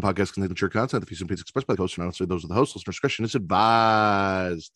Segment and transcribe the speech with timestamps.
[0.00, 1.00] Following podcast contains mature content.
[1.00, 2.76] The views and opinions expressed by the host are not necessarily those of the host.
[2.76, 4.72] Listener discretion is advised.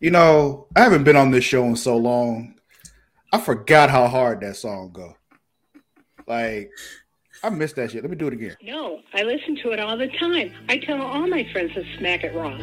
[0.00, 2.54] You know, I haven't been on this show in so long.
[3.32, 5.16] I forgot how hard that song go.
[6.26, 6.70] Like,
[7.42, 8.02] I missed that shit.
[8.02, 8.56] Let me do it again.
[8.62, 10.52] No, I listen to it all the time.
[10.68, 12.56] I tell all my friends to smack it raw.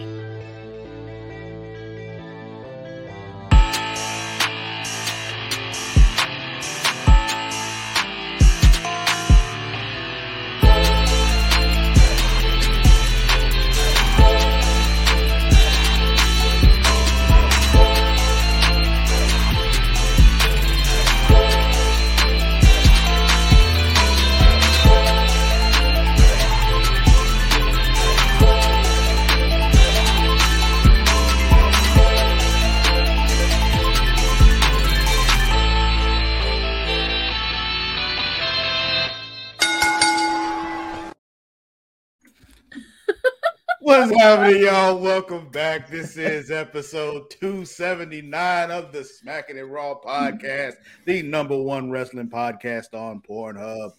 [43.94, 44.97] What's happening, y'all?
[44.97, 45.88] Welcome back.
[45.88, 52.95] This is episode 279 of the Smacking It Raw podcast, the number one wrestling podcast
[52.95, 53.91] on Pornhub.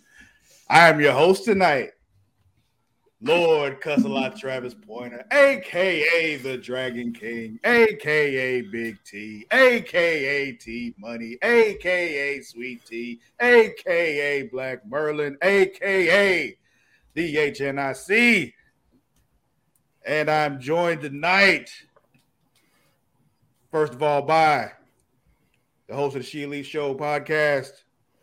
[0.69, 1.91] I am your host tonight,
[3.20, 12.41] Lord Cussalot Travis Pointer, aka the Dragon King, aka Big T, aka T Money, aka
[12.41, 16.56] Sweet T, aka Black Merlin, aka
[17.15, 18.55] the HNIC.
[20.06, 21.70] And I'm joined tonight,
[23.70, 24.72] first of all, by
[25.87, 27.70] the host of the She Elite Show podcast,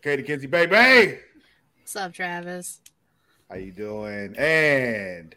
[0.00, 1.18] Katie Kinsey Baby.
[1.80, 2.80] What's up, Travis?
[3.50, 4.36] How you doing?
[4.38, 5.34] And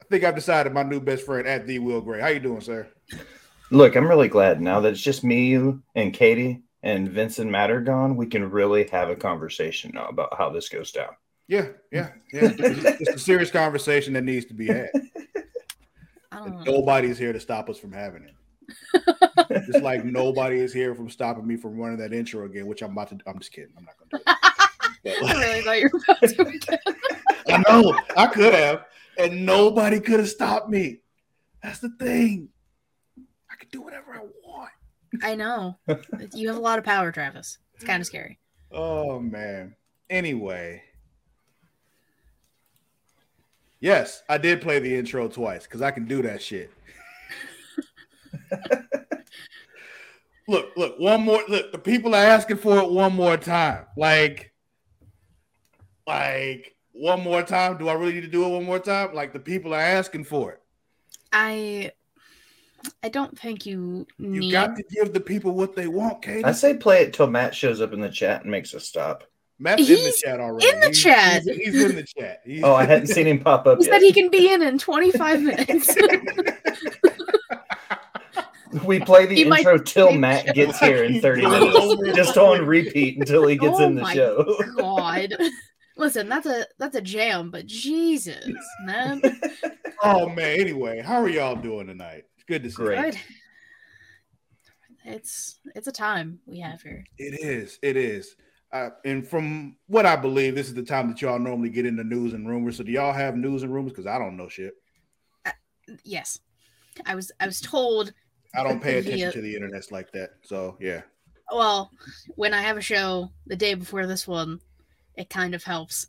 [0.00, 2.20] I think I've decided my new best friend at the Will Gray.
[2.20, 2.86] How you doing, sir?
[3.72, 7.72] Look, I'm really glad now that it's just me, you, and Katie and Vincent Matt
[7.72, 8.14] are gone.
[8.14, 11.10] We can really have a conversation now about how this goes down.
[11.48, 12.52] Yeah, yeah, yeah.
[12.58, 14.90] it's, it's a serious conversation that needs to be had.
[16.32, 16.72] I don't know.
[16.72, 19.66] nobody's here to stop us from having it.
[19.66, 22.92] Just like nobody is here from stopping me from running that intro again, which I'm
[22.92, 23.18] about to.
[23.26, 23.72] I'm just kidding.
[23.78, 25.22] I'm not going to do it.
[25.26, 26.78] I really thought you were about to again.
[27.48, 28.84] I know I could have,
[29.16, 30.98] and nobody could have stopped me.
[31.62, 32.50] That's the thing.
[33.50, 34.70] I could do whatever I want.
[35.22, 35.78] I know.
[36.34, 37.56] You have a lot of power, Travis.
[37.74, 38.38] It's kind of scary.
[38.70, 39.76] Oh man.
[40.10, 40.82] Anyway.
[43.80, 46.72] Yes, I did play the intro twice because I can do that shit.
[50.48, 51.42] look, look, one more.
[51.48, 53.86] Look, the people are asking for it one more time.
[53.96, 54.52] Like,
[56.06, 57.78] like one more time.
[57.78, 59.14] Do I really need to do it one more time?
[59.14, 60.62] Like the people are asking for it.
[61.32, 61.92] I
[63.02, 66.44] I don't think you You got to give the people what they want, Katie.
[66.44, 69.24] I say play it till Matt shows up in the chat and makes us stop.
[69.58, 70.68] Matt's in the He's chat already.
[70.68, 71.42] in the He's- chat.
[71.42, 72.40] He's, he's in the chat.
[72.44, 74.78] He's- Oh, I hadn't seen him pop up he said he can be in in
[74.78, 75.96] 25 minutes.
[78.84, 82.66] We play the He intro till Matt the gets here in 30 minutes, just on
[82.66, 84.58] repeat until he gets Oh in the my show.
[84.76, 85.34] God.
[85.96, 88.44] Listen, that's a that's a jam, but Jesus,
[88.84, 89.22] man.
[90.04, 90.60] Oh man.
[90.60, 92.24] Anyway, how are y'all doing tonight?
[92.36, 92.82] It's good to see.
[92.82, 92.88] you.
[92.88, 93.12] Great.
[93.12, 93.20] Good.
[95.14, 97.04] It's it's a time we have here.
[97.16, 97.78] It is.
[97.82, 98.36] It is.
[98.70, 102.04] Uh, and from what I believe, this is the time that y'all normally get into
[102.04, 102.76] news and rumors.
[102.76, 103.92] So do y'all have news and rumors?
[103.92, 104.74] Because I don't know shit.
[106.04, 106.38] Yes.
[107.06, 108.12] I was I was told
[108.54, 109.30] I don't pay attention Yeah.
[109.30, 110.30] to the internet like that.
[110.42, 111.02] So yeah.
[111.52, 111.90] well,
[112.34, 114.60] when I have a show the day before this one,
[115.16, 116.08] it kind of helps.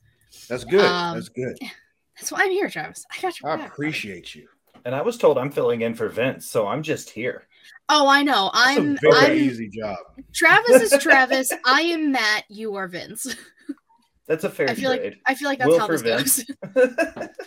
[0.50, 0.84] That's good.
[0.86, 1.58] Um, That's good.
[2.18, 3.06] That's why I'm here, Travis.
[3.16, 3.72] I got your I back.
[3.72, 4.48] appreciate you.
[4.86, 7.44] And I was told I'm filling in for Vince, so I'm just here.
[7.90, 8.48] Oh, I know.
[8.54, 9.98] It's I'm a very I'm easy job.
[10.34, 11.52] Travis is Travis.
[11.66, 12.44] I am Matt.
[12.50, 13.36] You are Vince.
[14.28, 15.04] That's a fair I feel trade.
[15.14, 16.44] like I feel like that's Will how for this Vince.
[16.76, 17.28] goes.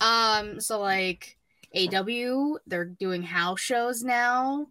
[0.00, 1.36] Um, so like
[1.76, 4.66] AEW, they're doing house shows now.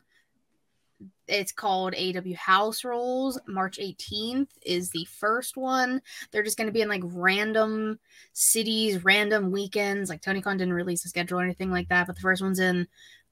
[1.27, 3.39] it's called AEW House Rules.
[3.47, 6.01] March 18th is the first one.
[6.31, 7.99] They're just going to be in like random
[8.33, 10.09] cities, random weekends.
[10.09, 12.59] Like Tony Khan didn't release a schedule or anything like that, but the first one's
[12.59, 12.87] in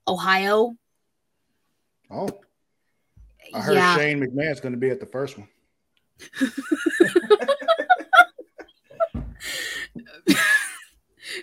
[0.08, 0.76] Ohio.
[2.10, 2.30] Oh,
[3.54, 3.96] I heard yeah.
[3.96, 5.48] Shane McMahon's going to be at the first one.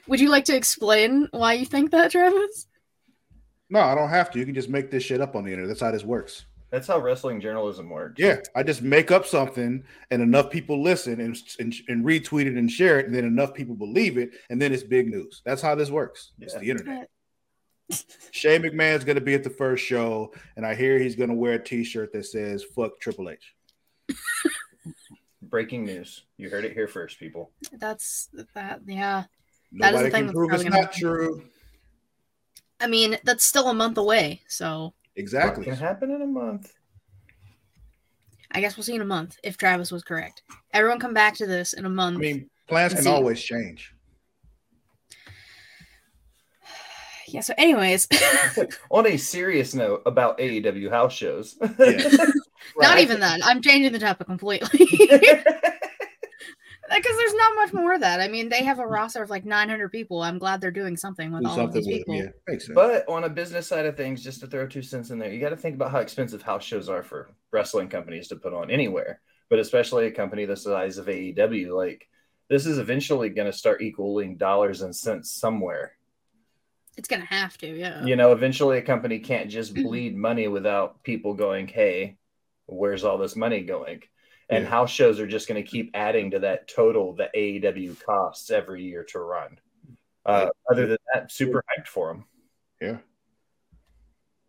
[0.08, 2.66] Would you like to explain why you think that, Travis?
[3.70, 4.38] No, I don't have to.
[4.38, 5.69] You can just make this shit up on the internet.
[5.69, 6.44] That's how this works.
[6.70, 8.14] That's how wrestling journalism works.
[8.19, 12.56] Yeah, I just make up something, and enough people listen and, and, and retweet it
[12.56, 15.40] and share it, and then enough people believe it, and then it's big news.
[15.44, 16.32] That's how this works.
[16.40, 16.61] It's Yeah.
[16.61, 17.11] the internet.
[18.31, 21.34] Shane McMahon's going to be at the first show, and I hear he's going to
[21.36, 23.54] wear a T-shirt that says "Fuck Triple H."
[25.42, 26.25] Breaking news.
[26.36, 27.50] You heard it here first, people.
[27.72, 28.81] That's that.
[28.86, 29.25] Yeah.
[29.72, 31.42] That is the Nobody thing can that's prove it's probably not true.
[32.81, 34.42] I mean, that's still a month away.
[34.48, 35.64] So What Exactly.
[35.64, 36.72] can happen in a month?
[38.50, 40.42] I guess we'll see in a month if Travis was correct.
[40.72, 42.16] Everyone come back to this in a month.
[42.16, 43.10] I mean, plans can See.
[43.10, 43.92] always change.
[47.29, 47.41] Yeah.
[47.41, 48.09] So, anyways,
[48.91, 51.56] On a serious note about AEW house shows.
[51.79, 52.26] Yeah.
[52.76, 53.41] not even that.
[53.44, 54.88] I'm changing the topic completely.
[56.94, 58.21] Because there's not much more of that.
[58.21, 60.23] I mean, they have a roster of like 900 people.
[60.23, 62.15] I'm glad they're doing something with Do all of something these with people.
[62.15, 62.75] yeah, makes sense.
[62.75, 65.41] But on a business side of things, just to throw two cents in there, you
[65.41, 68.71] got to think about how expensive house shows are for wrestling companies to put on
[68.71, 71.75] anywhere, but especially a company the size of AEW.
[71.75, 72.06] Like,
[72.50, 75.97] this is eventually going to start equaling dollars and cents somewhere.
[76.96, 78.05] It's gonna have to, yeah.
[78.05, 82.17] You know, eventually a company can't just bleed money without people going, hey,
[82.67, 84.02] where's all this money going?
[84.50, 84.70] And Yeah.
[84.70, 88.82] house shows are just going to keep adding to that total that AEW costs every
[88.85, 89.58] year to run.
[90.26, 92.25] Uh, other than that, super hyped for them.
[92.81, 92.99] yeah.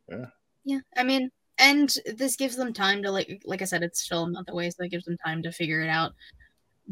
[0.10, 0.26] Yeah,
[0.66, 0.80] Yeah.
[0.96, 4.30] I mean, and this gives them time to like, like I said, it's still a
[4.30, 6.14] month away, so it gives them time to figure it out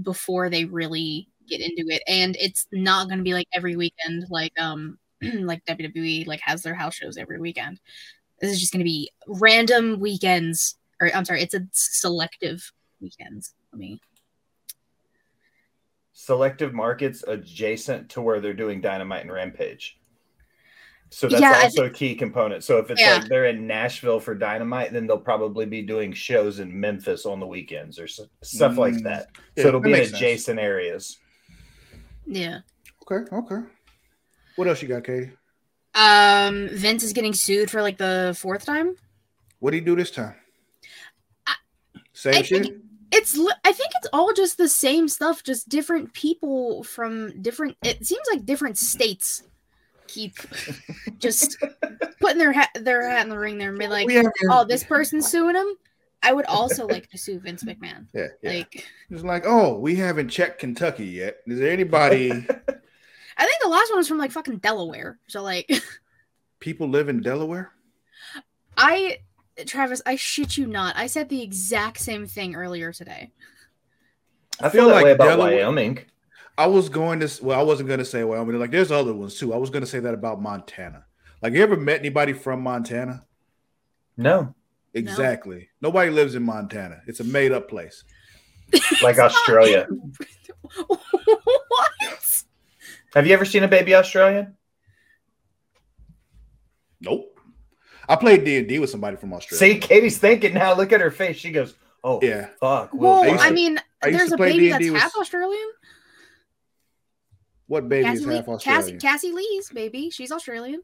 [0.02, 2.02] before they really get into it.
[2.08, 4.98] And it's not going to be like every weekend, like um,
[5.46, 7.80] like WWE like has their house shows every weekend.
[8.40, 13.54] This is just going to be random weekends, or I'm sorry, it's a selective weekends.
[13.74, 14.00] I mean,
[16.14, 19.98] selective markets adjacent to where they're doing Dynamite and Rampage.
[21.10, 22.64] So that's Yeah, I also a key component.
[22.64, 23.18] So if it's Yeah.
[23.20, 27.40] like they're in Nashville for Dynamite, then they'll probably be doing shows in Memphis on
[27.40, 29.28] the weekends or s- stuff like Mm, that.
[29.56, 30.20] yeah, so it'll that be in makes sense.
[30.22, 31.20] adjacent areas.
[32.26, 32.60] yeah.
[33.12, 33.68] Okay, okay.
[34.56, 35.32] What else you got, Katie?
[35.96, 38.96] Um, Vince is getting sued for like the fourth time.
[39.60, 40.36] What do you do this time?
[41.48, 41.56] I-
[42.14, 42.76] Same I shit.
[43.12, 48.04] it's i think it's all just the same stuff just different people from different it
[48.06, 49.44] seems like different states
[50.08, 50.34] keep
[51.20, 51.58] just
[52.20, 54.08] putting their hat their hat in the ring there and be like
[54.50, 55.68] oh this person's suing him
[56.24, 58.50] i would also like to sue vince mcmahon Yeah, yeah.
[58.52, 61.38] like it's like, oh, we haven't checked Kentucky yet.
[61.46, 62.48] Is there anybody?
[63.44, 65.70] I think the last one was from like fucking delaware so like
[66.60, 67.72] people live in Delaware?
[68.78, 69.18] i
[69.66, 73.32] travis i shit you not i said the exact same thing earlier today
[74.60, 76.00] I feel, feel that like way about Delaware- Wyoming.
[76.56, 77.30] I was going to.
[77.44, 78.60] Well, I wasn't going to say Wyoming.
[78.60, 79.52] Like, there's other ones too.
[79.52, 81.06] I was going to say that about Montana.
[81.42, 83.26] Like, you ever met anybody from Montana?
[84.16, 84.54] No,
[84.94, 85.70] Exactly.
[85.82, 87.02] Nobody lives in Montana.
[87.08, 88.04] It's a made up place.
[89.02, 89.88] like Australia.
[90.88, 91.92] what
[93.14, 94.56] Have you ever seen a baby Australian?
[97.02, 97.40] Nope.
[98.08, 99.76] I played D and D with somebody from Australia.
[99.76, 100.74] See, Katie's thinking now.
[100.76, 101.38] Look at her face.
[101.38, 102.48] She goes, "Oh, Yeah.
[102.60, 105.16] fuck." well Will used i to- mean I there's a baby D&D that's with- half
[105.16, 105.72] australian
[107.68, 109.00] What baby Cassie, is Lee, half Cassie, Australian?
[109.00, 110.10] Cassie Lee's baby.
[110.10, 110.82] She's Australian.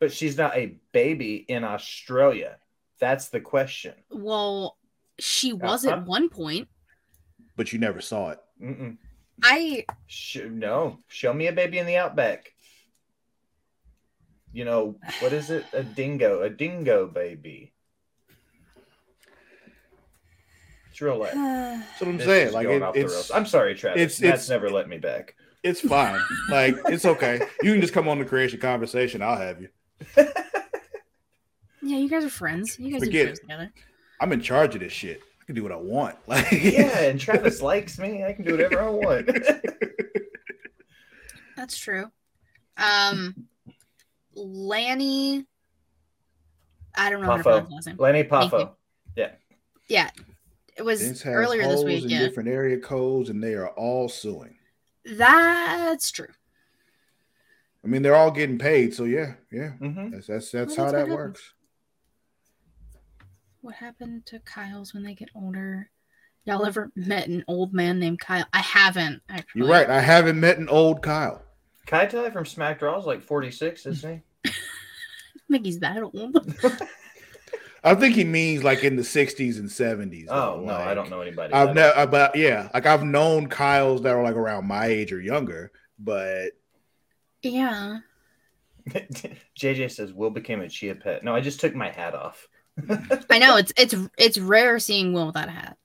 [0.00, 2.58] but she's not a baby in Australia.
[2.98, 3.94] That's the question.
[4.10, 4.76] Well,
[5.18, 5.96] she was Uh-huh.
[5.96, 6.68] at one point.
[7.56, 8.38] but you never saw it.
[8.60, 8.98] Mm-mm.
[9.42, 12.52] I Sh- no, show me a baby in the outback.
[14.52, 15.64] You know what is it?
[15.72, 17.72] A dingo, a dingo baby.
[20.90, 21.32] It's real life.
[21.34, 22.52] That's what I'm This saying.
[22.52, 23.30] Like it, it's.
[23.32, 24.00] I'm sorry, Travis.
[24.00, 25.34] it's- That's it's- never let me back.
[25.64, 26.20] it's fine.
[26.50, 27.40] like it's okay.
[27.62, 29.20] You can just come on the creation conversation.
[29.22, 29.68] I'll have you.
[31.82, 32.78] yeah, you guys are friends.
[32.78, 33.40] You guys do Forget shows it.
[33.42, 33.72] together.
[34.20, 35.20] I'm in charge of this shit.
[35.44, 36.16] I can do what I want.
[36.26, 38.24] Like Yeah, and Travis likes me.
[38.24, 39.26] I can do whatever I want.
[41.56, 42.10] That's true.
[42.78, 43.34] Um,
[44.34, 45.44] Lanny.
[46.96, 47.44] I don't know how to Poffo.
[47.44, 47.96] pronounce his last name.
[47.98, 48.58] Lenny Thank you.
[48.58, 48.70] Poffo.
[49.86, 50.08] Yeah,
[50.78, 52.04] it was Vince has earlier this week.
[52.04, 54.56] in Yeah, different area codes, and they are all suing.
[55.04, 56.28] that's true.
[57.84, 58.94] I mean, they're all getting paid.
[58.94, 59.72] So yeah, yeah.
[59.72, 61.52] hmm That's that's that's Well, how that's that works.
[63.64, 65.88] What happened to Kyle's when they get older?
[66.44, 68.44] Y'all ever met an old man named Kyle?
[68.52, 69.62] I haven't actually.
[69.62, 69.88] You're right.
[69.88, 71.40] I haven't met an old Kyle.
[71.86, 74.50] Kai Tai from Smack Raw is like 46, isn't he?
[74.50, 76.36] I think he's that old.
[77.84, 80.26] I think he means like in the 60s and 70s.
[80.28, 81.54] Oh though, no, I don't know anybody.
[81.54, 85.10] I've never, uh, but yeah, like I've known Kyles that are like around my age
[85.10, 86.50] or younger, but
[87.40, 88.00] yeah.
[89.58, 91.24] JJ says Will became a chia pet.
[91.24, 92.46] No, I just took my hat off.
[93.30, 95.78] I know it's it's it's rare seeing Will without a hat.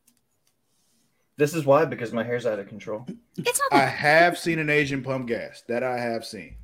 [1.38, 3.06] This is why because my hair's out of control.
[3.38, 6.56] It's not I have seen an Asian pump gas that I have seen.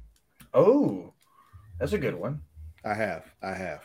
[0.54, 1.14] Oh,
[1.80, 2.42] that's a good one.
[2.84, 3.84] I have, I have.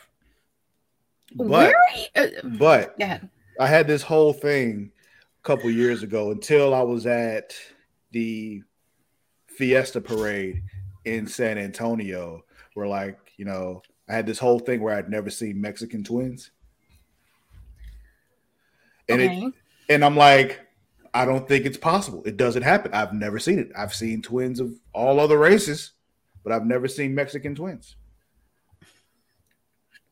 [1.35, 2.07] But Where are you?
[2.15, 3.29] Uh, but go ahead.
[3.59, 4.91] I had this whole thing
[5.43, 7.55] a couple years ago until I was at
[8.11, 8.63] the
[9.47, 10.63] Fiesta parade
[11.05, 12.43] in San Antonio,
[12.73, 16.51] where like you know I had this whole thing where I'd never seen Mexican twins,
[19.07, 19.53] and it
[19.87, 20.59] and I'm like,
[21.13, 22.21] I don't think it's possible.
[22.25, 22.93] It doesn't happen.
[22.93, 23.71] I've never seen it.
[23.73, 25.93] I've seen twins of all other races,
[26.43, 27.95] but I've never seen Mexican twins.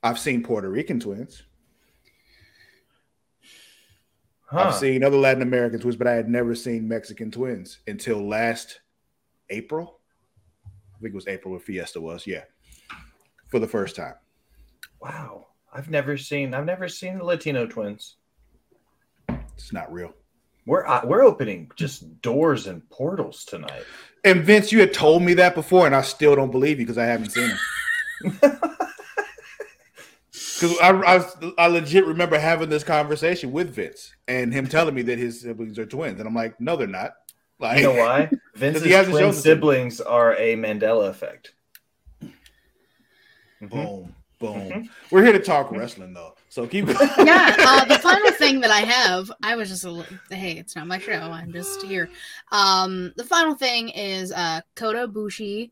[0.01, 1.43] I've seen Puerto Rican twins.
[4.45, 4.59] Huh.
[4.59, 8.79] I've seen other Latin American twins, but I had never seen Mexican twins until last
[9.49, 9.99] April.
[10.65, 12.25] I think it was April where Fiesta was.
[12.25, 12.43] Yeah,
[13.49, 14.15] for the first time.
[15.01, 16.53] Wow, I've never seen.
[16.53, 18.15] I've never seen the Latino twins.
[19.55, 20.13] It's not real.
[20.65, 23.83] We're uh, we're opening just doors and portals tonight.
[24.23, 26.97] And Vince, you had told me that before, and I still don't believe you because
[26.97, 27.51] I haven't seen
[28.41, 28.59] them.
[30.59, 31.25] Because I, I,
[31.57, 35.79] I legit remember having this conversation with Vince and him telling me that his siblings
[35.79, 37.13] are twins, and I'm like, no, they're not.
[37.59, 38.29] Like, You know why?
[38.55, 39.31] Vince's twin shown it to me.
[39.31, 41.53] siblings are a Mandela effect.
[43.61, 43.69] Mhm.
[43.69, 44.55] Boom, boom.
[44.69, 44.89] Mhm.
[45.11, 46.87] We're here to talk wrestling, though, so keep.
[47.17, 50.75] yeah, uh, the final thing that I have, I was just a li- hey, it's
[50.75, 51.11] not my show.
[51.11, 52.09] I'm just here.
[52.51, 55.71] Um, the final thing is uh, Kota Ibushi.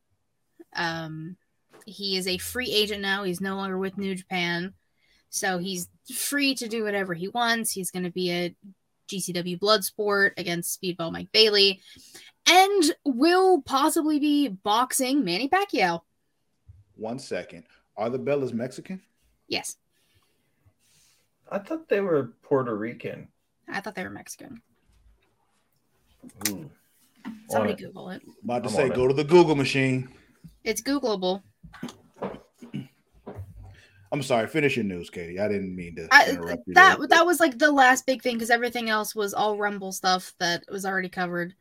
[0.73, 1.37] Um,
[1.85, 3.23] he is a free agent now.
[3.23, 4.73] He's no longer with New Japan,
[5.29, 7.71] so he's free to do whatever he wants.
[7.71, 8.55] He's going to be a
[9.09, 11.79] GCW Bloodsport against Speedball Mike Bailey,
[12.45, 16.01] and will possibly be boxing Manny Pacquiao.
[16.95, 17.63] One second.
[17.97, 19.01] Are the Bellas Mexican?
[19.47, 19.77] Yes,
[21.51, 23.27] I thought they were Puerto Rican.
[23.67, 24.61] I thought they were Mexican.
[26.49, 26.69] Ooh.
[27.49, 27.81] Somebody On it.
[27.81, 28.21] Google it.
[28.43, 28.95] About to I'm say, on it.
[28.95, 30.09] go to the Google machine.
[30.63, 31.41] It's Googleable.
[34.11, 34.47] I'm sorry.
[34.47, 35.39] Finish your news, Katie.
[35.39, 36.73] I didn't mean to I, interrupt you.
[36.75, 37.07] that there.
[37.09, 40.63] that was like the last big thing because everything else was all Rumble stuff that
[40.71, 41.53] was already covered.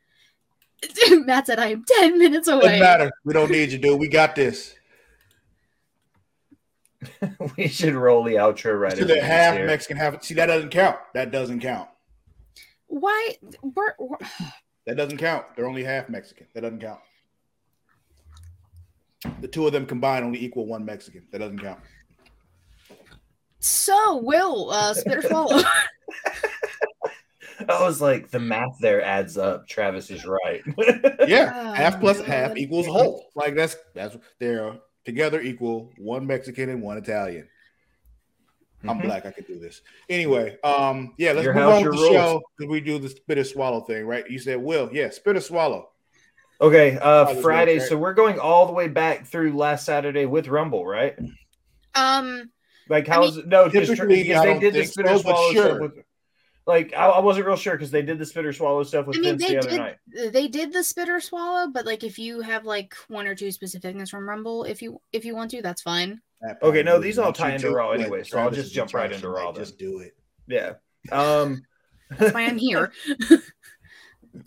[1.10, 3.10] Matt said, "I am ten minutes away." doesn't away." matter.
[3.24, 3.98] We don't need you, dude.
[3.98, 4.74] We got this.
[7.56, 8.92] we should roll the outro right.
[8.92, 9.66] So as they're it is half here.
[9.66, 10.22] Mexican, half.
[10.24, 10.96] See, that doesn't count.
[11.14, 11.88] That doesn't count.
[12.88, 13.34] Why?
[13.62, 14.26] We're, we're-
[14.86, 15.46] That doesn't count.
[15.56, 16.46] They're only half Mexican.
[16.54, 17.00] That doesn't count.
[19.40, 21.26] The two of them combined only equal one Mexican.
[21.32, 21.80] That doesn't count.
[23.58, 25.60] so Will uh, spit or swallow.
[27.68, 29.66] I was like, the math there adds up.
[29.66, 30.62] Travis is right.
[31.26, 32.26] Yeah, Oh, half plus God.
[32.26, 33.30] half equals whole.
[33.34, 34.76] Like that's that's they're
[35.06, 37.48] together equal one Mexican and one Italian.
[38.86, 39.02] I'm Mhm.
[39.04, 39.24] black.
[39.24, 39.80] I can do this.
[40.10, 42.14] Anyway, um, yeah, let's Your move house, on your with the rules.
[42.14, 44.28] show because we do the spit and swallow thing, right?
[44.30, 45.90] You said, "Will, yeah, spit and swallow."
[46.60, 47.76] Okay, uh, was Friday.
[47.78, 47.86] okay.
[47.86, 51.16] So we're going all the way back through last Saturday with Rumble, right?
[51.94, 52.50] um,
[52.88, 53.46] Like, I how's it?
[53.48, 55.90] No, just typically, because I they did the spit or so, but swallow sure.
[56.66, 56.92] Stuff with.
[56.92, 59.20] Like, I, I wasn't real sure because they did the spitter swallow stuff with I
[59.20, 60.32] mean Vince they the other did night.
[60.32, 63.94] they did the spitter swallow, but like if you have like one or two specific
[63.94, 66.20] things from Rumble, if you if you want to, that's fine.
[66.40, 69.10] That Okay, no, these all tie into to, Raw anyway, so I'll just jump right
[69.10, 69.34] into tonight.
[69.34, 69.64] Raw then.
[69.64, 70.14] Just do it.
[70.46, 70.74] Yeah.
[71.10, 71.62] Um,
[72.10, 72.92] That's why I'm here.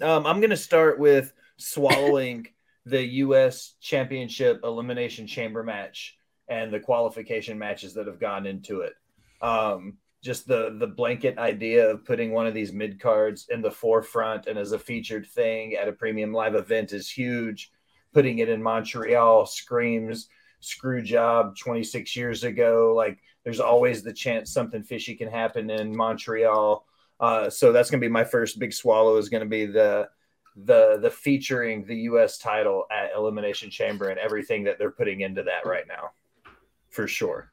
[0.01, 2.47] um, I'm going to start with swallowing
[2.85, 3.75] the U.S.
[3.81, 8.93] Championship Elimination Chamber match and the qualification matches that have gone into it.
[9.41, 13.71] Um, just the the blanket idea of putting one of these mid cards in the
[13.71, 17.71] forefront and as a featured thing at a premium live event is huge.
[18.13, 20.27] Putting it in Montreal screams
[20.61, 22.93] screw job 26 years ago.
[22.95, 26.85] Like there's always the chance something fishy can happen in Montreal.
[27.19, 30.09] Uh, so that's going to be my first big swallow is going to be the
[30.65, 32.37] the the featuring the U.S.
[32.37, 36.11] title at Elimination Chamber and everything that they're putting into that right now,
[36.89, 37.51] for sure.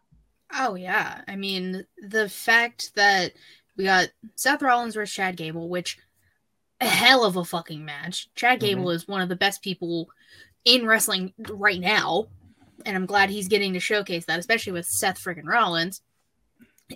[0.53, 3.33] Oh yeah, I mean the fact that
[3.76, 5.99] we got Seth Rollins versus Chad Gable, which
[6.81, 8.29] a hell of a fucking match.
[8.35, 8.67] Chad mm-hmm.
[8.67, 10.09] Gable is one of the best people
[10.65, 12.26] in wrestling right now,
[12.85, 16.03] and I'm glad he's getting to showcase that, especially with Seth freaking Rollins.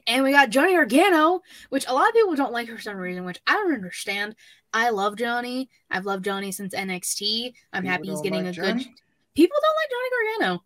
[0.07, 3.25] And we got Johnny Gargano, which a lot of people don't like for some reason,
[3.25, 4.37] which I don't understand.
[4.73, 5.69] I love Johnny.
[5.91, 7.53] I've loved Johnny since NXT.
[7.73, 8.85] I'm People happy he's getting like a Johnny?
[8.85, 8.93] good.
[9.35, 10.65] People don't like Johnny Gargano.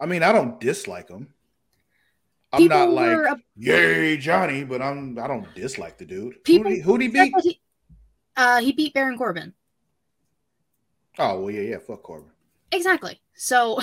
[0.00, 1.28] I mean, I don't dislike him.
[2.52, 6.42] I'm People not like were yay Johnny, but I'm I don't dislike the dude.
[6.44, 7.34] People who'd he, he beat?
[7.42, 7.60] he,
[8.36, 9.52] uh, he beat Baron Corbin.
[11.18, 11.78] Oh well, yeah, yeah.
[11.78, 12.30] Fuck Corbin.
[12.72, 13.20] Exactly.
[13.34, 13.80] So,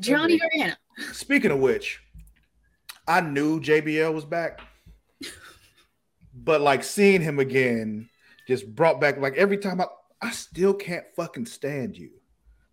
[0.00, 0.38] Johnny.
[0.38, 0.76] Gargano.
[1.12, 2.00] Speaking of which,
[3.06, 4.60] I knew JBL was back,
[6.34, 8.08] but like seeing him again
[8.48, 9.86] just brought back like every time I
[10.22, 12.10] I still can't fucking stand you.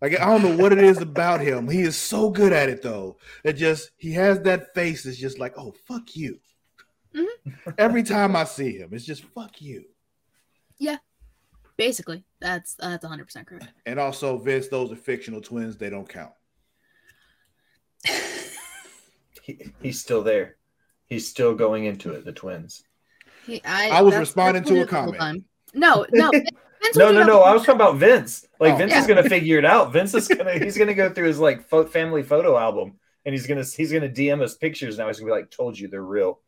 [0.02, 1.68] Like I don't know what it is about him.
[1.68, 3.18] He is so good at it though.
[3.44, 6.40] It just he has that face that's just like, oh fuck you.
[7.14, 7.70] Mm-hmm.
[7.78, 9.84] Every time I see him, it's just fuck you.
[10.78, 10.96] Yeah,
[11.76, 13.68] basically, that's that's 100 percent correct.
[13.86, 15.76] And also, Vince, those are fictional twins.
[15.76, 16.32] They don't count.
[19.44, 20.54] He, he's still there.
[21.08, 22.24] He's still going into it.
[22.24, 22.84] The twins.
[23.44, 25.44] He, I, I was responding to a it the whole comment.
[25.74, 26.30] No, no.
[26.94, 27.40] Vince No, no, no.
[27.42, 28.46] I was talking about Vince.
[28.60, 28.76] Like Oh.
[28.76, 29.00] Vince Yeah.
[29.00, 29.92] is gonna figure it out.
[29.92, 33.46] Vince is gonna he's gonna go through his like fo- family photo album and he's
[33.46, 35.06] gonna he's gonna DM us pictures now.
[35.08, 36.40] He's gonna be like, "Told you they're real."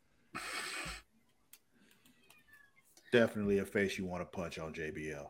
[3.12, 5.26] Definitely a face you want to punch on JBL.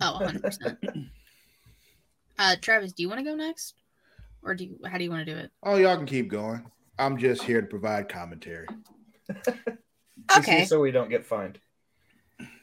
[0.00, 1.08] Oh, 100%.
[2.38, 3.74] uh, Travis, do you want to go next?
[4.42, 5.50] Or do you, how do you want to do it?
[5.62, 6.64] Oh, y'all can keep going.
[6.98, 8.66] I'm just here to provide commentary.
[10.36, 10.64] Okay.
[10.66, 11.58] so we don't get fined.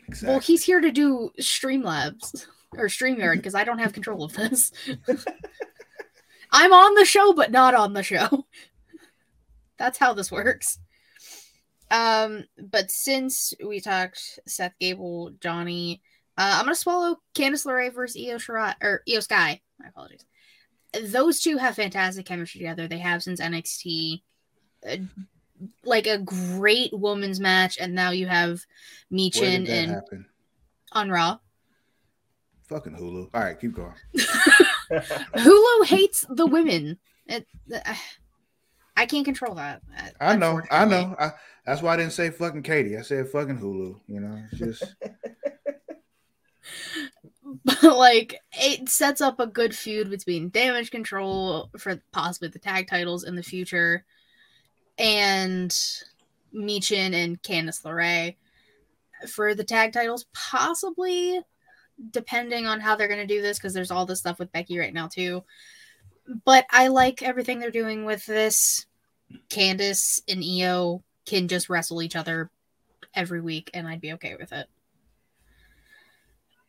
[0.08, 0.30] Exactly.
[0.30, 2.48] Well, he's here to do Streamlabs
[2.78, 4.72] or StreamYard because I don't have control of this.
[6.52, 8.46] I'm on the show, but not on the show.
[9.78, 10.80] That's how this works.
[11.92, 16.02] Um, but since we talked Seth Gable, Johnny,
[16.38, 19.62] uh, I'm gonna swallow Candice LeRae versus Io Shirai or Io Sky.
[19.80, 20.26] My apologies.
[21.04, 22.88] Those two have fantastic chemistry together.
[22.88, 24.22] They have since NXT.
[24.90, 24.98] Uh,
[25.84, 28.66] like a great women's match, and now you have
[29.10, 30.26] Where Michin did that and happen?
[30.92, 31.40] on Raw.
[32.68, 33.30] Fucking Hulu.
[33.34, 33.94] All right, keep going.
[34.92, 36.98] Hulu hates the women.
[37.28, 38.00] It, I-
[38.98, 39.82] I can't control that.
[40.22, 41.18] I know, I know.
[41.20, 41.32] I,
[41.66, 42.96] that's why I didn't say fucking Katie.
[42.98, 44.00] I said fucking Hulu.
[44.08, 44.96] You know, it's just
[47.66, 52.88] But like, it sets up a good feud between Damage Control for possibly the tag
[52.88, 54.06] titles in the future,
[54.98, 55.72] and
[56.54, 58.36] Michin and Candice LeRae
[59.30, 61.42] for the tag titles, possibly.
[62.12, 64.78] Depending on how they're going to do this, because there's all this stuff with Becky
[64.78, 65.44] right now too.
[66.44, 68.86] But I like everything they're doing with this.
[69.50, 72.50] Candice and Io can just wrestle each other
[73.14, 74.52] every week, and I'd be okay with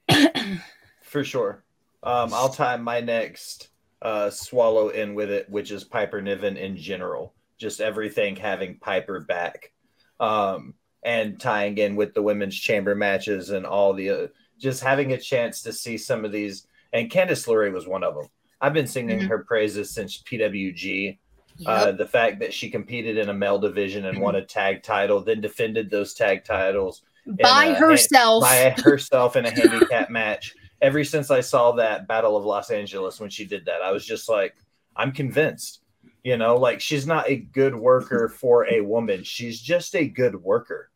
[0.09, 0.61] it.
[1.03, 1.65] For sure.
[2.03, 6.77] Um, I'll tie my next uh, swallow in with it, which is Piper Niven in
[6.77, 7.35] general.
[7.59, 9.73] Just everything having Piper back,
[10.21, 14.27] um, and tying in with the women's chamber matches and all the uh,
[14.59, 16.67] just having a chance to see some of these.
[16.93, 18.27] And Candice LeRae was one of them.
[18.61, 19.29] I've been singing Mhm.
[19.29, 21.19] her praises since PWG.
[21.65, 25.21] Uh, the fact that she competed in a male division and won a tag title,
[25.23, 27.03] then defended those tag titles
[27.41, 28.43] by uh, herself.
[28.43, 30.55] by herself in a handicap match.
[30.83, 34.05] Ever since I saw that Battle of Los Angeles when she did that, I was
[34.05, 34.55] just like,
[34.97, 35.81] I'm convinced.
[36.27, 39.23] You know, like she's not a good worker for a woman.
[39.23, 40.91] She's just a good worker.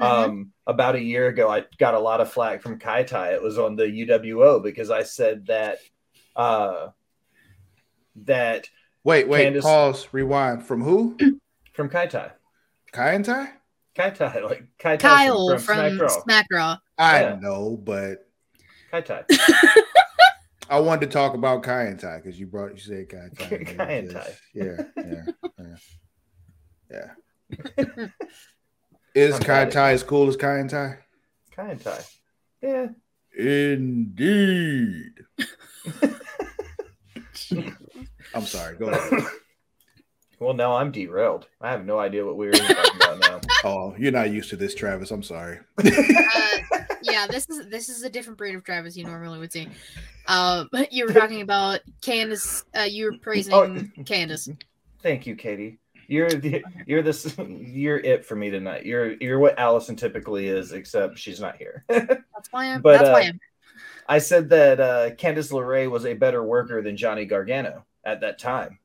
[0.00, 0.04] Mhm.
[0.04, 3.34] Um, about a year ago, I got a lot of flack from Kai Tai.
[3.34, 5.78] It was on the UWO because I said that
[6.34, 6.88] uh,
[8.24, 8.68] that
[9.04, 10.66] wait, wait, Candice- pause, rewind.
[10.66, 11.16] From who?
[11.72, 12.32] from Kai Tai,
[12.90, 13.52] Kai and Tai?
[13.94, 16.22] Kai Tai, like Kai Tai Kyle from, from, Smack Raw.
[16.22, 16.76] Smack Raw.
[16.98, 17.38] I Yeah.
[17.40, 18.26] know, but
[18.90, 19.24] Kai Tai.
[20.70, 23.38] I wanted to talk about Kai and Tai because you brought you said Kai and
[23.38, 23.64] Tai.
[23.74, 24.30] Kai and Tai.
[24.54, 25.24] Yeah, yeah,
[26.90, 27.10] yeah.
[27.88, 28.06] yeah.
[29.14, 30.98] Is I'm Kai glad it- Tai as cool as Kai and Tai?
[31.54, 32.00] Kai and Tai.
[32.62, 32.86] Yeah.
[33.38, 35.12] Indeed.
[38.34, 38.76] I'm sorry.
[38.76, 39.22] Go ahead.
[40.40, 41.46] Well, now I'm derailed.
[41.60, 43.40] I have no idea what we were talking about now.
[43.66, 45.10] Oh, you're not used to this, Travis.
[45.10, 45.58] I'm sorry.
[45.78, 45.82] Uh,
[47.14, 49.68] yeah, this is this is a different breed of Travis you normally would see.
[50.26, 52.64] Uh, but you were talking about Candice.
[52.76, 53.68] Uh, you were praising Oh.
[54.02, 54.56] Candice.
[55.00, 55.78] Thank you, Katie.
[56.08, 58.84] You're the you're this you're it for me tonight.
[58.84, 61.84] You're you're what Allison typically is, except she's not here.
[61.88, 62.82] That's why I'm.
[62.82, 63.40] But, that's why uh, I'm.
[64.08, 68.38] I said that uh, Candice LeRae was a better worker than Johnny Gargano at that
[68.40, 68.80] time.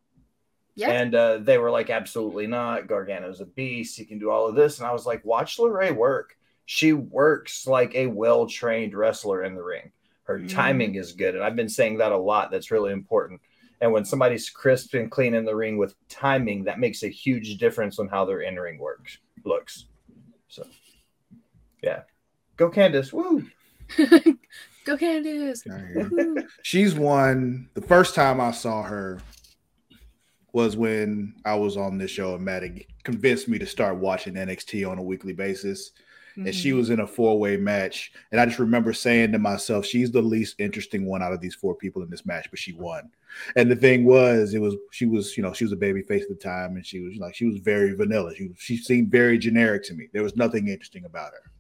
[0.75, 0.91] Yeah.
[0.91, 2.87] And uh, they were like, absolutely not.
[2.87, 3.97] Gargano's a beast.
[3.97, 4.77] He can do all of this.
[4.77, 6.37] And I was like, watch LeRae work.
[6.71, 9.91] She works like a well trained wrestler in the ring.
[10.25, 10.49] Her Mhm.
[10.49, 11.33] timing is good.
[11.33, 12.51] And I've been saying that a lot.
[12.51, 13.41] That's really important.
[13.81, 17.57] And when somebody's crisp and clean in the ring with timing, that makes a huge
[17.57, 19.85] difference on how their in ring works looks.
[20.47, 20.63] So,
[21.81, 22.03] yeah,
[22.55, 23.11] go Candice!
[23.11, 23.47] Woo!
[24.85, 25.67] Go Candice!
[25.71, 26.09] I hear you.
[26.11, 26.47] Woohoo.
[26.61, 27.67] She's won.
[27.73, 29.19] The first time I saw her
[30.53, 32.63] was when I was on this show, and Matt
[33.03, 35.93] convinced me to start watching NXT on a weekly basis.
[36.35, 36.77] And she Mhm.
[36.77, 38.11] was in a four way match.
[38.31, 41.55] And I just remember saying to myself, she's the least interesting one out of these
[41.55, 43.09] four people in this match, but she won.
[43.55, 46.23] And the thing was, it was she was, you know, she was a baby face
[46.23, 48.33] at the time, and she was like, she was very vanilla.
[48.35, 50.07] She she seemed very generic to me.
[50.13, 51.51] There was nothing interesting about her.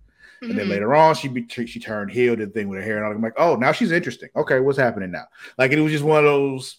[0.41, 0.69] And then Mhm.
[0.71, 3.13] later on, she be, she turned heel, did the thing with her hair, and.
[3.13, 4.29] I'm like, oh, now she's interesting.
[4.35, 5.25] Okay, what's happening now?
[5.57, 6.77] Like it was just one of those.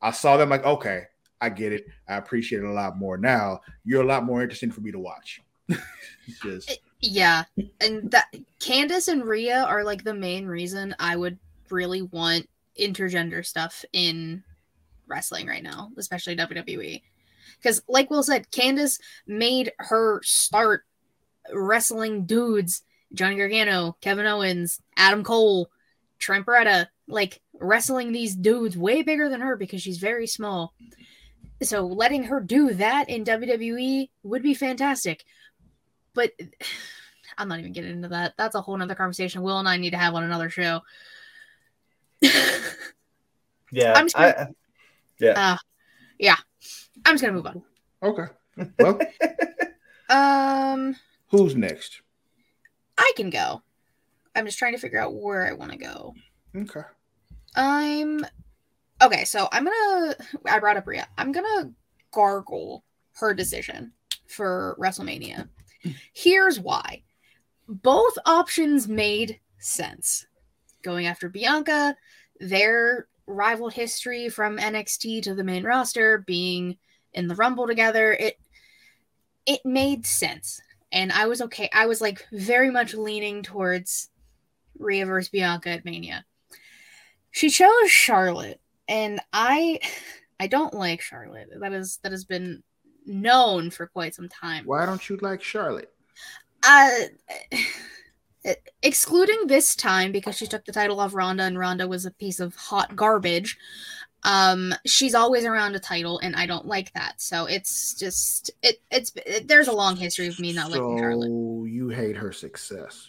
[0.00, 1.04] I saw them like, okay,
[1.40, 1.86] I get it.
[2.08, 3.60] I appreciate it a lot more now.
[3.84, 5.40] You're a lot more interesting for me to watch.
[6.42, 7.44] Just Yeah,
[7.80, 11.38] and that Candice and Rhea are like the main reason I would
[11.68, 14.44] really want intergender stuff in
[15.08, 17.02] wrestling right now, especially WWE.
[17.58, 20.84] Because, like Will said, Candice made her start
[21.52, 22.82] wrestling dudes
[23.14, 25.68] Johnny Gargano, Kevin Owens, Adam Cole,
[26.18, 30.72] Trent Beretta, like wrestling these dudes way bigger than her because she's very small.
[31.62, 35.24] So, letting her do that in WWE would be fantastic.
[36.14, 36.32] But
[37.38, 38.34] I'm not even getting into that.
[38.36, 40.80] That's a whole nother conversation Will and I need to have on another show.
[43.72, 44.48] Yeah, I'm just I,
[45.30, 45.56] uh,
[46.18, 46.36] yeah.
[47.06, 47.62] I'm just gonna move on.
[48.02, 48.32] okay.
[48.78, 49.00] Well,
[50.10, 50.94] Um,
[51.28, 52.02] who's next?
[52.98, 53.62] I can go.
[54.36, 56.14] I'm just trying to figure out where I want to go.
[56.54, 56.82] Okay.
[57.56, 58.26] I'm
[59.00, 59.24] okay.
[59.24, 60.16] So I'm gonna.
[60.46, 61.08] I brought up Rhea.
[61.16, 61.72] I'm gonna
[62.12, 63.92] gargle her decision
[64.26, 65.48] for WrestleMania.
[66.12, 67.02] Here's why.
[67.68, 70.26] Both options made sense.
[70.82, 71.96] Going after Bianca,
[72.40, 76.76] their rival history from NXT to the main roster, being
[77.12, 78.38] in the Rumble together, it
[79.46, 80.60] it made sense.
[80.92, 81.68] And I was okay.
[81.72, 84.10] I was like very much leaning towards
[84.78, 86.24] Rhea versus Bianca at Mania.
[87.30, 89.80] She chose Charlotte, and I
[90.40, 91.48] I don't like Charlotte.
[91.60, 92.62] That is that has been
[93.06, 94.64] known for quite some time.
[94.64, 95.92] Why don't you like Charlotte?
[96.66, 96.90] Uh
[98.82, 102.40] excluding this time because she took the title off Ronda and Ronda was a piece
[102.40, 103.56] of hot garbage.
[104.24, 107.20] Um she's always around a title and I don't like that.
[107.20, 111.28] So it's just it it's it, there's a long history of me not liking Charlotte.
[111.28, 113.08] You hate her success.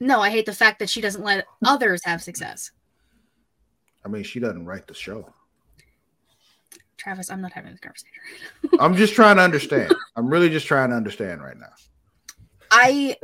[0.00, 2.70] No, I hate the fact that she doesn't let others have success.
[4.04, 5.32] I mean, she doesn't write the show.
[6.98, 8.12] Travis, I'm not having this conversation.
[8.80, 9.94] I'm just trying to understand.
[10.16, 11.72] I'm really just trying to understand right now.
[12.70, 13.16] I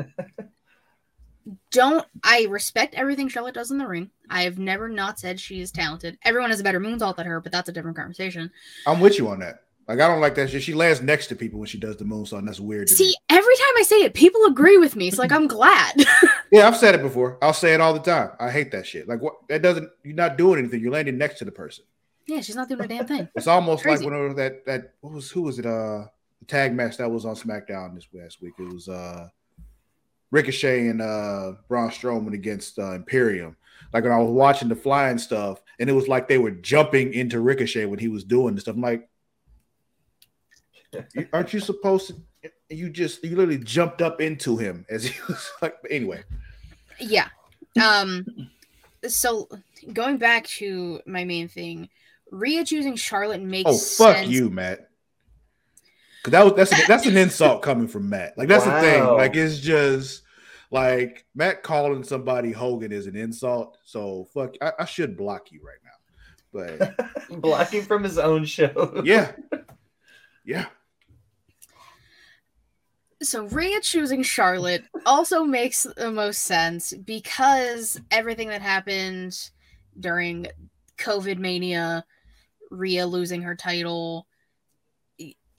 [1.71, 2.07] don't.
[2.23, 4.11] I respect everything Charlotte does in the ring.
[4.31, 6.17] I have never not said she is talented.
[6.25, 8.51] Everyone has a better moonsault than her, but that's a different conversation.
[8.87, 9.65] I'm with you on that.
[9.87, 10.63] Like I don't like that shit.
[10.63, 12.89] She lands next to people when she does the moonsault, and that's weird.
[12.89, 13.15] To See, me.
[13.29, 15.11] every time I say it, people agree with me.
[15.11, 15.95] So like, I'm glad.
[16.53, 17.37] Yeah, I've said it before.
[17.43, 18.31] I'll say it all the time.
[18.39, 19.09] I hate that shit.
[19.09, 19.35] Like what?
[19.49, 19.91] That doesn't.
[20.05, 20.81] You're not doing anything.
[20.81, 21.85] You're landing next to the person.
[22.27, 23.29] Yeah, she's not doing a damn thing.
[23.35, 24.05] It's almost Crazy.
[24.05, 25.67] like whenever that that what was who was it?
[25.67, 26.07] Uh,
[26.41, 28.55] the tag match that was on SmackDown this last week.
[28.59, 29.29] It was uh
[30.31, 33.57] Ricochet and uh Braun Strowman against uh, Imperium.
[33.93, 37.13] Like when I was watching the flying stuff, and it was like they were jumping
[37.15, 38.75] into Ricochet when he was doing the stuff.
[38.77, 39.09] I'm like,
[41.33, 42.51] aren't you supposed to?
[42.71, 45.77] You just you literally jumped up into him as he was like.
[45.91, 46.25] Anyway,
[46.99, 47.29] Yeah.
[47.83, 48.27] Um.
[49.07, 49.49] So
[49.93, 51.89] going back to my main thing,
[52.31, 54.29] Rhea choosing Charlotte makes oh fuck sense.
[54.29, 54.91] you, Matt.
[56.25, 58.37] Cause that was that's an, that's an insult coming from Matt.
[58.39, 59.05] Like that's the thing.
[59.05, 60.23] Like it's just
[60.71, 63.77] like Matt calling somebody Hogan is an insult.
[63.85, 65.91] So fuck, I, I should block you right now.
[66.51, 69.03] But blocking from his own show.
[69.05, 69.33] yeah,
[70.45, 70.67] yeah.
[73.23, 79.51] So Rhea choosing Charlotte also makes the most sense because everything that happened
[79.99, 80.47] during
[80.99, 82.05] COVID mania,
[82.71, 84.27] Rhea losing her title,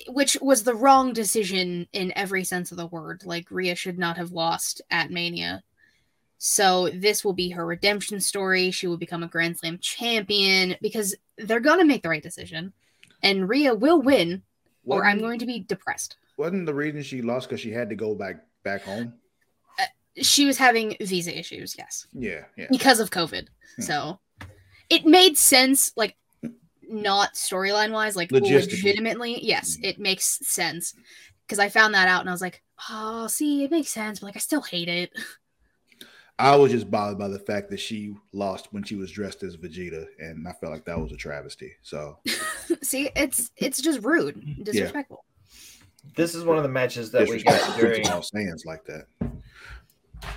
[0.07, 3.23] which was the wrong decision in every sense of the word.
[3.25, 5.63] Like Rhea should not have lost at Mania.
[6.37, 8.71] So this will be her redemption story.
[8.71, 12.73] She will become a Grand Slam champion because they're gonna make the right decision,
[13.23, 14.43] and Rhea will win,
[14.85, 16.17] or I'm going to be depressed.
[16.37, 19.13] Wasn't the reason she lost because she had to go back back home?
[20.21, 22.67] she was having visa issues, yes, Yeah, yeah.
[22.69, 23.47] because of COVID.
[23.75, 23.81] Hmm.
[23.81, 24.19] So
[24.89, 26.15] it made sense, like
[26.89, 29.85] not storyline wise, like legitimately, yes, Hmm.
[29.85, 30.93] it makes sense.
[31.45, 34.27] Because I found that out and I was like, oh, see, it makes sense, but
[34.27, 35.11] like I still hate it.
[36.37, 39.55] I was just bothered by the fact that she lost when she was dressed as
[39.55, 41.71] Vegeta, and I felt like that was a travesty.
[41.81, 42.17] So
[42.81, 45.23] See, it's it's just rude, disrespectful.
[46.15, 48.21] This is one of the matches that we disrespectful got during.
[48.23, 49.05] stands like that.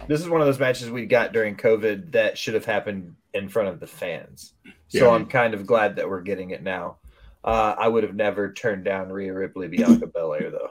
[0.07, 3.49] This is one of those matches we got during COVID that should have happened in
[3.49, 4.55] front of the fans.
[4.89, 5.15] So Yeah.
[5.15, 6.97] I'm kind of glad that we're getting it now.
[7.45, 10.71] Uh, I would have never turned down Rhea Ripley, Bianca Belair though.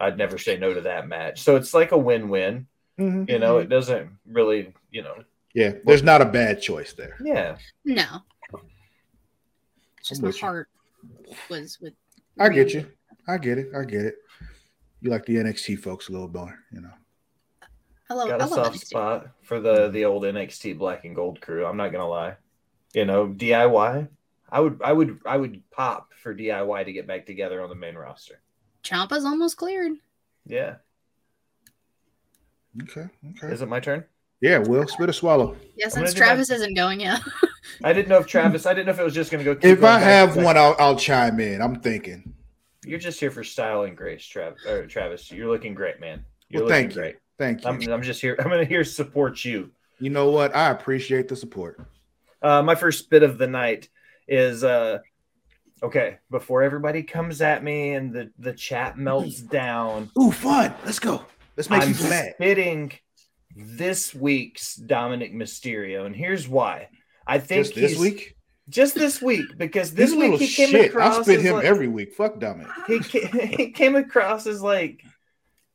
[0.00, 1.42] I'd never say no to that match.
[1.42, 2.66] So it's like a win-win.
[2.98, 5.14] You know, it doesn't really, you know,
[5.54, 7.16] yeah, there's not a bad choice there.
[7.24, 7.56] yeah.
[7.84, 8.04] No,
[9.98, 10.40] it's just I'm my with you.
[10.40, 10.68] heart
[11.48, 11.94] was with.
[12.38, 12.86] I get you.
[13.26, 13.68] I get it.
[13.74, 14.16] I get it.
[15.00, 16.90] You like the NXT folks a little more, you know.
[18.10, 18.28] I love.
[18.28, 18.86] got I a love soft NXT.
[18.86, 21.64] spot for the the old NXT Black and Gold crew.
[21.64, 22.36] I'm not gonna lie.
[22.94, 24.08] You know, DIY.
[24.52, 27.74] I would I would I would pop for DIY to get back together on the
[27.76, 28.40] main roster.
[28.82, 29.92] Champa's almost cleared.
[30.46, 30.76] Yeah.
[32.82, 33.06] Okay.
[33.30, 33.52] Okay.
[33.52, 34.04] Is it my turn?
[34.40, 35.54] Yeah, Will spit a swallow.
[35.76, 37.18] Yeah, since do my- Travis isn't going, yeah.
[37.84, 38.64] I didn't know if Travis.
[38.64, 39.52] I didn't know if it was just gonna go.
[39.52, 41.60] If going I have one, I'll, I'll chime in.
[41.60, 42.32] I'm thinking.
[42.84, 44.64] you're just here for style and grace, Travis.
[44.66, 46.24] Or Travis, you're looking great, man.
[46.48, 47.00] You're Well, looking thank you.
[47.02, 47.16] great.
[47.38, 47.68] Thank you.
[47.68, 48.34] I'm, I'm just here.
[48.40, 49.70] I'm gonna here support you.
[49.98, 50.56] you know what?
[50.56, 51.80] I appreciate the support.
[52.42, 53.88] Uh, my first bit of the night
[54.28, 54.98] is uh,
[55.82, 56.18] okay.
[56.30, 60.74] Before everybody comes at me and the the chat melts down, Ooh, fun.
[60.84, 61.24] Let's go.
[61.56, 62.34] Let's make I'm mad.
[62.36, 62.92] spitting
[63.56, 66.88] this week's Dominic Mysterio, and here's why.
[67.26, 68.36] I think Just this week?
[68.68, 70.90] just this week, because this This week he came shit.
[70.90, 72.14] across I spit him like, every week.
[72.14, 72.70] Fuck Dominic.
[72.86, 72.98] he,
[73.56, 75.02] he came across as like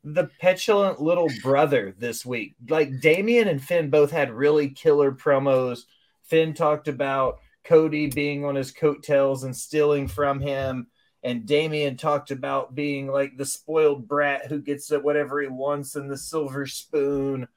[0.03, 2.55] the petulant little brother this week.
[2.69, 5.81] Like Damian and Finn both had really killer promos.
[6.27, 10.87] Finn talked about Cody being on his coattails and stealing from him.
[11.23, 15.95] And Damian talked about being like the spoiled brat who gets at whatever he wants
[15.95, 17.47] in the silver spoon.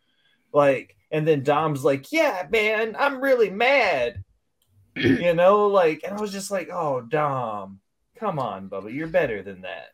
[0.52, 4.24] Like, and then Dom's like, Yeah, man, I'm really mad.
[4.96, 7.80] you know, like, and I was just like, Oh, Dom,
[8.18, 9.88] come on, Bubba, you're better than that.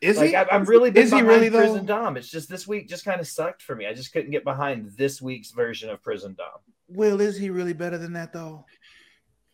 [0.00, 0.36] Is Like he?
[0.36, 1.58] I, I'm really been Is he behind really, though?
[1.58, 2.16] Prison Dom.
[2.16, 3.86] It's just this week just kind of sucked for me.
[3.86, 6.60] I just couldn't get behind this week's version of Prison Dom.
[6.88, 8.64] Will, is he really better than that though?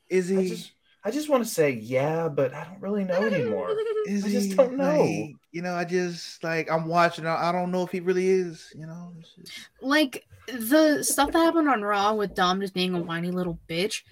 [0.09, 0.49] Is I he?
[0.49, 0.73] just
[1.05, 3.68] I just want to say yeah, but I don't really know anymore.
[4.07, 5.01] is I just he, don't know.
[5.01, 7.27] like, you know, I just like I'm watching.
[7.27, 8.73] I I don't know if he really is.
[8.75, 9.12] You know.
[9.20, 13.59] Just- like the stuff that happened on Raw with Dom just being a whiny little
[13.68, 14.03] bitch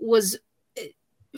[0.00, 0.38] was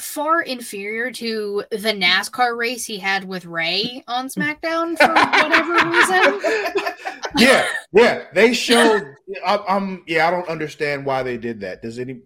[0.00, 6.94] far inferior to the NASCAR race he had with Rey on SmackDown for whatever reason.
[7.38, 8.24] yeah, yeah.
[8.34, 9.14] They showed.
[9.44, 10.04] I, I'm.
[10.06, 11.82] Yeah, I don't understand why they did that.
[11.82, 12.20] Does any?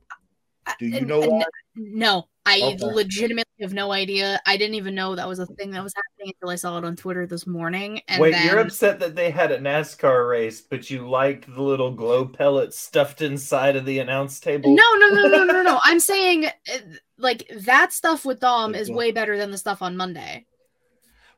[0.66, 1.44] Uh, do you know why?
[1.76, 2.94] No, I Okay.
[2.94, 4.40] legitimately have no idea.
[4.46, 6.84] I didn't even know that was a thing that was happening until I saw it
[6.84, 8.02] on Twitter this morning.
[8.06, 11.62] And Wait, then, you're upset that they had a NASCAR race, but you liked the
[11.62, 14.76] little glow pellets stuffed inside of the announce table?
[14.76, 15.80] No, no, no, no, no, no.
[15.84, 16.78] I'm saying uh,
[17.16, 20.44] like that stuff with Dom is way better than the stuff on Monday.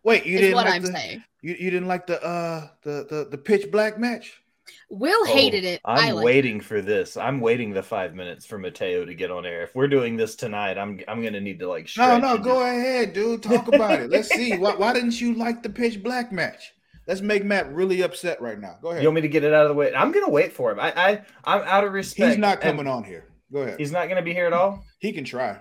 [0.02, 1.24] Wait, you didn't what like I'm the, saying.
[1.42, 4.42] You, you didn't like the uh the the the pitch black match?
[4.90, 5.80] Will Oh, hated it.
[5.84, 7.16] I I'm liked waiting for this.
[7.16, 9.62] I'm waiting the five minutes for Mateo to get on air.
[9.62, 12.76] If we're doing this tonight, I'm I'm gonna need to like No, no, go just-
[12.78, 13.42] ahead, dude.
[13.42, 14.10] Talk about it.
[14.10, 14.56] Let's see.
[14.56, 16.72] Why, why didn't you like the pitch black match?
[17.06, 18.78] Let's make Matt really upset right now.
[18.82, 19.02] Go ahead.
[19.02, 19.94] You want me to get it out of the way?
[19.94, 20.80] I'm gonna wait for him.
[20.80, 22.30] I, I I'm out of respect.
[22.30, 23.28] He's not coming on here.
[23.52, 23.78] Go ahead.
[23.78, 24.84] He's not gonna be here at all.
[24.98, 25.58] he can try.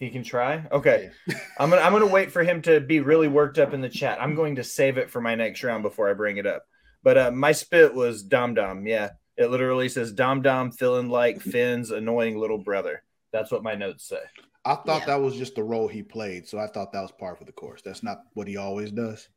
[0.00, 0.64] He can try.
[0.72, 1.10] Okay,
[1.58, 4.20] I'm gonna I'm gonna wait for him to be really worked up in the chat.
[4.20, 6.64] I'm going to save it for my next round before I bring it up.
[7.04, 8.84] But uh, my spit was Dom Dom.
[8.86, 13.04] Yeah, it literally says Dom Dom feeling like Finn's annoying little brother.
[13.30, 14.20] That's what my notes say.
[14.64, 15.06] I thought Yeah.
[15.06, 17.52] that was just the role he played, so I thought that was par for the
[17.52, 17.82] course.
[17.82, 19.28] That's not what he always does.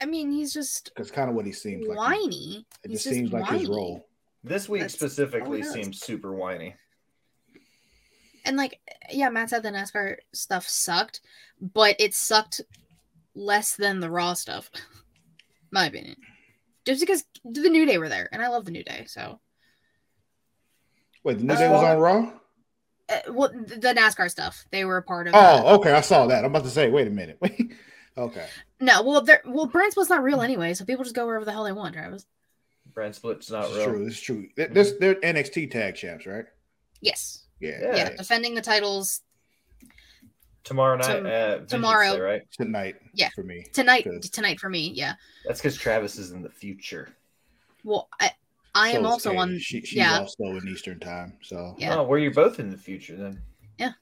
[0.00, 1.96] I mean, he's just Because kind of what he seems like.
[1.96, 2.66] whiny.
[2.84, 4.06] It He's just seems like his role.
[4.42, 6.76] This week That's specifically all it seems super whiny.
[8.44, 8.78] And like,
[9.10, 11.22] yeah, Matt said the NASCAR stuff sucked,
[11.58, 12.60] but it sucked
[13.34, 14.70] less than the Raw stuff.
[15.70, 16.16] My opinion.
[16.84, 19.04] Just because the New Day were there, and I love the New Day.
[19.06, 19.40] So,
[21.22, 22.32] Wait, the new day was Uh, on Raw.
[23.08, 25.34] uh, well, th- the NASCAR stuff, they were a part of.
[25.34, 25.92] uh, Oh, okay.
[25.92, 26.44] I saw that.
[26.44, 26.90] I'm about to say.
[26.90, 27.38] Wait a minute.
[27.40, 27.72] Wait.
[28.18, 28.46] okay.
[28.80, 31.52] no, well, they're, well, brand split's not real anyway, so people just go wherever the
[31.52, 31.94] hell they want.
[31.94, 32.26] Travis.
[32.92, 33.86] Brand split's not This real.
[33.86, 34.04] true.
[34.04, 34.48] This is true.
[34.56, 36.44] Th- This they're NXT tag champs, right?
[37.00, 37.78] Yes, Yeah.
[37.80, 37.96] Yeah.
[37.96, 39.20] yeah, defending the titles
[40.64, 42.14] Tomorrow night, Tom- uh, tomorrow.
[42.16, 42.42] Day, right?
[42.50, 42.96] Tonight.
[43.12, 43.28] Yeah.
[43.34, 43.66] For me.
[43.72, 44.04] tonight.
[44.04, 44.22] Good.
[44.22, 45.14] Tonight for me, yeah.
[45.46, 47.10] That's because Travis is in the future.
[47.84, 48.30] Well, I,
[48.74, 49.38] I So am also Katie.
[49.40, 49.58] on.
[49.58, 50.18] She, she's yeah.
[50.18, 51.34] also in Eastern time.
[51.42, 51.96] So Yeah.
[51.96, 53.42] Oh, well, you're both in the future then.
[53.78, 53.92] Yeah.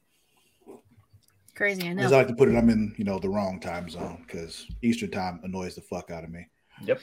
[1.57, 2.05] Crazy, I know.
[2.05, 4.67] as I like to put it, I'm in you know the wrong time zone because
[4.83, 6.47] Eastern time annoys the fuck out of me.
[6.85, 7.01] Yep.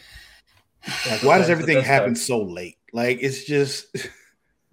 [1.09, 2.15] Like, why does everything happen time.
[2.15, 2.77] so late?
[2.93, 3.95] Like, it's just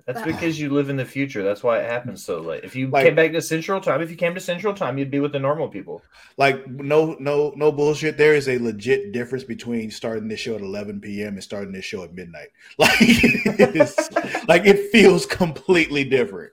[0.07, 1.43] That's because you live in the future.
[1.43, 2.63] That's why it happens so late.
[2.63, 5.11] If you Like- came back to Central Time, if you came to Central Time, you'd
[5.11, 6.01] be with the normal people.
[6.37, 8.17] Like no no no bullshit.
[8.17, 11.35] There is a legit difference between starting this show at 11 p.m.
[11.35, 12.49] and starting this show at midnight.
[12.79, 16.53] Like it's, like it feels completely different.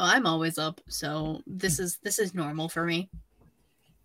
[0.00, 3.08] I'm always up, so this is this is normal for me.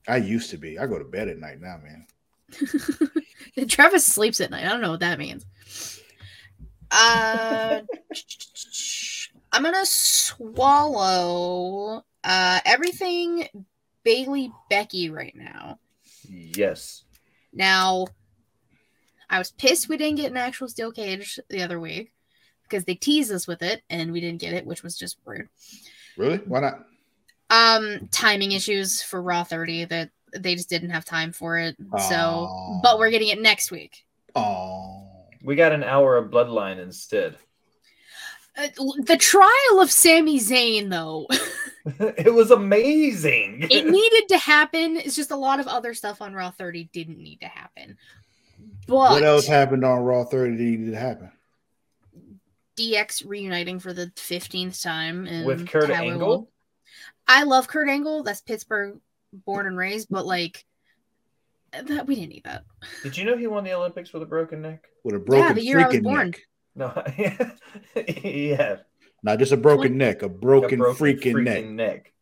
[0.08, 0.78] I used to be.
[0.78, 3.68] I go to bed at night now, man.
[3.68, 4.66] Travis sleeps at night.
[4.66, 5.46] I don't know what that means.
[6.92, 7.82] Uh,
[9.54, 10.84] I'm gonna swallow
[12.24, 13.48] uh everything
[14.04, 15.80] Bayley Becky right now.
[16.28, 17.04] Yes.
[17.54, 18.08] Now,
[19.30, 22.12] I was pissed we didn't get an actual steel cage the other week
[22.64, 25.50] because they teased us with it and we didn't get it, which was just rude.
[26.18, 26.38] Really?
[26.38, 26.86] Why not?
[27.50, 31.76] Um, timing issues for Raw 30 that they just didn't have time for it.
[32.10, 34.06] So, but we're getting it next week.
[34.36, 35.01] Oh,
[35.44, 37.38] We got an hour of Bloodline instead.
[38.58, 38.68] Uh,
[39.06, 41.28] the trial of Sami Zayn, though,
[41.86, 43.66] it was amazing.
[43.70, 44.98] it needed to happen.
[44.98, 47.98] It's just a lot of other stuff on Raw 30 didn't need to happen.
[48.88, 51.32] But what else happened on Raw 30 that needed to happen?
[52.78, 56.28] DX reuniting for the 15th time and With Kurt how Angle?
[56.28, 56.50] will-
[57.28, 58.24] I love Kurt Angle.
[58.24, 59.00] That's Pittsburgh
[59.32, 60.66] born and raised, but like
[61.72, 62.64] that we didn't need that.
[63.04, 64.84] Did you know he won the Olympics with a broken neck?
[65.04, 66.32] With a broken yeah, the year I was born.
[66.32, 66.42] neck.
[66.76, 67.04] No.
[68.24, 68.78] yeah.
[69.24, 71.66] Not just a broken neck, a broken, A freaking, neck.
[71.66, 72.14] neck.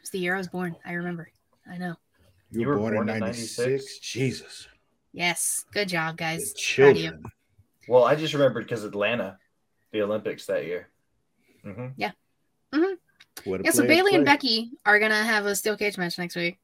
[0.00, 0.76] It's the year I was born.
[0.84, 1.28] I remember.
[1.68, 1.96] I know.
[2.52, 3.98] You, were, born, in 96?
[3.98, 4.68] Jesus.
[5.12, 5.64] Yes.
[5.72, 6.54] Good job, guys.
[6.76, 7.02] Proud of you.
[7.02, 7.24] children.
[7.88, 9.38] Well, I just remembered because Atlanta,
[9.92, 10.90] the Olympics that year.
[11.64, 11.86] hmm
[13.44, 14.24] What a Yeah, so player's Bayley and.
[14.24, 16.58] Becky are gonna have a steel cage match next week.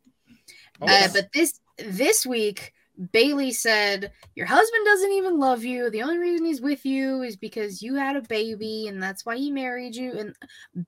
[0.81, 1.13] Oh, Uh, yes.
[1.13, 2.73] but this this week,
[3.13, 5.89] Bayley said, "Your husband doesn't even love you.
[5.91, 9.37] The only reason he's with you is because you had a baby, and that's why
[9.37, 10.37] he married you." And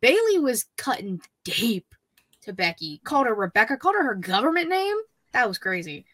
[0.01, 1.94] Bayley was cutting deep
[2.42, 3.01] to Becky.
[3.05, 3.77] Called her Rebecca.
[3.79, 4.97] Called her her government name.
[5.33, 6.05] That was crazy.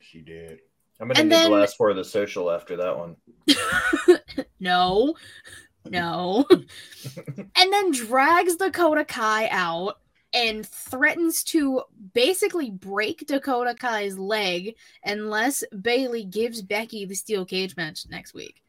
[0.00, 0.60] she did.
[0.98, 3.16] I'm gonna And need then- the last four of the social after that one.
[4.60, 5.14] no,
[5.84, 6.46] no.
[6.50, 9.98] and then drags Dakota Kai out
[10.36, 17.74] and threatens to basically break Dakota Kai's leg unless Bayley gives Becky the steel cage
[17.74, 18.62] match next week.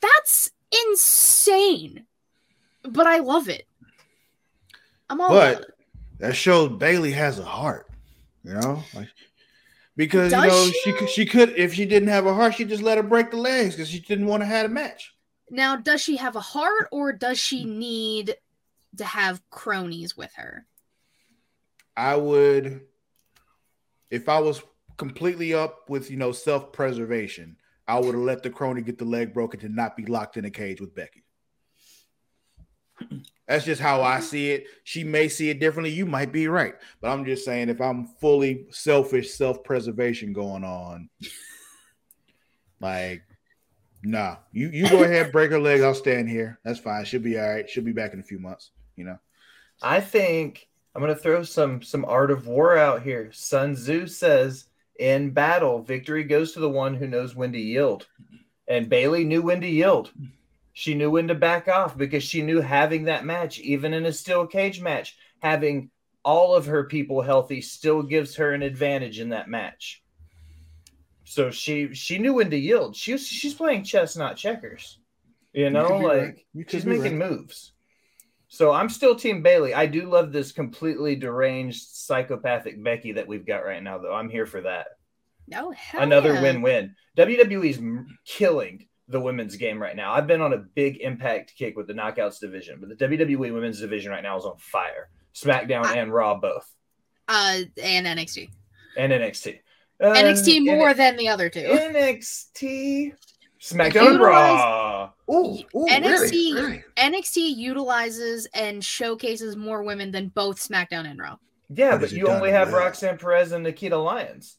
[0.00, 0.52] That's
[0.88, 2.06] insane.
[2.84, 3.66] But I love it.
[5.10, 5.70] I'm all But- it.
[6.20, 7.90] That shows Bayley has a heart,
[8.44, 8.84] you know?
[8.94, 9.08] Like
[9.96, 10.92] because you know she?
[10.96, 13.36] she she could if she didn't have a heart, she just let her break the
[13.36, 15.12] legs because she didn't want to have a match.
[15.50, 18.36] Now, does she have a heart or does she need
[18.96, 20.66] to have cronies with her?
[21.96, 22.82] I would
[24.10, 24.62] if I was
[24.96, 29.34] completely up with you know self-preservation, I would have let the crony get the leg
[29.34, 31.24] broken to not be locked in a cage with Becky.
[33.48, 34.66] That's just how I see it.
[34.84, 35.90] She may see it differently.
[35.90, 36.74] You might be right.
[37.00, 41.10] But I'm just saying if I'm fully selfish self-preservation going on,
[42.80, 43.22] like
[44.02, 45.80] nah, you you go ahead, break her leg.
[45.80, 46.58] I'll stand here.
[46.64, 47.04] That's fine.
[47.04, 47.68] She'll be all right.
[47.68, 49.18] She'll be back in a few months, you know.
[49.82, 53.30] I think I'm gonna throw some some art of war out here.
[53.32, 54.66] Sun Tzu says,
[54.98, 58.06] "In battle, victory goes to the one who knows when to yield."
[58.68, 60.12] And Bayley knew when to yield.
[60.72, 64.12] She knew when to back off because she knew having that match, even in a
[64.12, 65.90] steel cage match, having
[66.24, 70.02] all of her people healthy still gives her an advantage in that match.
[71.24, 72.96] So she she knew when to yield.
[72.96, 74.98] She was, she's playing chess, not checkers.
[75.52, 76.46] You know, be like right.
[76.54, 77.30] You she's making right.
[77.30, 77.73] moves.
[78.54, 79.74] So I'm still Team Bayley.
[79.74, 84.14] I do love this completely deranged psychopathic Becky that we've got right now, though.
[84.14, 84.86] I'm here for that.
[85.56, 86.42] Oh, hell Another yeah.
[86.42, 86.94] win-win.
[87.18, 90.12] WWE's m- killing the women's game right now.
[90.12, 93.80] I've been on a big impact kick with the knockouts division, but the WWE women's
[93.80, 95.08] division right now is on fire.
[95.34, 96.72] SmackDown I- and Raw both,
[97.26, 98.50] Uh, and NXT.
[98.96, 99.58] and NXT.
[100.00, 101.58] Uh, NXT more N- than the other two.
[101.60, 103.14] NXT,
[103.64, 105.10] SmackDown, and Raw.
[105.30, 106.52] Ooh, ooh, NXT really?
[106.54, 106.84] Really?
[106.98, 111.36] NXT utilizes and showcases more women than both SmackDown and Raw.
[111.70, 112.80] Yeah, What but you only have well?
[112.82, 114.58] Roxanne Perez and Nikkita Lyons.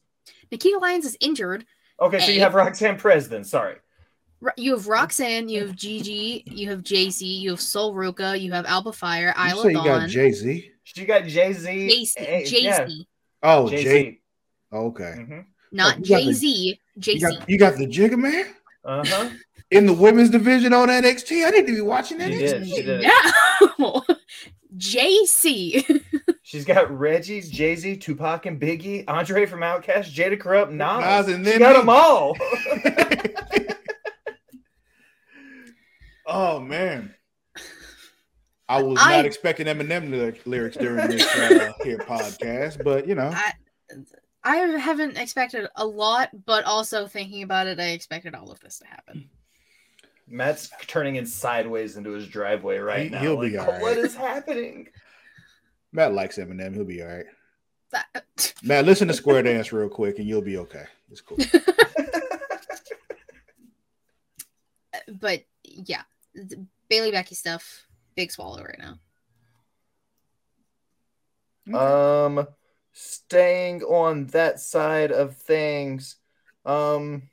[0.51, 1.65] Nikkita Lyons is injured.
[2.01, 3.43] Okay, so you have Roxanne Perez then.
[3.43, 3.75] Sorry.
[4.57, 8.65] You have Roxanne, you have Gigi, you have JC, you have Sol Ruca, you have
[8.65, 10.71] Alba Fyre, You Isla say you got Dawn, Jay Z?
[10.83, 11.87] She got Jay Z.
[12.45, 13.07] Jay Z.
[13.41, 14.03] Oh, Jay Jay.
[14.11, 14.21] Z.
[14.73, 15.13] Okay.
[15.15, 15.39] hmm
[15.71, 18.45] not Oh, you got the- Jay Z, You you got the Jigga Man
[18.85, 19.29] Uh huh.
[19.71, 21.45] in the women's division on NXT.
[21.45, 22.39] I need to be watching She NXT.
[22.39, 22.67] did.
[22.69, 23.11] She did.
[23.79, 24.03] No,
[24.77, 26.01] JC.
[26.43, 31.25] She's got Reggie, Jay Z, Tupac, and Biggie, Andre from Outkast, Jada Kurupt, Nas.
[31.27, 31.79] Nas and she then got me.
[31.79, 32.37] them all.
[36.27, 37.13] Oh man.
[38.67, 43.13] I was I- not expecting Eminem lyric- lyrics during this uh, here podcast, but you
[43.15, 43.53] know, I
[44.45, 48.77] I haven't expected a lot, but also thinking about it, I expected all of this
[48.79, 49.27] to happen.
[50.27, 53.19] Matt's turning in sideways into his driveway right He- now.
[53.21, 53.81] he'll be all right.
[53.81, 54.87] What is happening?
[55.91, 56.73] Matt likes Eminem.
[56.75, 57.25] He'll be all right.
[57.91, 60.85] That- Matt, listen to Square Dance real quick, and you'll be okay.
[61.11, 61.37] It's cool.
[65.19, 66.01] but yeah,
[66.33, 67.85] the Bayley Becky stuff,
[68.15, 68.99] big swallow right now.
[72.27, 72.47] Um,
[72.97, 76.15] staying on that side of things.
[76.65, 77.23] Um,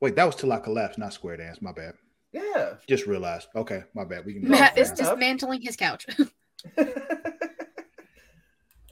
[0.00, 1.60] Wait, that was till I collapsed, not Square Dance.
[1.62, 1.94] My bad.
[2.32, 2.74] yeah.
[2.88, 3.48] Just realized.
[3.56, 4.24] Okay, my bad.
[4.26, 4.48] We can.
[4.48, 5.12] Matt fair is enough.
[5.14, 6.06] dismantling his couch.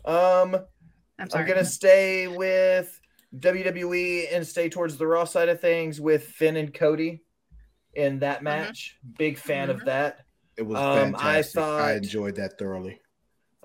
[0.05, 0.57] um,
[1.19, 1.43] I'm sorry.
[1.45, 3.01] I'm gonna stay with
[3.39, 7.23] WWE and stay towards the Raw side of things with Finn and Cody
[7.95, 8.97] in that match.
[9.19, 9.85] Big fan of Mhm.
[9.87, 10.25] that.
[10.57, 11.59] It was Um, I fantastic.
[11.59, 13.01] I, thought- enjoyed that thoroughly.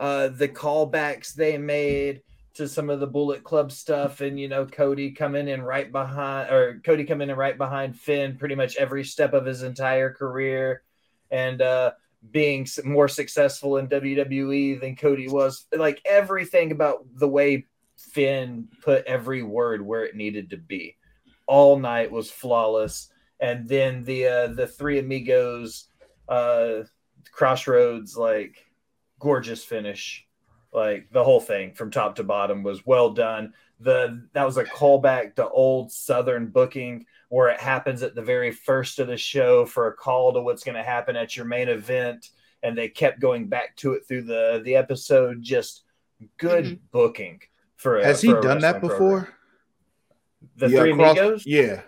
[0.02, 2.24] Uh, the callbacks they made
[2.56, 6.50] to some of the Bullet Club stuff, and you know Cody coming in right behind,
[6.50, 10.82] or Cody coming in right behind Finn, pretty much every step of his entire career,
[11.30, 11.92] and uh,
[12.32, 15.68] being more successful in WWE than Cody was.
[15.72, 20.98] Like everything about the way Finn put every word where it needed to be.
[21.46, 25.90] All night was flawless, and then the uh, the three amigos
[26.28, 26.86] uh,
[27.32, 28.66] crossroads like
[29.22, 30.28] gorgeous finish
[30.74, 34.64] like the whole thing from top to bottom was well done the that was a
[34.64, 39.66] callback to old southern booking where it happens at the very first of the show
[39.66, 42.30] for a call to what's going to happen at your main event
[42.64, 45.84] and they kept going back to it through the the episode just
[46.38, 46.80] good Mhm.
[46.92, 47.42] booking
[47.76, 48.98] for a, Has he for a done that before?
[48.98, 49.34] program.
[50.58, 51.82] the Yeah, three cross- amigos Yeah.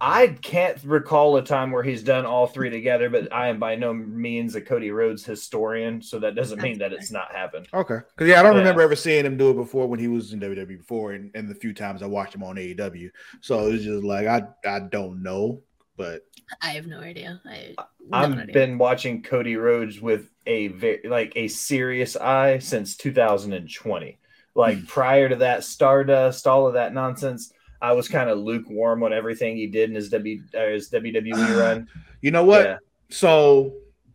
[0.00, 3.76] I can't recall a time where he's done all three together, but I am by
[3.76, 7.68] no means a Cody Rhodes historian, so that doesn't mean that it's not happened.
[7.72, 7.98] Okay.
[8.14, 8.58] Because yeah, I don't Yeah.
[8.58, 11.48] remember ever seeing him do it before when he was in WWE before, and, and
[11.48, 13.10] the few times I watched him on AEW.
[13.40, 15.62] So it's just like I I don't know,
[15.96, 16.22] but
[16.60, 17.40] I have no idea.
[17.46, 17.74] I,
[18.12, 18.52] I've no idea.
[18.52, 24.18] been watching Cody Rhodes with a very like a serious eye since 2020.
[24.56, 24.84] Like Hmm.
[24.86, 27.52] prior to that Stardust, all of that nonsense,
[27.88, 31.58] I was kind of lukewarm on everything he did in his W uh, his WWE
[31.60, 31.88] run.
[32.20, 32.64] you know what?
[32.64, 32.76] Yeah.
[33.10, 33.74] So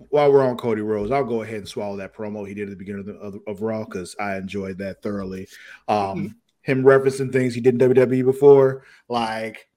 [0.09, 2.69] while we're on Cody Rhodes, I'll go ahead and swallow that promo he did at
[2.71, 5.47] the beginning of, the, of, of Raw because I enjoyed that thoroughly.
[5.87, 9.67] Um, Him referencing things he did in WWE before, like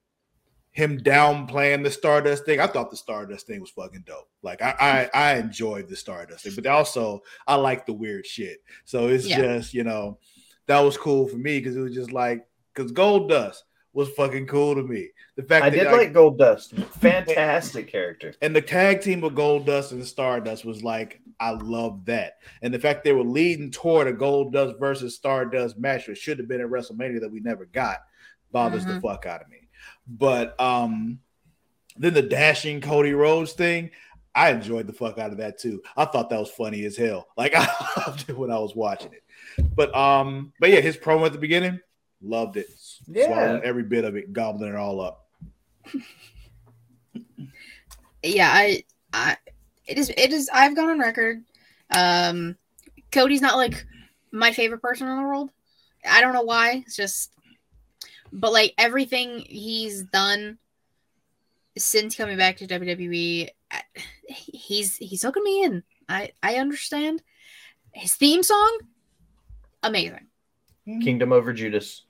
[0.71, 2.59] him downplaying the Stardust thing.
[2.61, 4.29] I thought the Stardust thing was fucking dope.
[4.43, 8.59] Like I, I, I enjoyed the Stardust thing, but also I like the weird shit.
[8.87, 9.37] So it's Yeah.
[9.43, 10.19] just you know
[10.67, 13.59] that was cool for me because it was just like because Goldust
[13.95, 15.09] was fucking cool to me.
[15.37, 16.83] The fact I that did like, like Goldust.
[16.95, 18.35] Fantastic character.
[18.41, 22.39] and the tag team with Goldust and Stardust was like, I love that.
[22.63, 26.49] And the fact they were leading toward a Goldust versus Stardust match, which should have
[26.49, 27.99] been at WrestleMania that we never got,
[28.51, 29.03] bothers the Mhm.
[29.03, 29.69] fuck out of me.
[30.07, 31.19] But um
[31.97, 33.91] then the dashing Cody Rhodes thing,
[34.35, 35.83] I enjoyed the fuck out of that too.
[35.97, 37.29] I thought that was funny as hell.
[37.37, 37.67] Like I
[38.07, 39.23] loved it when I was watching it.
[39.75, 41.81] But um, but yeah, his promo at the beginning,
[42.23, 42.69] loved it.
[43.07, 43.27] Yeah.
[43.27, 45.27] Swallowed every bit of it, gobbling it all up.
[48.23, 49.37] yeah, I, I,
[49.87, 50.49] it is, it is.
[50.53, 51.43] I've gone on record.
[51.95, 52.57] Um,
[53.11, 53.85] Cody's not like
[54.31, 55.51] my favorite person in the world.
[56.09, 56.83] I don't know why.
[56.87, 57.33] It's just,
[58.33, 60.59] but like everything he's done
[61.77, 63.49] since coming back to WWE,
[64.27, 65.83] he's he's hooking me in.
[66.09, 67.23] I I understand.
[67.93, 68.79] His theme song,
[69.83, 70.27] amazing.
[70.87, 72.05] Kingdom over Judas.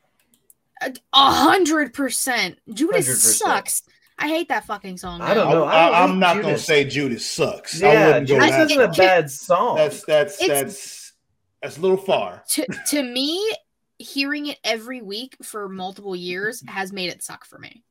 [0.85, 2.59] A a hundred percent.
[2.73, 3.15] Judas 100%.
[3.39, 3.83] sucks.
[4.19, 5.21] I hate that fucking song.
[5.21, 5.65] I don't know.
[5.65, 7.83] I, I am hate not gonna say Judas sucks.
[7.83, 9.77] I Yeah, wouldn't go Judas that isn't a bad song.
[9.77, 11.13] That's that's It's- that's
[11.63, 12.43] that's a little far.
[12.51, 13.41] to to me,
[13.99, 17.85] hearing it every week for multiple years has made it suck for me.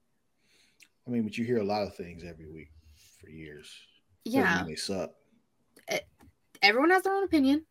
[1.08, 2.70] I mean, but you hear a lot of things every week
[3.22, 3.72] for years.
[4.26, 5.12] Doesn't Yeah, mean they suck.
[5.88, 6.00] Eh,
[6.62, 7.66] everyone has their own opinion.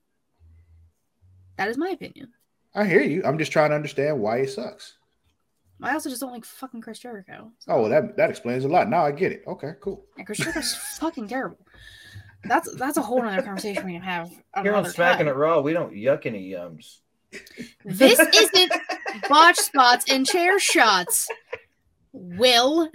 [1.56, 2.32] That is my opinion.
[2.74, 3.22] I hear you.
[3.24, 4.96] I'm just trying to understand why it sucks.
[5.82, 7.50] I also just don't like fucking Chris Jericho.
[7.68, 8.88] Oh, well, that that explains a lot.
[8.88, 9.44] Now I get it.
[9.46, 10.04] Okay, cool.
[10.16, 11.58] And Chris Jericho's fucking terrible.
[12.44, 14.30] That's that's a whole other conversation we can have.
[14.62, 15.34] Here on Smacking time.
[15.34, 16.98] It Raw, we don't yuck any yums.
[17.84, 18.72] This isn't
[19.28, 21.28] botch spots and chair shots.
[22.12, 22.90] Will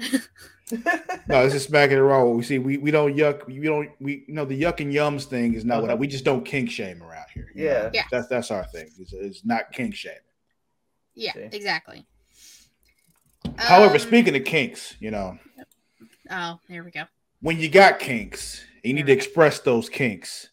[0.72, 2.24] No, this is smacking it raw.
[2.26, 3.46] We see we, we don't yuck.
[3.46, 6.08] We don't we you know the yuck and yums thing is not what I, we
[6.08, 7.52] just don't kink shame around here.
[7.56, 7.92] Yeah.
[7.94, 8.04] Yeah.
[8.10, 8.90] that's that's our thing.
[9.00, 10.20] It's, it's not kink shaming.
[11.14, 11.50] Yeah, See?
[11.52, 12.06] exactly.
[13.58, 15.38] However, Um, speaking of kinks, you know,
[16.30, 17.04] Oh, there we go.
[17.42, 20.50] when you got kinks, you need to express those kinks.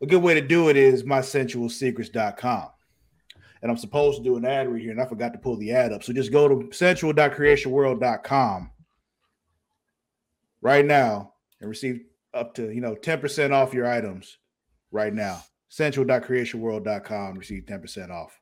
[0.00, 2.68] A good way to do it is mysensualsecrets.com.
[3.62, 5.72] And I'm supposed to do an ad right here, and I forgot to pull the
[5.72, 6.04] ad up.
[6.04, 8.70] So just go to sensual.creationworld.com
[10.60, 12.04] right now and receive
[12.34, 14.38] up to you know 10% off your items
[14.90, 15.42] right now.
[15.68, 18.40] Sensual.creationworld.com, receive 10% off.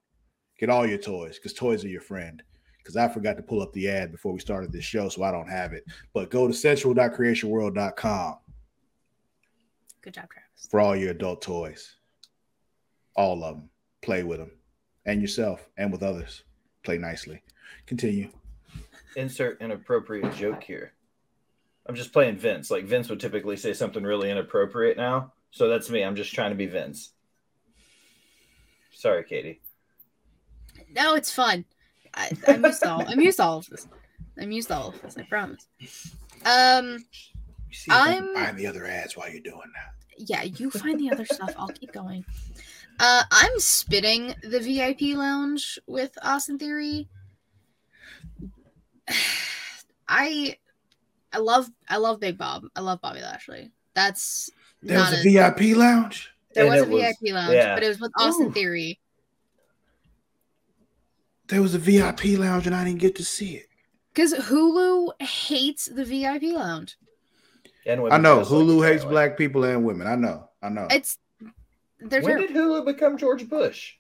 [0.59, 2.43] Get all your toys because toys are your friend.
[2.85, 5.31] Because I forgot to pull up the ad before we started this show, so I
[5.33, 5.87] don't have it.
[6.13, 8.37] But go to sensual.creationworld.com
[10.03, 10.69] Good job, Travis.
[10.71, 11.97] for all your adult toys.
[13.17, 13.71] All of them.
[14.03, 14.51] Play with them
[15.07, 16.43] and yourself and with others.
[16.83, 17.43] Play nicely.
[17.87, 18.29] Continue.
[19.17, 20.93] Insert an appropriate joke here.
[21.87, 22.71] I'm just playing Vince.
[22.71, 25.33] Like Vince would typically say something really inappropriate now.
[25.53, 26.03] So that's me.
[26.03, 27.13] I'm just trying to be Vince.
[28.93, 29.63] Sorry, Katie.
[30.95, 31.65] No, it's fun.
[32.15, 33.05] I, I'm used to all.
[33.07, 33.87] I'm used to all of this.
[34.39, 35.17] I'm used to all of this.
[35.19, 35.67] I promise.
[36.45, 37.05] Um.
[37.71, 39.95] You see I can I'm- find the other ads while you're doing that.
[40.17, 41.53] Yeah, you find the other stuff.
[41.59, 42.25] I'll keep going.
[43.01, 47.09] Uh, I'm spitting the VIP lounge with Austin Theory.
[50.09, 50.57] I,
[51.33, 52.65] I love, I love Big Bob.
[52.77, 53.73] I love Bobby Lashley.
[53.95, 54.51] That's
[54.83, 56.31] There was a a- VIP lounge.
[56.55, 57.75] There And was a it was- VIP lounge, yeah.
[57.75, 58.53] but it was with Austin Ooh.
[58.53, 59.01] Theory.
[61.49, 63.67] There was a VIP lounge and I didn't get to see it.
[64.15, 66.97] Because Hulu hates the VIP lounge.
[67.87, 69.11] And women, I know wrestling, Hulu hates apparently.
[69.11, 70.07] black people and women.
[70.07, 70.49] I know.
[70.63, 70.87] I know.
[70.91, 71.19] It's
[72.01, 72.47] they're When terrible.
[72.47, 73.95] did Hulu become George Bush?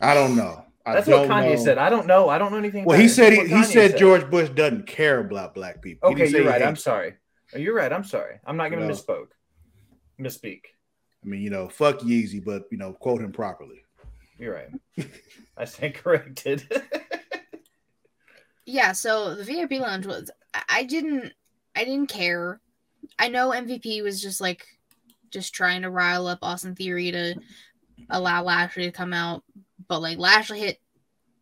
[0.00, 0.64] I don't know.
[0.86, 1.64] I That's what don't Kanye know.
[1.64, 1.78] said.
[1.78, 2.28] I don't know.
[2.28, 2.84] I don't know anything.
[2.84, 6.10] Well, about he said he, he Kanye said George Bush doesn't care about black people.
[6.10, 6.62] He Okay, say you're right.
[6.62, 7.14] I'm sorry.
[7.54, 7.92] Oh, You're right.
[7.92, 8.38] I'm sorry.
[8.44, 8.92] I'm not going to No.
[8.94, 9.28] misspoke.
[10.20, 10.60] Misspeak.
[11.24, 13.83] I mean, you know, fuck Yeezy, but you know, quote him properly.
[14.38, 15.08] You're right.
[15.56, 16.66] I stand corrected.
[18.66, 21.32] Yeah, so the VIP lounge was I- didn't
[21.76, 22.60] I didn't care.
[23.18, 24.64] I know MVP was just like
[25.30, 27.34] just trying to rile up Austin Theory to
[28.08, 29.42] allow Lashley to come out,
[29.86, 30.80] but like Lashley hit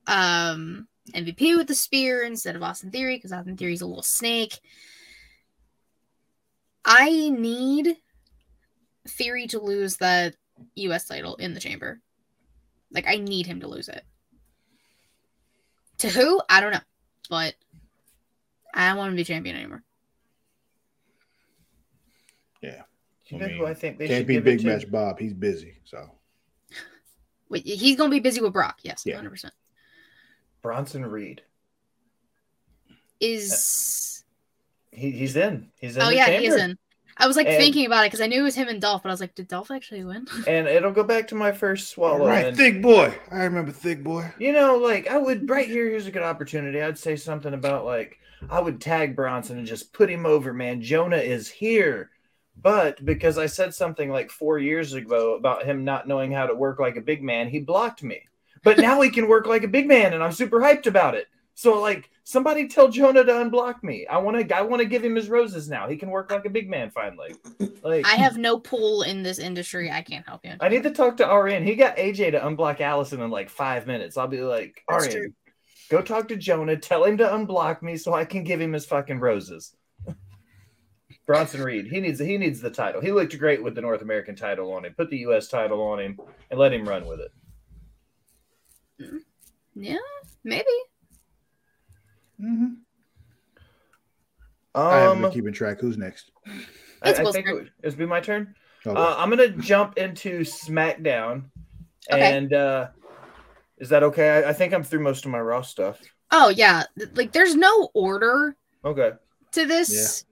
[0.07, 4.59] um MVP with the spear instead of Austin Theory because Austin Theory's a little snake.
[6.85, 7.97] I need
[9.09, 10.35] Theory to lose that
[10.75, 12.01] US title in the chamber.
[12.93, 14.05] Like I need him to lose it.
[15.99, 16.41] To who?
[16.49, 16.81] I don't know.
[17.31, 17.55] But
[18.75, 19.83] I don't want to be champion anymore.
[23.33, 24.67] you I know mean, who I think they Can't should be Big it to?
[24.69, 25.19] Match Bob.
[25.19, 25.79] He's busy.
[25.85, 26.11] So
[27.49, 28.79] Wait, he's gonna be busy with Brock.
[28.83, 29.17] Yes, Yeah.
[29.17, 29.55] hundred percent.
[30.63, 31.43] Bronson Reed.
[33.21, 34.25] Is
[34.91, 35.71] He, he's in.
[35.81, 36.03] He's in.
[36.03, 36.79] oh the yeah, he is in.
[37.17, 39.03] I was like And- thinking about it because I knew it was him and Dolph,
[39.03, 40.27] but I was like, did Dolph actually win?
[40.47, 42.27] And it'll go back to my first swallow.
[42.27, 43.15] right, and- thick boy.
[43.31, 44.33] I remember thick boy.
[44.39, 45.89] You know, like I would right here.
[45.89, 46.81] Here's a good opportunity.
[46.81, 48.19] I'd say something about like
[48.51, 50.53] I would tag Bronson and just put him over.
[50.53, 52.11] Man, Jonah is here,
[52.61, 56.55] but because I said something like four years ago about him not knowing how to
[56.55, 58.23] work like a big man, he blocked me.
[58.65, 61.27] But now he can work like a big man, and I'm super hyped about it.
[61.63, 64.05] So like, somebody tell Jonah to unblock me.
[64.09, 64.57] I want to.
[64.57, 65.89] I want to give him his roses now.
[65.89, 67.37] He can work like a big man finally.
[67.85, 69.89] Like I have no pull in this industry.
[69.89, 70.55] I can't help you.
[70.61, 71.65] I need to talk to Arian.
[71.65, 74.17] He got AJ to unblock Allison in like five minutes.
[74.17, 75.37] I'll be like, That's Arian,
[75.89, 76.77] go talk to Jonah.
[76.77, 79.77] Tell him to unblock me so I can give him his fucking roses.
[81.27, 83.01] Bronson Reed, he needs he needs the title.
[83.01, 84.95] He looked great with the North American title on him.
[84.97, 85.47] Put the U.S.
[85.47, 86.19] title on him
[86.51, 87.33] and let him run with it.
[89.01, 89.19] Mm-hmm.
[89.81, 89.99] Yeah,
[90.43, 90.65] maybe.
[92.43, 92.77] Mhm.
[94.75, 95.81] I haven't Um, been keeping track.
[95.81, 96.31] Who's next?
[97.03, 98.55] I, It's I Will's think it would it's be my turn.
[98.87, 99.01] Okay.
[99.01, 101.51] Uh, I'm gonna jump into SmackDown,
[102.11, 102.37] Okay.
[102.37, 102.89] and uh,
[103.79, 104.31] is that okay?
[104.45, 106.01] I, I think I'm through most of my Raw stuff.
[106.31, 106.85] Oh yeah,
[107.15, 109.13] like there's no order Okay.
[109.53, 110.25] to this.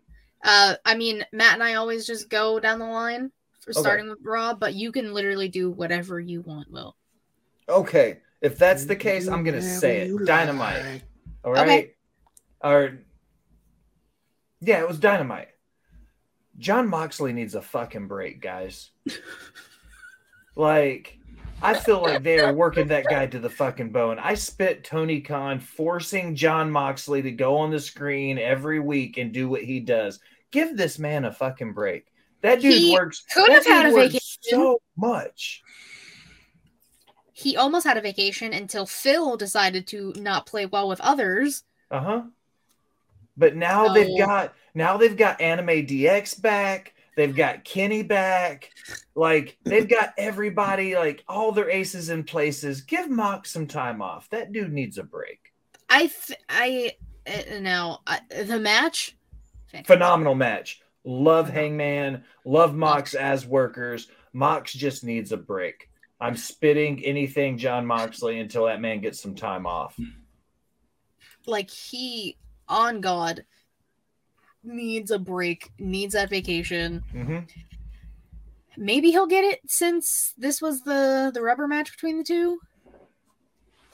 [0.42, 3.30] Uh, I mean, Matt and I always just go down the line
[3.61, 3.80] for Okay.
[3.80, 6.70] starting with Raw, but you can literally do whatever you want.
[6.70, 6.96] Will
[7.68, 8.20] Okay.
[8.40, 10.24] If that's the case, I'm gonna say it.
[10.24, 11.02] Dynamite.
[11.44, 11.62] All right.
[11.62, 11.94] Okay.
[12.62, 12.98] Or
[14.61, 15.48] yeah, it was dynamite.
[16.58, 18.90] Jon Moxley needs a fucking break, guys.
[20.56, 21.18] like,
[21.62, 24.18] I feel like they are working that guy to the fucking bone.
[24.18, 29.32] I spit Tony Khan forcing Jon Moxley to go on the screen every week and
[29.32, 30.20] do what he does.
[30.50, 32.06] Give this man a fucking break.
[32.42, 33.24] That dude He works.
[33.32, 34.20] could have had a vacation.
[34.42, 35.62] so much.
[37.32, 41.64] he almost had a vacation until Phil decided to not play well with others.
[41.90, 42.22] Uh huh.
[43.36, 46.94] But now they've So- got now they've got Anime DX back.
[47.16, 48.70] They've got Kenny back.
[49.14, 52.82] Like they've got everybody, like all their aces in places.
[52.82, 54.28] Give Mox some time off.
[54.30, 55.52] That dude needs a break.
[55.88, 56.92] I th- I
[57.26, 59.16] Uh, now I, the match.
[59.84, 60.80] Phenomenal match.
[61.04, 62.24] Love Hangman.
[62.44, 64.08] Love Mox as workers.
[64.32, 65.88] Mox just needs a break.
[66.20, 69.98] I'm spitting anything Jon Moxley until that man gets some time off.
[71.46, 72.36] Like he,
[72.70, 73.44] on God,
[74.64, 75.70] needs a break.
[75.78, 77.02] Needs that vacation.
[77.12, 77.38] hmm
[78.76, 82.58] Maybe he'll get it since this was the the rubber match between the two.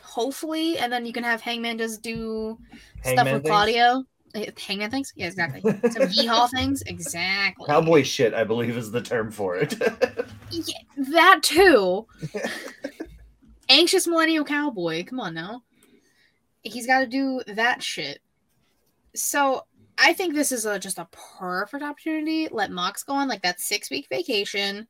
[0.01, 2.59] Hopefully, and then you can have Hangman just do
[3.01, 3.51] stuff Hangman with things?
[3.51, 4.05] Claudio.
[4.35, 5.13] Eh, Hangman things?
[5.17, 5.63] Yeah, exactly.
[5.63, 6.83] Some yeehaw things?
[6.87, 7.67] Exactly.
[7.67, 9.75] Cowboy shit, I believe, is the term for it.
[10.51, 10.75] Yeah,
[11.11, 12.07] that too.
[13.69, 15.05] Anxious millennial cowboy.
[15.05, 15.63] Come on now.
[16.63, 18.21] He's got to do that shit.
[19.17, 19.65] So
[19.99, 21.09] I think this is a, just a
[21.39, 22.49] perfect opportunity.
[22.51, 24.87] Let Mox go on like that six week vacation.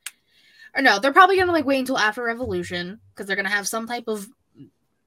[0.74, 3.87] Or no, they're probably gonna like wait until after Revolution because they're gonna have some
[3.87, 4.27] type of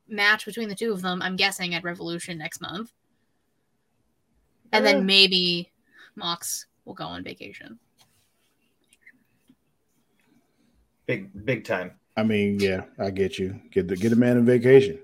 [0.08, 1.22] match between the two of them.
[1.22, 2.92] I'm guessing at Revolution next month,
[4.72, 4.92] and Yeah.
[4.94, 5.06] then uh.
[5.06, 5.72] maybe
[6.16, 7.78] Mox will go on vacation.
[11.06, 11.92] big, big time.
[12.16, 13.60] I mean, yeah, I get you.
[13.72, 15.00] Get the get a man on vacation.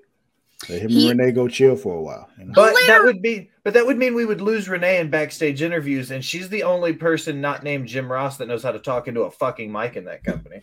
[0.69, 2.29] Let him He- and Renee go chill for a while.
[2.37, 2.53] you know?
[2.55, 6.11] But that would be, but that would mean we would lose Renee in backstage interviews,
[6.11, 9.21] and she's the only person not named Jim Ross that knows how to talk into
[9.21, 10.61] a fucking mic in that company.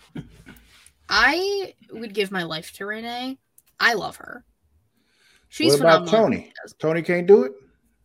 [1.08, 3.38] I would give my life to Renee.
[3.78, 4.44] I love her.
[5.48, 6.20] She's what about phenomenal.
[6.40, 6.52] Tony?
[6.78, 7.52] Tony can't do it.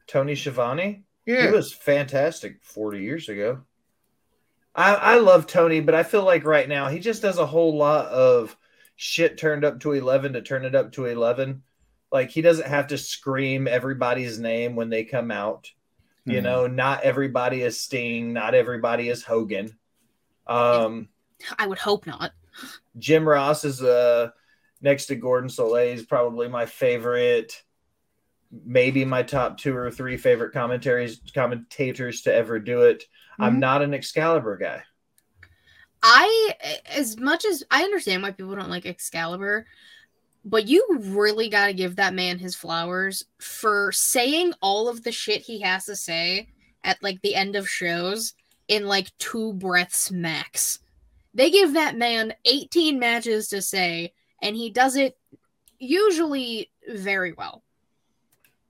[0.08, 3.62] Tony Schiavone, Yeah, he was fantastic 40 years ago.
[4.76, 7.78] I, I love Tony, but I feel like right now he just does a whole
[7.78, 8.56] lot of
[8.96, 11.64] shit turned up to 11 to turn it up to 11.
[12.12, 15.70] Like he doesn't have to scream everybody's name when they come out.
[16.26, 16.44] You Mhm.
[16.44, 19.78] know, not everybody is Sting, not everybody is Hogan.
[20.46, 21.10] Um,
[21.58, 22.32] I would hope not.
[22.98, 24.32] Jim Ross is uh
[24.82, 27.64] next to Gordon Solie is probably my favorite,
[28.52, 33.04] maybe my top two or three favorite commentaries commentators to ever do it.
[33.40, 33.60] I'm Mhm.
[33.60, 34.84] not an Excalibur guy.
[36.02, 36.56] I,
[36.86, 39.66] as much as I understand why people don't like Excalibur,
[40.50, 45.12] but you really got to give that man his flowers for saying all of the
[45.12, 46.48] shit he has to say
[46.86, 48.34] at like the end of shows
[48.70, 50.80] in like two breaths max.
[51.34, 55.18] They give that man 18 matches to say, and he does it
[55.80, 57.64] usually very well.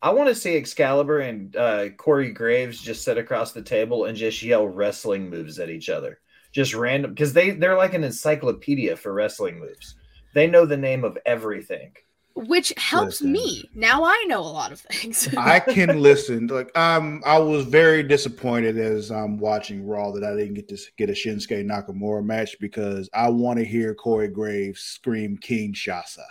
[0.02, 4.18] I want to see Excalibur and uh, Corey Graves just sit across the table and
[4.18, 6.20] just yell wrestling moves at each other,
[6.52, 9.96] just random because they they're like an encyclopedia for wrestling moves.
[10.38, 11.94] They know the name of everything.
[12.36, 13.32] which helps Listen.
[13.32, 13.68] me.
[13.74, 15.34] Now I know a lot of things.
[15.38, 16.46] I can listen.
[16.46, 20.78] Like um, I was very disappointed as I'm watching Raw that I didn't get to
[20.96, 26.28] get a Shinsuke Nakamura match because I want to hear Corey Graves scream Kinshasa.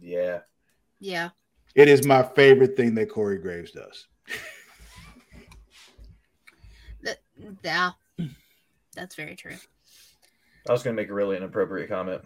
[0.00, 0.38] Yeah.
[1.00, 1.28] yeah.
[1.74, 4.06] It is my favorite thing that Corey Graves does.
[7.62, 7.90] Yeah.
[8.94, 9.56] That's very true.
[10.66, 12.22] I was going to make a really inappropriate comment.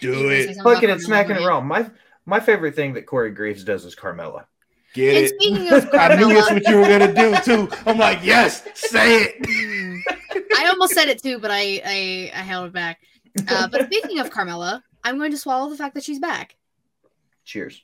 [0.00, 0.44] Do You it.
[0.54, 1.46] something Fucking it, smacking it right?
[1.46, 1.66] wrong.
[1.66, 1.90] My
[2.26, 4.44] my favorite thing that Corey Graves does is Carmella.
[4.94, 5.34] Get And it.
[5.40, 7.68] speaking of I knew that's what you were gonna do too.
[7.86, 10.04] I'm like, yes, say it.
[10.56, 13.00] I almost said it too, but I I, I held it back.
[13.48, 16.56] Uh, but speaking of Carmella, I'm going to swallow the fact that she's back.
[17.44, 17.82] Cheers.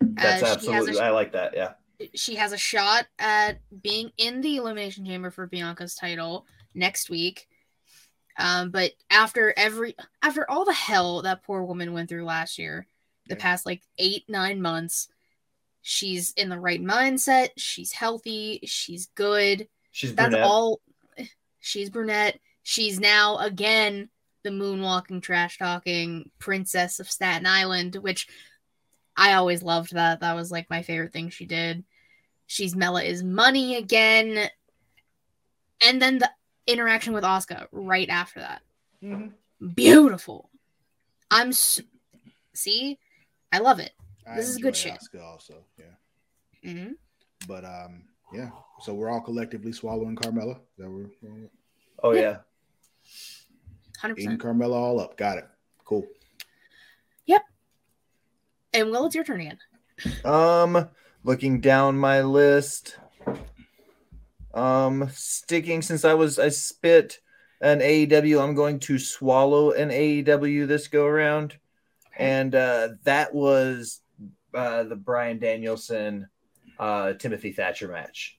[0.00, 1.00] That's Uh, she has a- absolutely.
[1.00, 1.54] I like that.
[1.54, 1.72] Yeah.
[2.14, 7.48] She has a shot at being in the Elimination Chamber for Bianca's title next week.
[8.38, 12.86] Um, but after every after all the hell that poor woman went through last year,
[13.26, 13.40] the Yeah.
[13.42, 15.08] past like eight nine months,
[15.82, 17.50] she's in the right mindset.
[17.56, 18.60] She's healthy.
[18.66, 19.68] She's good.
[19.90, 20.46] She's That's brunette.
[20.46, 20.80] all.
[21.60, 22.38] She's brunette.
[22.62, 24.10] She's now again
[24.42, 28.28] the moonwalking, trash talking princess of Staten Island, which
[29.16, 29.94] I always loved.
[29.94, 31.84] That that was like my favorite thing she did.
[32.46, 34.50] She's Mella is money again,
[35.80, 36.30] and then the
[36.66, 38.62] interaction with Oscar right after that.
[39.02, 39.32] Mhm.
[39.74, 40.50] Beautiful.
[41.30, 41.80] I'm s-
[42.54, 42.98] see,
[43.52, 43.92] I love it.
[44.26, 45.00] I This is good enjoy shit.
[45.00, 46.72] Asuka also, yeah.
[46.72, 46.92] hmm
[47.46, 48.50] But um, yeah.
[48.80, 50.56] So we're all collectively swallowing Carmella.
[50.56, 51.48] Is that we're we're
[52.02, 52.38] Oh yeah.
[53.98, 54.58] Hundred eating percent.
[54.58, 55.16] Carmella all up.
[55.16, 55.48] Got it.
[55.84, 56.06] Cool.
[57.26, 57.42] Yep.
[58.74, 59.58] And Will, it's your turn again.
[60.24, 60.88] Um,
[61.24, 62.98] looking down my list.
[64.56, 67.20] Um, sticking since I was I spit
[67.60, 71.58] an AEW, I'm going to swallow an AEW this go around,
[72.16, 74.00] and uh, that was
[74.54, 76.28] uh, the Bryan Danielson,
[76.78, 78.38] uh, Timothy Thatcher match.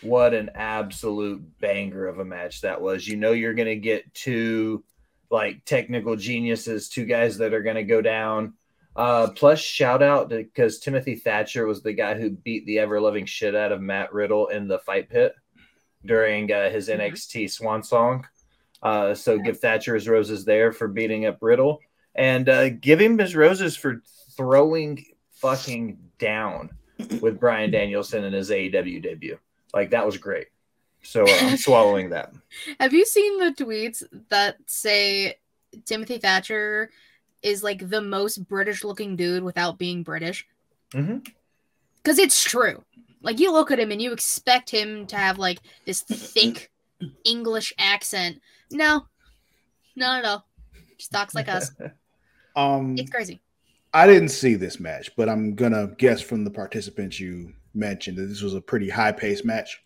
[0.00, 3.06] What an absolute banger of a match that was!
[3.06, 4.84] You know you're gonna get two
[5.30, 8.54] like technical geniuses, two guys that are gonna go down
[8.96, 13.26] Uh, plus, shout out because Timothy Thatcher was the guy who beat the ever loving
[13.26, 15.34] shit out of Matt Riddle in the fight pit
[16.08, 16.98] during uh, his Mhm.
[17.00, 18.26] NXT Swan Song.
[18.82, 21.80] Uh, so give Thatcher his roses there for beating up Riddle,
[22.14, 24.02] and uh, give him his roses for
[24.36, 26.70] throwing fucking down
[27.20, 29.38] with Bryan Danielson in his AEW debut.
[29.74, 30.46] Like that was great.
[31.02, 32.32] So uh, I'm swallowing that.
[32.80, 35.38] Have you seen the tweets that say
[35.84, 36.90] Timothy Thatcher
[37.42, 40.46] is like the most British looking dude without being British?
[40.92, 41.18] hmm
[41.96, 42.84] Because it's true.
[43.22, 46.70] Like you look at him and you expect him to have like this thick
[47.24, 48.40] English accent.
[48.70, 49.06] No,
[49.96, 50.46] not at all.
[50.98, 51.70] Just talks like us.
[52.56, 53.40] Um, It's crazy.
[53.94, 58.26] I didn't see this match, but I'm gonna guess from the participants you mentioned that
[58.26, 59.80] this was a pretty high paced match.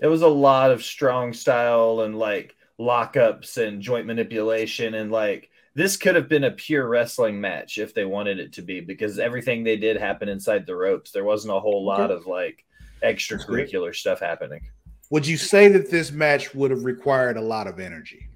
[0.00, 5.49] It was a lot of strong style and like lockups and joint manipulation and like
[5.74, 9.18] this could have been a pure wrestling match if they wanted it to be because
[9.18, 11.12] everything they did happened inside the ropes.
[11.12, 12.64] There wasn't a whole lot of like
[13.02, 14.68] extracurricular stuff happening.
[15.10, 18.28] Would you say that this match would have required a lot of energy?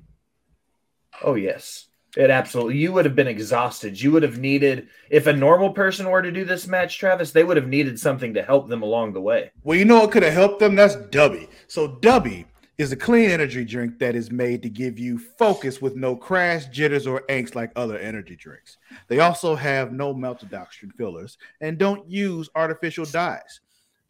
[1.23, 1.87] Oh yes.
[2.17, 4.01] It absolutely you would have been exhausted.
[4.01, 7.43] You would have needed if a normal person were to do this match, Travis, they
[7.43, 9.51] would have needed something to help them along the way.
[9.65, 10.77] Well, you know what could have helped them?
[10.77, 11.49] That's Dubby.
[11.67, 12.45] So Dubby
[12.77, 16.67] is a clean energy drink that is made to give you focus with no crash,
[16.67, 18.79] jitters, or angst like other energy drinks.
[19.09, 23.61] They also have no maltodextrin fillers and don't use artificial dyes.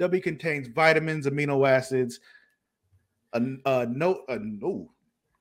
[0.00, 2.20] Dubby contains vitamins, amino acids,
[3.34, 4.90] a, a no, a no,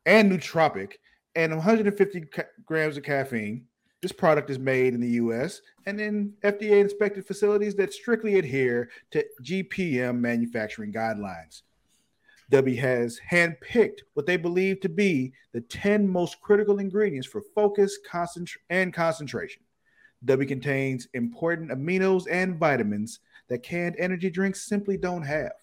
[0.05, 0.93] and nootropic,
[1.35, 3.65] and 150 ca- grams of caffeine.
[4.01, 5.61] This product is made in the U.S.
[5.85, 11.61] and in FDA-inspected facilities that strictly adhere to GPM manufacturing guidelines.
[12.53, 17.97] W has handpicked what they believe to be the 10 most critical ingredients for focus
[18.07, 19.63] concentr- and concentration.
[20.25, 25.53] W contains important aminos and vitamins that canned energy drinks simply don't have.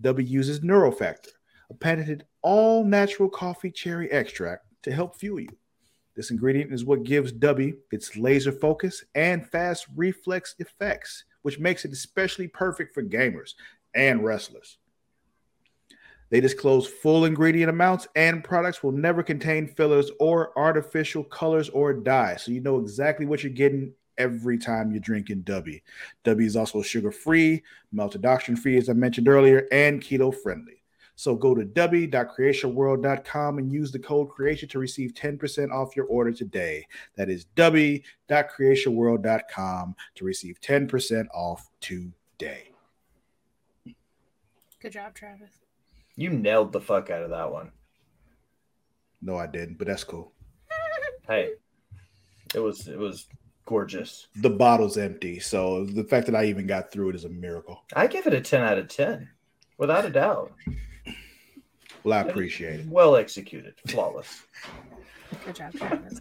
[0.00, 1.30] W uses Neurofactor,
[1.70, 5.48] a patented all natural coffee cherry extract to help fuel you.
[6.14, 11.84] This ingredient is what gives W its laser focus and fast reflex effects, which makes
[11.84, 13.54] it especially perfect for gamers
[13.92, 14.78] and wrestlers.
[16.32, 21.92] They disclose full ingredient amounts, and products will never contain fillers or artificial colors or
[21.92, 22.42] dyes.
[22.42, 25.78] So you know exactly what you're getting every time you're drinking W.
[26.24, 27.62] W is also sugar free,
[27.94, 30.82] maltodextrin free, as I mentioned earlier, and keto friendly.
[31.16, 36.32] So go to w.creationworld.com and use the code creation to receive 10% off your order
[36.32, 36.86] today.
[37.16, 42.70] That is w.creationworld.com to receive 10% off today.
[44.80, 45.61] Good job, Travis.
[46.22, 47.72] You nailed the fuck out of that one.
[49.20, 50.32] No, I didn't, but that's cool.
[51.26, 51.54] Hey,
[52.54, 53.26] it was it was
[53.66, 54.28] gorgeous.
[54.36, 57.82] The bottle's empty, so the fact that I even got through it is a miracle.
[57.96, 59.28] I give it a 10 out of 10,
[59.78, 60.52] without a doubt.
[62.04, 62.86] Well, I appreciate it.
[62.86, 64.42] Well executed, flawless.
[65.44, 66.20] Good job, Travis.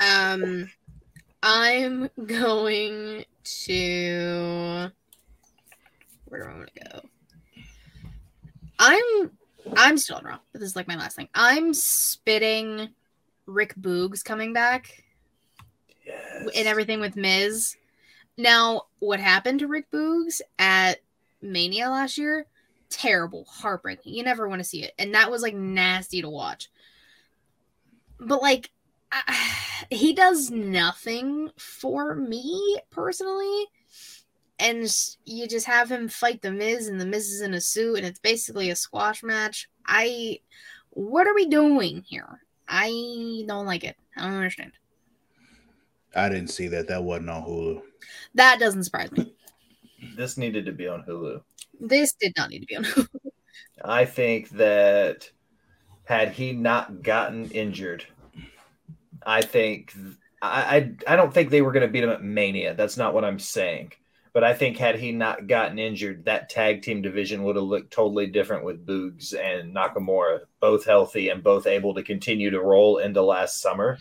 [0.00, 0.70] um,
[1.42, 4.90] I'm going to.
[6.28, 7.00] Where do I want to go?
[8.78, 9.30] I'm
[9.76, 11.28] I'm still on Raw, but this is like my last thing.
[11.34, 12.88] I'm spitting
[13.46, 15.02] Rick Boogs coming back
[16.04, 16.48] Yes.
[16.54, 17.76] and everything with Miz.
[18.38, 21.00] Now, what happened to Rick Boogs at
[21.42, 22.46] Mania last year?
[22.90, 24.14] Terrible, heartbreaking.
[24.14, 26.70] You never want to see it, and that was like nasty to watch.
[28.20, 28.70] But like,
[29.10, 33.66] I, he does nothing for me personally,
[34.58, 34.88] and
[35.24, 38.06] you just have him fight the Miz, and the Miz is in a suit, and
[38.06, 39.68] it's basically a squash match.
[39.86, 40.40] I,
[40.90, 42.40] what are we doing here?
[42.68, 43.96] I don't like it.
[44.16, 44.72] I don't understand.
[46.14, 46.88] I didn't see that.
[46.88, 47.82] That wasn't on Hulu.
[48.34, 49.34] That doesn't surprise me.
[50.16, 51.42] This needed to be on Hulu.
[51.78, 52.84] This did not need to be on.
[52.84, 53.08] Hulu.
[53.84, 55.30] I think that
[56.04, 58.04] had he not gotten injured,
[59.24, 59.94] I think
[60.40, 62.74] I I, I don't think they were going to beat him at Mania.
[62.74, 63.92] That's not what I'm saying.
[64.36, 67.90] But I think had he not gotten injured, that tag team division would have looked
[67.90, 72.98] totally different with Boogs and Nakamura, both healthy and both able to continue to roll
[72.98, 73.96] into last summer.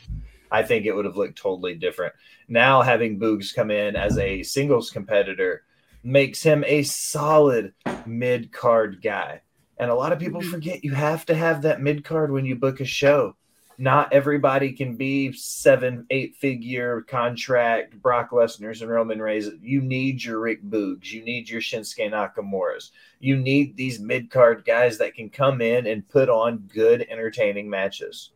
[0.51, 2.15] I think it would have looked totally different.
[2.49, 5.63] Now having Boogs come in as a singles competitor
[6.03, 7.73] makes him a solid
[8.05, 9.39] mid card guy.
[9.77, 10.51] And a lot of people Mhm.
[10.51, 13.37] forget you have to have that mid card when you book a show.
[13.77, 19.49] Not everybody can be seven, eight figure contract Brock Lesnar's and Roman Reigns.
[19.61, 21.11] You need your Rick Boogs.
[21.11, 22.91] You need your Shinsuke Nakamura's.
[23.19, 27.69] You need these mid card guys that can come in and put on good, entertaining
[27.69, 28.31] matches.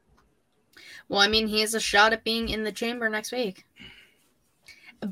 [1.07, 3.65] Well, I mean, he has a shot at being in the chamber next week.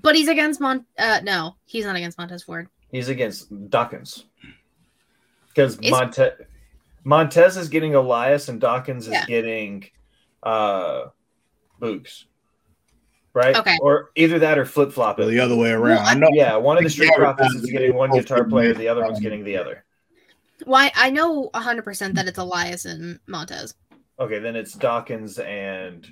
[0.01, 0.86] But he's against Mont.
[0.97, 2.67] Uh, no, he's not against Montez Ford.
[2.91, 4.25] He's against Dawkins.
[5.47, 6.32] Because Is- Monte-
[7.05, 9.25] Montez is getting Elias and Dawkins is Yeah.
[9.25, 9.89] getting
[10.47, 11.09] uh
[11.81, 12.25] Boogs.
[13.33, 13.55] Right?
[13.55, 13.77] Okay.
[13.81, 15.27] Or either that or flip flop it.
[15.27, 15.97] the other way around.
[15.97, 16.29] Well, I know.
[16.31, 19.19] Yeah, one of the street Yeah, profits is getting one guitar player, the other one's
[19.19, 19.83] getting the other.
[20.65, 20.91] Why?
[20.95, 23.75] I know 100% that it's Elias and Montez.
[24.19, 26.07] Okay, then it's Dawkins and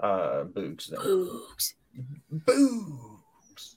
[0.00, 1.00] uh Boogs then.
[1.00, 1.74] Boogs.
[2.32, 3.74] Boogs.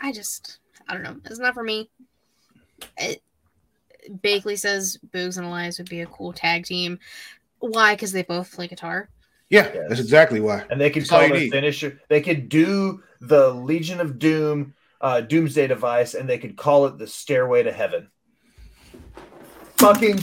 [0.00, 1.16] I just, I don't know.
[1.24, 1.88] It's not for me.
[2.98, 3.22] It,
[4.10, 6.98] Bakley says Boogs and Elias would be a cool tag team.
[7.60, 7.94] Why?
[7.94, 9.08] Because they both play guitar.
[9.50, 9.86] Yeah, Yes.
[9.88, 10.64] that's exactly why.
[10.70, 11.50] And they could That's call you the need.
[11.52, 12.00] finisher.
[12.08, 16.98] They could do the Legion of Doom, uh, Doomsday device, and they could call it
[16.98, 18.10] the Stairway to Heaven.
[19.78, 20.16] Fucking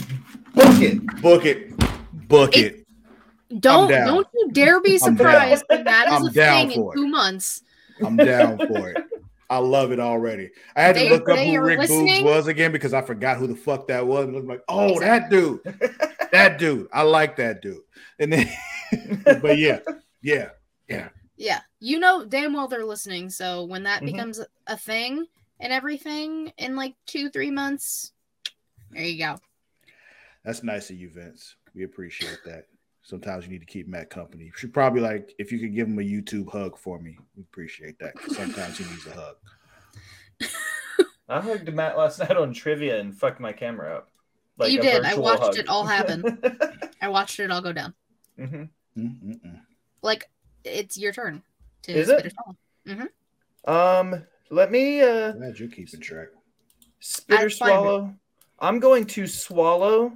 [0.54, 1.22] book it.
[1.22, 1.72] Book it.
[2.28, 3.60] Book It- it.
[3.60, 6.96] Don't don't you dare be surprised when that is I'm a thing in for it.
[6.96, 7.62] two months.
[8.04, 8.96] I'm down for it.
[9.48, 10.50] I love it already.
[10.74, 12.08] I had to look up who Rick listening?
[12.08, 14.26] Boogs was again because I forgot who the fuck that was.
[14.26, 15.06] And I was like, oh, Exactly.
[15.06, 16.10] that dude.
[16.36, 16.88] That dude.
[16.92, 17.80] I like that dude.
[18.18, 18.48] And then,
[19.42, 19.80] but yeah,
[20.22, 20.50] yeah,
[20.88, 21.08] yeah.
[21.36, 23.28] Yeah, you know damn well they're listening.
[23.30, 24.06] So when that Mhm.
[24.06, 25.26] becomes a thing
[25.60, 28.12] and everything in like two three months,
[28.90, 29.38] there you go.
[30.44, 31.56] That's nice of you, Vince.
[31.74, 32.66] We appreciate that.
[33.02, 34.44] Sometimes you need to keep Matt company.
[34.44, 37.18] You should probably like if you could give him a YouTube hug for me.
[37.36, 38.14] We appreciate that.
[38.30, 39.36] Sometimes he needs a hug.
[41.28, 44.10] I hugged Matt last night on trivia and fucked my camera up.
[44.58, 45.04] You a did.
[45.04, 45.56] I watched hug.
[45.58, 46.38] it all happen.
[47.02, 47.94] I watched it all go down.
[48.38, 48.68] Mhm.
[48.96, 49.60] Mm-mm-mm.
[50.02, 50.28] Like
[50.64, 51.42] it's your turn
[51.82, 52.26] to Is spit it?
[52.26, 53.08] or swallow.
[54.00, 56.28] Um, let me uh Glad you're keeping track.
[57.00, 58.14] spit or swallow.
[58.58, 60.12] I'm going to swallow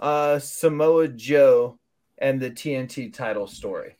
[0.00, 1.78] uh Samoa Joe
[2.18, 3.96] and the TNT title story.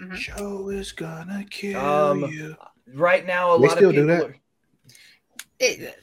[0.00, 0.14] Mhm.
[0.16, 2.56] Joe is gonna kill Um, you.
[2.94, 4.24] Right now, a They lot still of do people that?
[4.24, 4.36] are
[5.58, 5.98] It,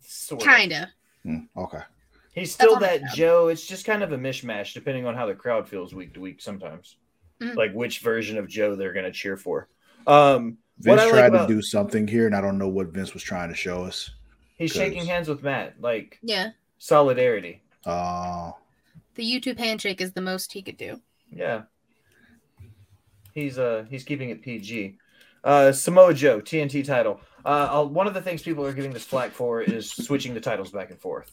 [0.00, 0.48] sort of.
[0.48, 0.92] kinda.
[1.24, 1.80] Hmm, okay.
[2.32, 3.02] He's still that.
[3.14, 3.48] Joe.
[3.48, 6.40] It's just kind of a mishmash depending on how the crowd feels week to week
[6.40, 6.96] sometimes.
[7.40, 7.56] Mhm.
[7.56, 9.68] Like which version of Joe they're going to cheer for.
[10.06, 12.68] Um, Vince what I like tried about to do something here, and I don't know
[12.68, 14.10] what Vince was trying to show us.
[14.56, 16.50] he's shaking hands with Matt, like Yeah.
[16.78, 17.60] solidarity.
[17.84, 18.56] Oh,
[19.14, 21.00] The YouTube handshake is the most he could do.
[21.30, 21.62] Yeah.
[23.34, 24.98] He's uh he's keeping it PG.
[25.44, 27.20] Uh Samoa Joe, TNT title.
[27.44, 30.40] Uh I'll- one of the things people are giving this flack for is switching the
[30.40, 31.32] titles back and forth.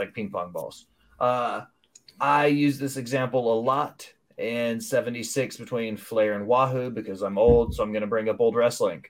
[0.00, 0.86] Like ping pong balls.
[1.18, 1.62] Uh
[2.20, 7.74] I use this example a lot in 76 between Flair and Wahoo because I'm old,
[7.74, 9.04] so I'm gonna bring up old wrestling.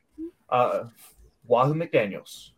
[0.48, 0.84] Uh
[1.46, 2.50] Wahoo McDaniels.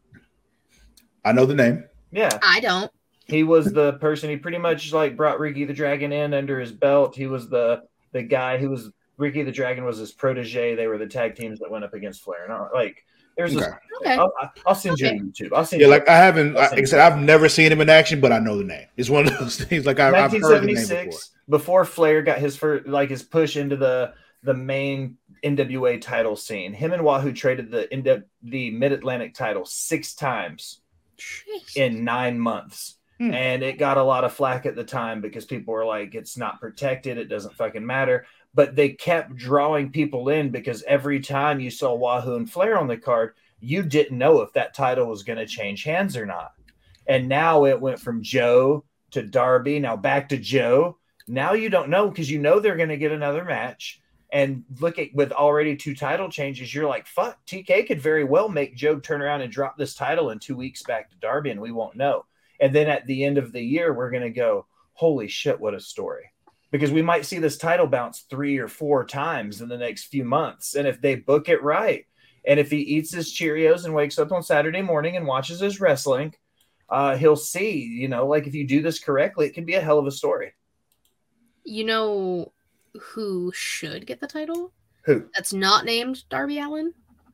[1.24, 1.84] I know the name.
[2.10, 2.38] Yeah.
[2.42, 2.90] I don't.
[3.26, 6.72] He was the person he pretty much like brought Ricky the Dragon in under his
[6.72, 7.14] belt.
[7.14, 10.74] He was the the guy who was Ricky the Dragon was his protege.
[10.74, 12.44] They were the tag teams that went up against Flair.
[12.44, 13.04] And I, like
[13.36, 13.76] there's this, Okay.
[14.00, 14.14] Okay.
[14.14, 14.32] I'll,
[14.66, 15.18] I'll send you Okay.
[15.18, 15.50] YouTube.
[15.54, 16.54] I'll send Yeah, you like I haven't.
[16.54, 18.86] Like I said, I've never seen him in action, but I know the name.
[18.96, 19.86] It's one of those things.
[19.86, 21.20] Like I've, I've heard the name before.
[21.48, 26.72] before Flair got his first like his push into the the main NWA title scene.
[26.72, 30.80] Him and Wahoo traded the the Mid Atlantic title six times
[31.18, 31.76] Jeez.
[31.76, 32.96] in nine months.
[33.18, 33.32] Hmm.
[33.32, 36.36] And it got a lot of flack at the time because people were like, it's
[36.36, 37.18] not protected.
[37.18, 38.26] It doesn't fucking matter.
[38.54, 42.86] But they kept drawing people in because every time you saw Wahoo and Flair on
[42.86, 46.52] the card, you didn't know if that title was going to change hands or not.
[47.06, 50.98] And now it went from Joe to Darby, now back to Joe.
[51.28, 54.00] Now you don't know because you know they're going to get another match.
[54.32, 58.48] And look at with already two title changes, you're like, fuck, TK could very well
[58.48, 61.60] make Joe turn around and drop this title in two weeks back to Darby, and
[61.60, 62.24] we won't know.
[62.58, 65.74] And then at the end of the year, we're going to go, holy shit, what
[65.74, 66.31] a story.
[66.72, 70.24] Because we might see this title bounce three or four times in the next few
[70.24, 70.74] months.
[70.74, 72.06] And if they book it right,
[72.44, 75.80] and if he eats his Cheerios and wakes up on Saturday morning and watches his
[75.80, 76.34] wrestling,
[76.88, 79.80] uh, he'll see, you know, like if you do this correctly, it can be a
[79.80, 80.54] hell of a story.
[81.64, 82.52] You know
[83.00, 84.72] who should get the title?
[85.04, 85.28] Who?
[85.34, 86.92] That's not named Darby Allin.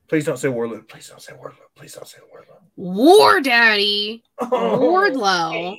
[0.09, 0.86] Please don't say Wardlow.
[0.89, 1.66] Please don't say Wardlow.
[1.74, 2.59] Please don't say Wardlow.
[2.76, 5.76] War Daddy Oh, Wardlow.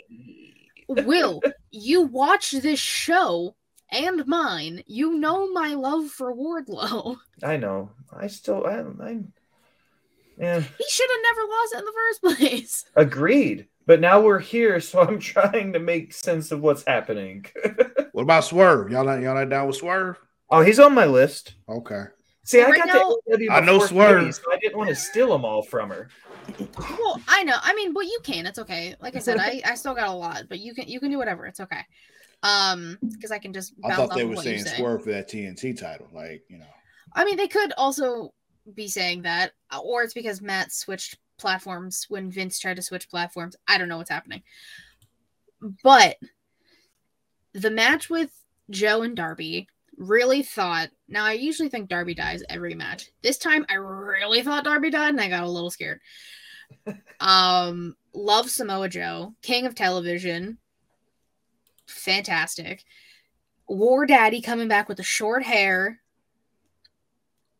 [0.87, 1.41] Will,
[1.71, 3.55] you watch this show
[3.91, 4.83] and mine.
[4.87, 7.17] You know my love for Wardlow.
[7.43, 7.91] I know.
[8.11, 9.19] I still, I, I,
[10.37, 12.85] yeah, He should have never lost it in the first place.
[12.95, 13.67] agreed.
[13.85, 17.45] But now we're here, so I'm trying to make sense of what's happening.
[18.11, 18.91] What about Swerve?
[18.91, 20.17] Y'all not y'all not down with Swerve?
[20.51, 21.53] oh, he's on my list.
[21.67, 22.03] Okay.
[22.43, 24.33] See, I Right got now- the AEW I know Swerve.
[24.35, 26.09] So I didn't want to steal them all from her.
[26.57, 27.55] Well, I know.
[27.61, 28.45] I mean, but you can.
[28.45, 28.95] It's okay.
[28.99, 31.17] Like I said, I, I still got a lot, but you can you can do
[31.17, 31.45] whatever.
[31.45, 31.81] It's okay.
[32.43, 34.77] Um, because I can just I thought they were saying say.
[34.77, 36.07] swerve for that TNT title.
[36.13, 36.65] Like, you know.
[37.13, 38.33] I mean, they could also
[38.73, 39.51] be saying that,
[39.83, 43.55] or it's because Matt switched platforms when Vince tried to switch platforms.
[43.67, 44.43] I don't know what's happening.
[45.83, 46.17] But
[47.53, 48.31] the match with
[48.69, 50.89] Joe and Darby really thought.
[51.07, 53.11] Now, I usually think Darby dies every match.
[53.21, 55.99] This time, I really thought Darby died, and I got a little scared.
[57.19, 60.57] Um, love Samoa Joe, King of Television,
[61.87, 62.83] fantastic.
[63.67, 65.99] War Daddy coming back with the short hair.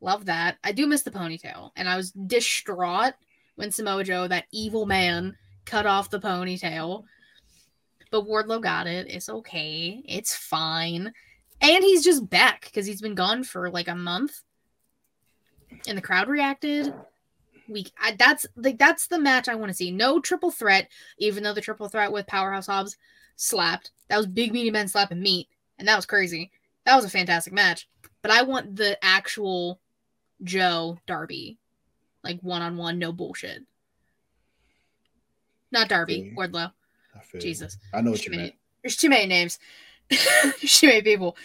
[0.01, 0.57] Love that.
[0.63, 1.71] I do miss the ponytail.
[1.75, 3.13] And I was distraught
[3.55, 5.35] when Samoa Joe, that evil man,
[5.65, 7.03] cut off the ponytail.
[8.11, 9.07] But Wardlow got it.
[9.09, 10.01] It's okay.
[10.05, 11.13] It's fine.
[11.61, 14.41] And he's just back because he's been gone for like a month.
[15.87, 16.93] And the crowd reacted.
[17.69, 19.91] We I, that's like that's the match I want to see.
[19.91, 22.97] No triple threat, even though the triple threat with Powerhouse Hobbs
[23.35, 23.91] slapped.
[24.09, 25.47] That was big meaty men slapping meat,
[25.77, 26.51] and that was crazy.
[26.85, 27.87] That was a fantastic match.
[28.21, 29.79] But I want the actual
[30.43, 31.57] Joe Darby,
[32.23, 33.63] like one on one, no bullshit.
[35.71, 36.71] Not Darby, Wardlow.
[37.15, 37.39] I you.
[37.39, 38.55] Jesus, I know what you meant.
[38.81, 39.59] There's too many names.
[40.09, 41.37] There's too many people.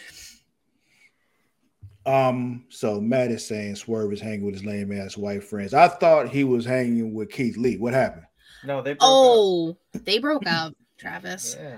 [2.05, 5.73] Um, so Matt is saying Swerve is hanging with his lame ass white friends.
[5.73, 7.77] I thought he was hanging with Keith Lee.
[7.77, 8.25] What happened?
[8.63, 11.55] No, they broke Oh, they broke up, Travis.
[11.59, 11.77] Yeah.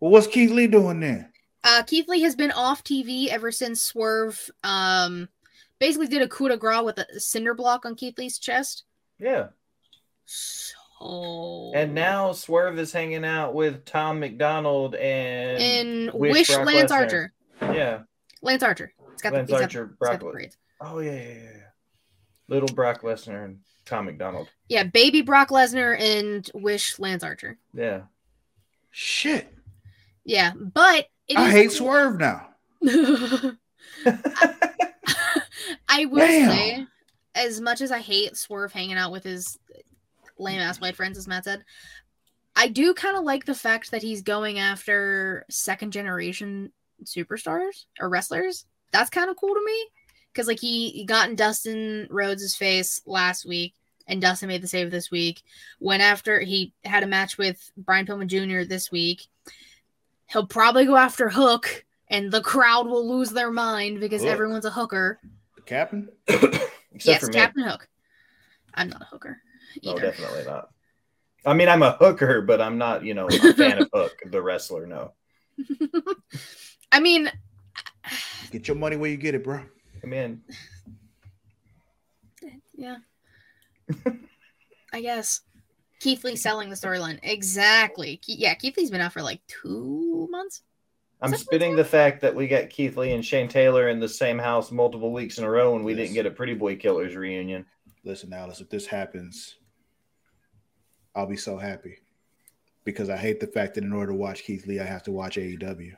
[0.00, 1.28] Well, what's Keith Lee doing then?
[1.64, 5.28] Uh, Keith Lee has been off TV ever since Swerve um
[5.78, 8.84] basically did a coup de grace with a cinder block on Keith Lee's chest.
[9.20, 9.48] Yeah.
[10.26, 16.90] So And now Swerve is hanging out with Tom McDonald and, in Wish Wish, Lance
[16.90, 16.94] Lesnar.
[16.94, 17.32] Archer.
[17.60, 17.98] yeah.
[18.42, 18.92] Lance Archer.
[19.24, 20.48] It's got Lance the, Archer, got Brock the Le-
[20.90, 21.34] Oh yeah, yeah, yeah.
[21.34, 21.62] yeah.
[22.48, 24.48] Little Brock Lesnar and Tom McDonald.
[24.68, 27.56] Yeah, baby Brock Lesnar and Wish Lance Archer.
[27.72, 28.02] Yeah.
[28.90, 29.52] Shit.
[30.24, 32.48] Yeah, but it I is hate cool- Swerve now.
[35.88, 36.50] I will Damn.
[36.50, 36.86] say,
[37.34, 39.58] as much as I hate Swerve hanging out with his
[40.38, 41.64] lame ass white friends, as Matt said,
[42.56, 46.72] I do kind of like the fact that he's going after second generation
[47.04, 48.66] superstars or wrestlers.
[48.92, 49.86] That's kind of cool to me
[50.32, 53.74] because, like, he, he got in Dustin Rhodes' face last week,
[54.06, 55.42] and Dustin made the save this week.
[55.80, 58.68] Went after he had a match with Brian Pillman Jr.
[58.68, 59.26] this week.
[60.26, 64.30] He'll probably go after Hook, and the crowd will lose their mind because Hook?
[64.30, 65.18] everyone's a hooker.
[65.56, 66.08] The captain?
[67.04, 67.32] Yes, for me.
[67.32, 67.88] Captain Hook.
[68.74, 69.38] I'm not a hooker
[69.82, 70.02] No, either.
[70.02, 70.68] definitely not.
[71.46, 74.42] I mean, I'm a hooker, but I'm not, you know, a fan of Hook, the
[74.42, 74.86] wrestler.
[74.86, 75.14] No.
[76.92, 77.30] I mean,
[78.50, 79.60] Get your money where you get it, bro.
[80.00, 80.42] Come in.
[82.74, 82.96] yeah.
[84.92, 85.40] I guess
[86.00, 88.16] Keith Lee selling the storyline exactly.
[88.16, 90.62] Ke- Yeah, Keith Lee's been out for like two months.
[91.20, 94.08] I'm Is spitting the fact that we got Keith Lee and Shane Taylor in the
[94.08, 97.14] same house multiple weeks in a row, and we didn't get a Pretty Boy Killers
[97.14, 97.64] reunion.
[98.04, 99.54] Listen, Alice, if this happens,
[101.14, 101.98] I'll be so happy.
[102.84, 105.12] Because I hate the fact that in order to watch Keith Lee, I have to
[105.12, 105.92] watch AEW.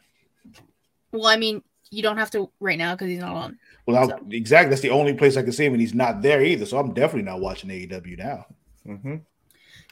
[1.12, 3.58] Well, I mean, you don't have to right now because he's not on.
[3.86, 4.70] Well, So- exactly.
[4.70, 6.66] That's the only place I can see him, and he's not there either.
[6.66, 8.46] So I'm definitely not watching AEW now.
[8.86, 9.16] Mm-hmm.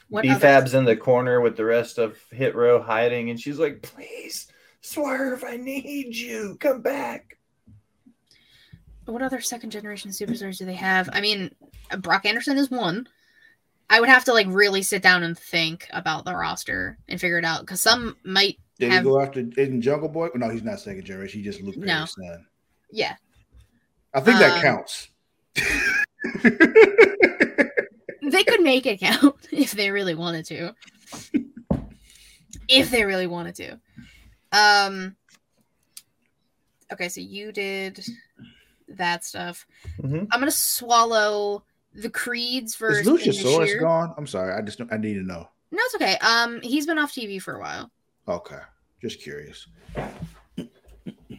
[0.09, 3.81] What B-Fab's in the corner with the rest of Hit Row hiding, and she's like,
[3.81, 4.47] "Please,
[4.81, 6.57] Swerve, I need you.
[6.59, 7.37] Come back."
[9.05, 11.09] what other second generation superstars do they have?
[11.11, 11.53] I mean,
[11.99, 13.07] Brock Anderson is one.
[13.89, 17.37] I would have to like really sit down and think about the roster and figure
[17.37, 20.29] it out because some might Did have he go after in Jungle Boy?
[20.35, 21.39] No, he's not second generation.
[21.41, 21.85] He just Luke No.
[21.85, 22.45] Perry's son.
[22.91, 23.15] yeah.
[24.13, 25.09] I think that Um, counts.
[28.21, 30.73] They could make it count if they really wanted to.
[32.69, 33.79] if they really wanted to.
[34.51, 35.15] Um
[36.91, 38.03] Okay, so you did
[38.87, 39.65] that stuff.
[40.01, 40.27] Mhm.
[40.31, 41.63] I'm gonna swallow
[41.93, 43.79] the creeds Is versus Luchasaurus Indus Sher.
[43.79, 44.13] gone?
[44.17, 44.53] I'm sorry.
[44.53, 45.47] I just I need to know.
[45.71, 46.17] No, it's okay.
[46.21, 47.91] Um, he's been off TV for a while.
[48.27, 48.59] Okay,
[49.03, 49.67] just curious.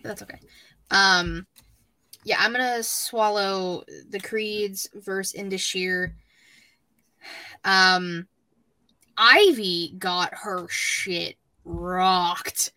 [0.04, 0.38] That's okay.
[0.90, 1.46] Um,
[2.24, 6.14] yeah, I'm gonna swallow the Creeds versus Indus Sher.
[7.64, 8.28] Um,
[9.16, 12.72] Ivy got her shit rocked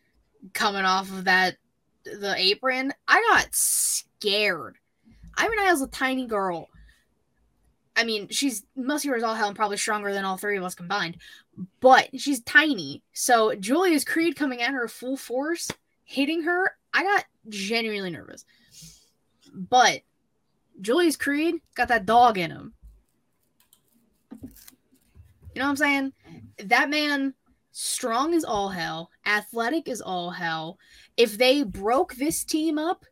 [0.53, 1.57] coming off of that
[2.05, 2.93] the apron.
[3.07, 4.77] I got scared.
[5.37, 6.69] Ivy Niles a tiny girl.
[7.97, 10.75] I mean, she's muscular as all hell and probably stronger than all three of us
[10.75, 11.17] combined,
[11.79, 13.01] but she's tiny.
[13.13, 15.69] So Julius Creed coming at her full force,
[16.03, 16.71] hitting her.
[16.93, 18.45] I got genuinely nervous.
[19.53, 20.01] But
[20.81, 22.73] Julius Creed got that dog in him.
[24.31, 26.13] You know what I'm saying?
[26.65, 27.33] That man
[27.71, 30.77] strong as all hell, athletic as all hell.
[31.15, 33.05] If they broke this team up,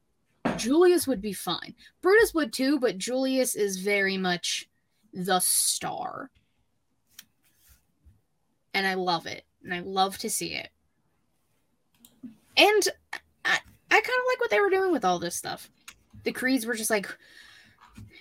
[0.57, 1.75] Julius would be fine.
[2.01, 4.69] Brutus would too, but Julius is very much
[5.13, 6.29] the star.
[8.76, 9.43] And I love it.
[9.63, 10.69] And I love to see it.
[12.57, 12.88] And
[13.43, 13.57] I,
[13.89, 15.71] I kind of like what they were doing with all this stuff.
[16.23, 17.07] The Creeds were just like,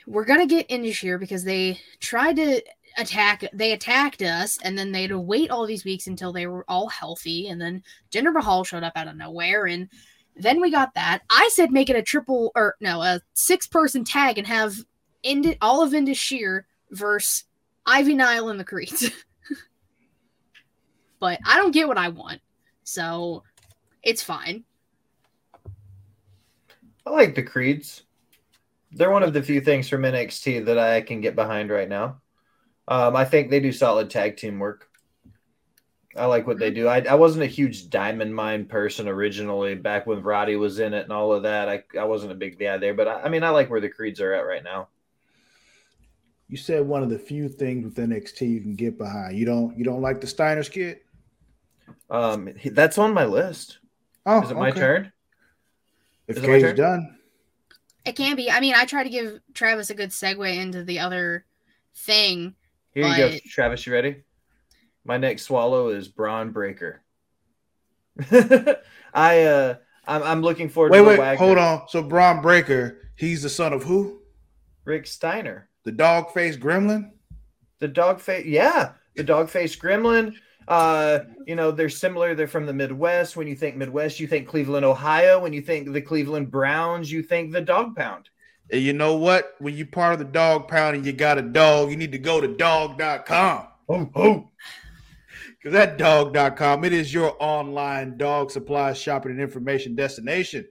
[0.07, 2.63] we're gonna get Indus Sher because they tried to
[2.97, 6.47] attack they attacked us and then they had to wait all these weeks until they
[6.47, 7.83] were all healthy and then
[8.13, 9.89] Jinder Mahal showed up out of nowhere and
[10.37, 11.23] then we got that.
[11.31, 14.77] I said make it a triple or no, a six person tag and have
[15.23, 17.45] Indi- all of Indus Sher versus
[17.87, 19.11] Ivy Nile and the Creeds.
[21.19, 22.41] but I don't get what I want.
[22.85, 23.43] So
[24.03, 24.65] it's fine.
[27.07, 28.03] I like the Creeds.
[28.93, 32.21] They're one of the few things from NXT that I can get behind right now.
[32.87, 34.89] Um, I think they do solid tag team work.
[36.17, 36.87] I like what they do.
[36.87, 41.03] I, I wasn't a huge Diamond Mine person originally, back when Roddy was in it
[41.03, 41.69] and all of that.
[41.69, 43.89] I, I wasn't a big guy there, but I, I mean, I like where the
[43.89, 44.89] Creeds are at right now.
[46.49, 49.37] You said one of the few things with NXT you can get behind.
[49.37, 51.04] You don't you don't like the Steiner skit?
[52.11, 53.78] Um, he- that's on my list.
[54.26, 55.12] Oh, Is it my turn?
[56.26, 56.76] If Is my Kay's turn?
[56.76, 57.18] done,
[58.05, 58.51] It can be.
[58.51, 61.45] I mean, I try to give Travis a good segue into the other
[61.95, 62.55] thing.
[62.93, 63.87] Here you go, Travis.
[63.87, 64.22] You ready?
[65.05, 67.03] My next swallow is Bron Breakker.
[69.14, 69.74] I uh,
[70.07, 70.93] I'm, I'm looking forward.
[70.93, 71.89] wait, to the wait, Wagner- hold on.
[71.89, 74.20] So Bron Breakker, he's the son of who?
[74.85, 77.11] Rick Steiner, The dog faced gremlin?
[77.80, 78.47] the dog face.
[78.47, 80.35] Yeah, the dog face gremlin.
[80.67, 82.35] Uh, you know, they're similar.
[82.35, 83.37] They're from the Midwest.
[83.37, 85.41] When you think Midwest, you think Cleveland, Ohio.
[85.41, 88.29] When you think the Cleveland Browns, you think the Dog Pound.
[88.71, 89.55] And you know what?
[89.59, 92.19] When you're part of the dog pound and you got a dog, you need to
[92.19, 93.69] go to dog.com.
[93.89, 94.51] Oh, oh.
[95.59, 100.67] Because that dog.com, it is your online dog supply shopping and information destination.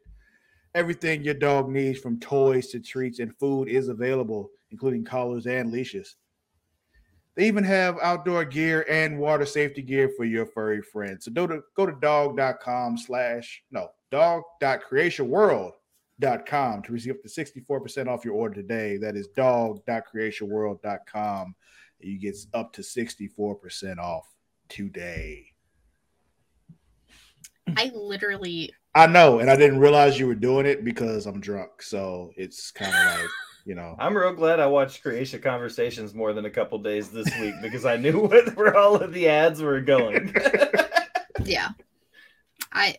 [0.75, 5.71] Everything your dog needs from toys to treats and food is available, including collars and
[5.71, 6.15] leashes.
[7.35, 11.25] They even have outdoor gear and water safety gear for your furry friends.
[11.25, 18.23] So go to go to dog.com slash no dog.creationworld.com to receive up to 64% off
[18.23, 18.97] your order today.
[18.97, 21.55] That is dog.creationworld.com.
[21.99, 24.27] You get up to 64% off
[24.69, 25.47] today.
[27.77, 31.81] I literally I know, and I didn't realize you were doing it because I'm drunk.
[31.81, 33.29] So it's kind of like,
[33.65, 33.95] you know.
[33.99, 37.85] I'm real glad I watched Creation Conversations more than a couple days this week because
[37.85, 40.33] I knew where all of the ads were going.
[41.45, 41.69] yeah.
[42.71, 42.97] I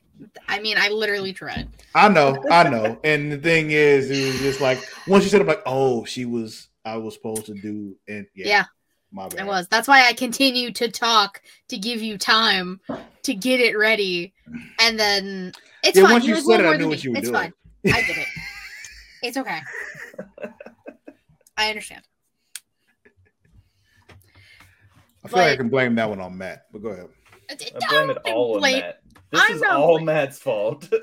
[0.48, 1.68] I mean I literally tried.
[1.94, 3.00] I know, I know.
[3.04, 6.24] And the thing is, it was just like once you said, I'm like, oh, she
[6.24, 8.64] was, I was supposed to do, and yeah, Yeah.
[9.12, 9.40] my bad.
[9.40, 9.68] I was.
[9.68, 12.80] That's why I continue to talk to give you time
[13.24, 14.32] to get it ready.
[14.80, 15.52] And then
[15.82, 16.12] it's Yeah, fine.
[16.12, 17.40] once You're you said it, I more knew what you were It's doing.
[17.40, 17.52] fine.
[17.94, 18.26] I get it.
[19.22, 19.60] It's okay.
[21.56, 22.02] I understand.
[25.24, 27.08] I feel like I can blame that one on Matt, but go ahead.
[27.50, 27.56] I
[27.88, 29.00] blame it all on blame- Matt.
[29.30, 30.88] This I'm is all blaming- Matt's fault.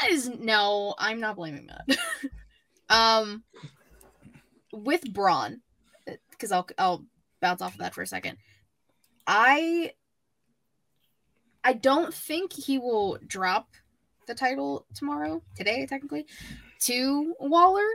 [0.00, 1.98] That is no, I'm not blaming that.
[2.88, 3.42] um,
[4.72, 5.60] with Bron,
[6.30, 7.04] because I'll I'll
[7.40, 8.38] bounce off of that for a second.
[9.26, 9.90] I
[11.64, 13.70] I don't think he will drop
[14.28, 16.26] the title tomorrow, today technically,
[16.82, 17.88] to Waller.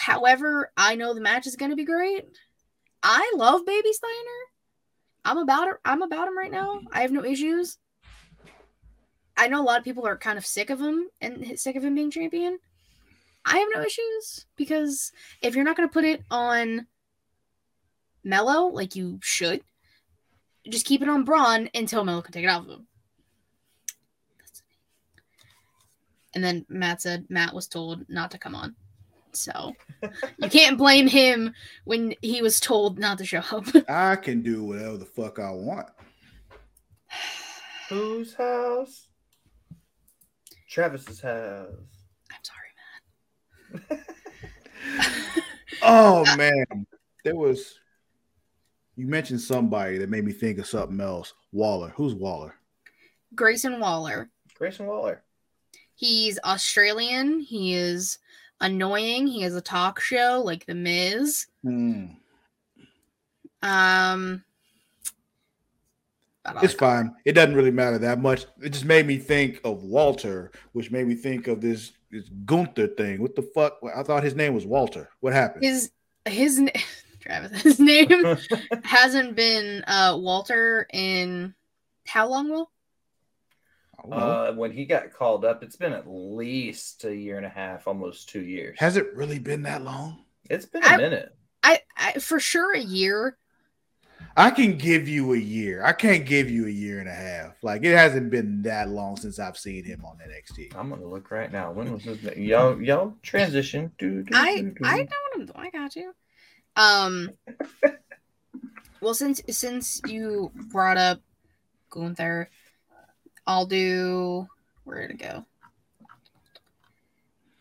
[0.00, 2.26] However, I know the match is going to be great.
[3.02, 4.40] I love Baby Steiner.
[5.26, 5.74] I'm about it.
[5.84, 6.80] I'm about him right now.
[6.90, 7.76] I have no issues.
[9.36, 11.84] I know a lot of people are kind of sick of him and sick of
[11.84, 12.58] him being champion.
[13.44, 15.12] I have no issues because
[15.42, 16.86] if you're not going to put it on
[18.24, 19.60] Mello like you should,
[20.66, 22.86] just keep it on Bron until Mello can take it off of him.
[26.32, 28.76] And then Matt said Matt was told not to come on.
[29.32, 29.74] So
[30.38, 31.54] you can't blame him
[31.84, 33.66] when he was told not to show up.
[33.88, 35.88] I can do whatever the fuck I want.
[37.88, 39.08] Whose house?
[40.68, 41.68] Travis's house.
[42.30, 44.06] I'm sorry, Matt.
[45.82, 46.86] Oh man,
[47.24, 47.78] there was.
[48.96, 51.32] You mentioned somebody that made me think of something else.
[51.52, 51.92] Waller.
[51.96, 52.54] Who's Waller?
[53.34, 54.28] Grayson Waller.
[54.54, 55.22] Grayson Waller.
[55.94, 57.40] He's Australian.
[57.40, 58.18] He is
[58.60, 59.26] annoying.
[59.26, 61.46] He has a talk show like The Miz.
[61.62, 62.06] Hmm.
[63.62, 64.44] Um,
[66.62, 67.14] It's fine.
[67.24, 68.46] It doesn't really matter that much.
[68.62, 72.88] It just made me think of Walter, which made me think of this this Gunther
[72.88, 73.20] thing.
[73.22, 73.78] What the fuck?
[73.94, 75.10] I thought his name was Walter.
[75.20, 75.64] What happened?
[75.64, 75.90] his
[76.26, 76.60] his
[77.20, 78.08] Travis his name
[78.84, 81.54] hasn't been uh Walter in
[82.06, 82.70] How long will?
[84.04, 84.16] I don't know.
[84.16, 87.86] Uh, when he got called up, it's been at least a year and a half,
[87.86, 88.78] almost two years.
[88.78, 90.24] Has it really been that long?
[90.48, 91.34] It's been a I- minute.
[91.62, 93.36] I, I for sure a year.
[94.36, 95.84] I can give you a year.
[95.84, 97.62] I can't give you a year and a half.
[97.62, 100.74] Like it hasn't been that long since I've seen him on NXT.
[100.76, 101.72] I'm gonna look right now.
[101.72, 102.36] When was this?
[102.36, 103.92] Y'all, y'all transition.
[103.98, 104.84] Do, do, I do, do.
[104.84, 105.66] I know what I'm.
[105.66, 106.14] I got you.
[106.76, 107.30] Um.
[109.00, 111.20] well, since since you brought up
[111.90, 112.48] Gunther,
[113.50, 114.46] I'll do
[114.84, 115.44] where to go.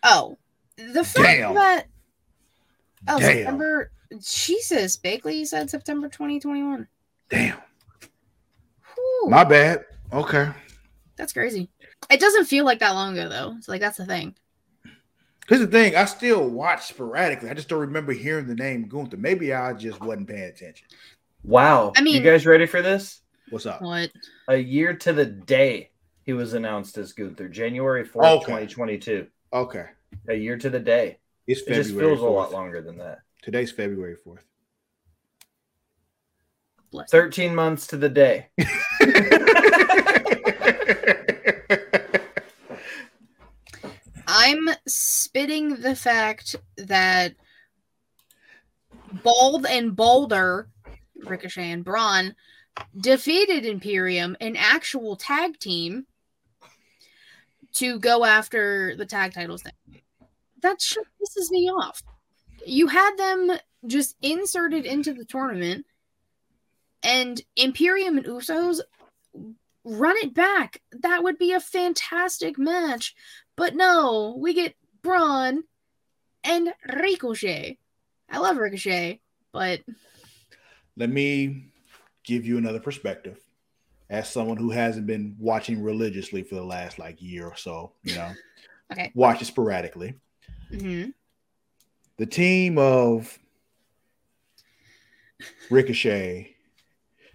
[0.03, 0.37] Oh,
[0.77, 1.55] the fact Damn.
[1.55, 1.87] that
[3.07, 3.37] oh Damn.
[3.37, 3.91] September.
[4.21, 6.87] Jesus, Bakley said September 2021.
[7.31, 7.57] Damn.
[8.95, 9.85] Whew, My bad.
[10.13, 10.49] Okay.
[11.15, 11.69] that's crazy.
[12.11, 13.55] It doesn't feel like that long ago though.
[13.57, 14.35] It's like that's the thing.
[15.47, 15.95] Here's the thing.
[15.95, 17.49] I still watch sporadically.
[17.49, 19.17] I just don't remember hearing the name Gunther.
[19.17, 20.85] Maybe I just wasn't paying attention.
[21.43, 21.93] Wow.
[21.97, 23.21] I mean- you guys ready for this?
[23.49, 23.81] What's up?
[23.81, 24.11] What?
[24.47, 25.89] A year to the day
[26.23, 28.45] he was announced as Gunther, January 4th, Okay.
[28.67, 29.27] 2022.
[29.53, 29.85] Okay.
[30.27, 31.17] A year to the day.
[31.47, 31.83] It's It February.
[31.83, 33.19] just feels a lot longer than that.
[33.41, 34.43] Today's February 4th.
[36.91, 37.11] Bless.
[37.13, 37.19] you.
[37.19, 38.49] 13 months to the day.
[44.27, 47.33] I'm spitting the fact that
[49.23, 50.69] Bald and Boulder,
[51.23, 52.35] Ricochet and Braun,
[52.99, 56.05] defeated Imperium, an actual tag team,
[57.73, 59.61] to go after the tag titles.
[59.63, 59.73] Thing.
[60.61, 62.01] That shit pisses me off.
[62.65, 63.51] You had them
[63.87, 65.85] just inserted into the tournament,
[67.03, 68.79] and Imperium and Usos
[69.85, 70.81] run it back.
[70.91, 73.15] That would be a fantastic match.
[73.55, 75.63] But no, we get Braun
[76.43, 77.77] and Ricochet.
[78.29, 79.81] I love Ricochet, but
[80.97, 81.68] Let me
[82.29, 83.39] give you another perspective.
[84.09, 88.13] As someone who hasn't been watching religiously for the last like year or so, you
[88.13, 88.33] know,
[88.91, 89.11] okay.
[89.15, 90.13] watch it sporadically.
[90.71, 91.05] hmm
[92.17, 93.37] The team of
[95.71, 96.55] Ricochet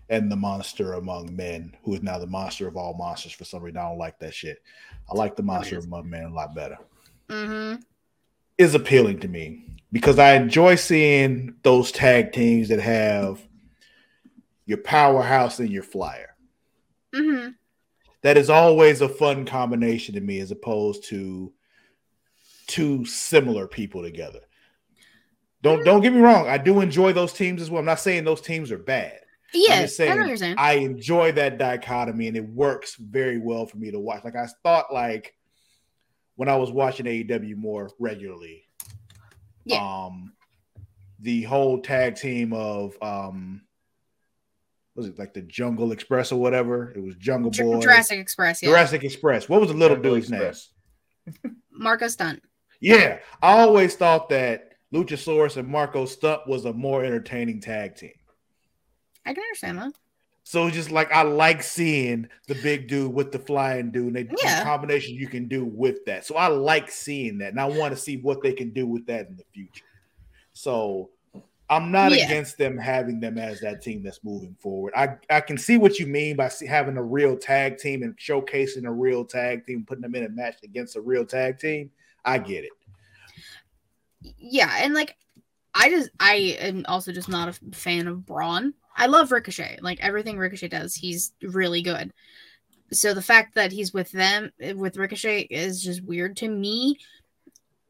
[0.09, 3.63] and the monster among men, who is now the monster of all monsters for some
[3.63, 3.79] reason.
[3.79, 4.59] I don't like that shit.
[5.11, 6.79] I like the monster among men a lot better.
[7.29, 7.75] hmm
[8.59, 13.41] Is appealing to me because I enjoy seeing those tag teams that have
[14.67, 16.37] your powerhouse and your flyer.
[17.15, 17.49] hmm
[18.23, 21.53] that is always a fun combination to me as opposed to
[22.67, 24.41] two similar people together.
[25.61, 27.81] Don't don't get me wrong, I do enjoy those teams as well.
[27.81, 29.21] I'm not saying those teams are bad.
[29.55, 30.55] I'm just I know saying what you're saying.
[30.59, 34.25] I enjoy that dichotomy and it works very well for me to watch.
[34.25, 35.35] Like I thought like
[36.37, 38.65] when I was watching AEW more regularly.
[39.65, 40.05] Yeah.
[40.07, 40.33] Um
[41.21, 43.63] the whole tag team of um
[44.95, 46.93] was it like the Jungle Express or whatever?
[46.93, 47.81] It was Jungle Jur- Boy.
[47.81, 48.69] Jurassic Express, yeah.
[48.69, 49.49] Jurassic Express.
[49.49, 50.53] What was the little Jungle dude's name?
[51.73, 52.43] Marco Stunt.
[52.81, 58.13] Yeah, I always thought that Luchasaurus and Marco Stunt was a more entertaining tag team.
[59.27, 59.93] I can understand that.
[60.47, 64.17] So it's just like I like seeing the big dude with the flying dude, and
[64.17, 64.63] they the Yeah.
[64.63, 66.27] combination you can do with that.
[66.27, 69.07] So I like seeing that, and I want to see what they can do with
[69.07, 69.87] that in the future.
[70.53, 71.11] So
[71.71, 72.27] I'm not Yeah.
[72.27, 74.93] against them having them as that team that's moving forward.
[74.95, 78.17] I I can see what you mean by see, having a real tag team and
[78.19, 81.91] showcasing a real tag team, putting them in a match against a real tag team.
[82.25, 82.73] I get it.
[84.21, 85.17] Yeah, and like
[85.75, 88.75] I just I am also just not a fan of Braun.
[88.97, 89.79] I love Ricochet.
[89.81, 92.13] Like everything Ricochet does, he's really good.
[92.93, 96.99] So the fact that he's with them eh, with Ricochet is just weird to me.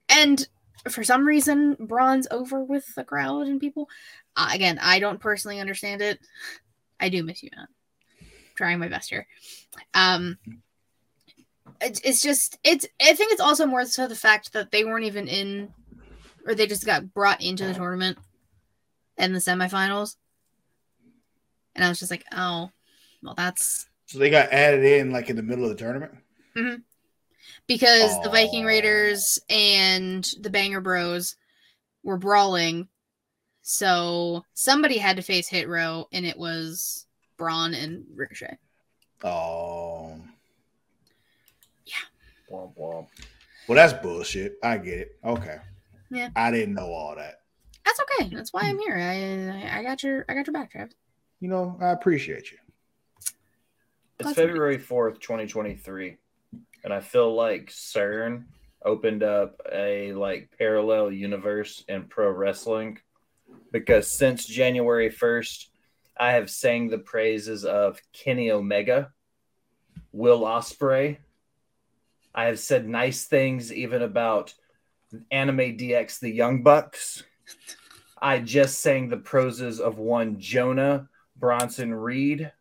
[0.09, 0.47] And
[0.89, 3.89] for some reason, Braun's over with the crowd and people.
[4.37, 6.19] Uh, again, I don't personally understand it.
[7.01, 7.69] I do miss you, man.
[8.55, 9.27] Trying my best here.
[9.95, 10.39] Um,
[11.81, 12.87] it's, it's just it's.
[13.01, 15.73] I think it's also more so the fact that they weren't even in
[16.47, 18.19] or they just got brought into the tournament
[19.17, 20.17] and the semifinals.
[21.75, 22.71] And I was just like, oh,
[23.23, 26.13] well, that's So they got added in like in the middle of the tournament.
[27.67, 31.37] Because the Viking Raiders and the Banger Bros
[32.03, 32.89] were brawling.
[33.63, 37.07] So somebody had to face Hit Row, and it was
[37.37, 38.59] Braun and Ricochet.
[39.23, 40.21] Oh,
[42.51, 43.07] Womp womp.
[43.67, 44.59] well, that's bullshit.
[44.63, 45.19] I get it.
[45.25, 45.59] Okay.
[46.11, 46.29] Yeah.
[46.37, 47.41] I didn't know all that.
[47.85, 48.35] That's okay.
[48.35, 48.97] That's why I'm here.
[48.97, 50.93] I I got your I got your back, Trav.
[51.41, 52.59] You know, I appreciate you.
[53.19, 53.33] It's
[54.19, 56.17] That's February 4th, 2023.
[56.85, 58.45] And I feel like CERN
[58.85, 62.99] opened up a like parallel universe in pro wrestling
[63.73, 65.69] because since January 1st,
[66.17, 69.11] I have sang the praises of Kenny Omega,
[70.13, 71.17] Will Ospreay.
[72.35, 74.55] I have said nice things even about
[75.31, 77.25] Anime DX, the Young Bucks.
[78.21, 82.53] I just sang the praises of one Jonah Bronson Reed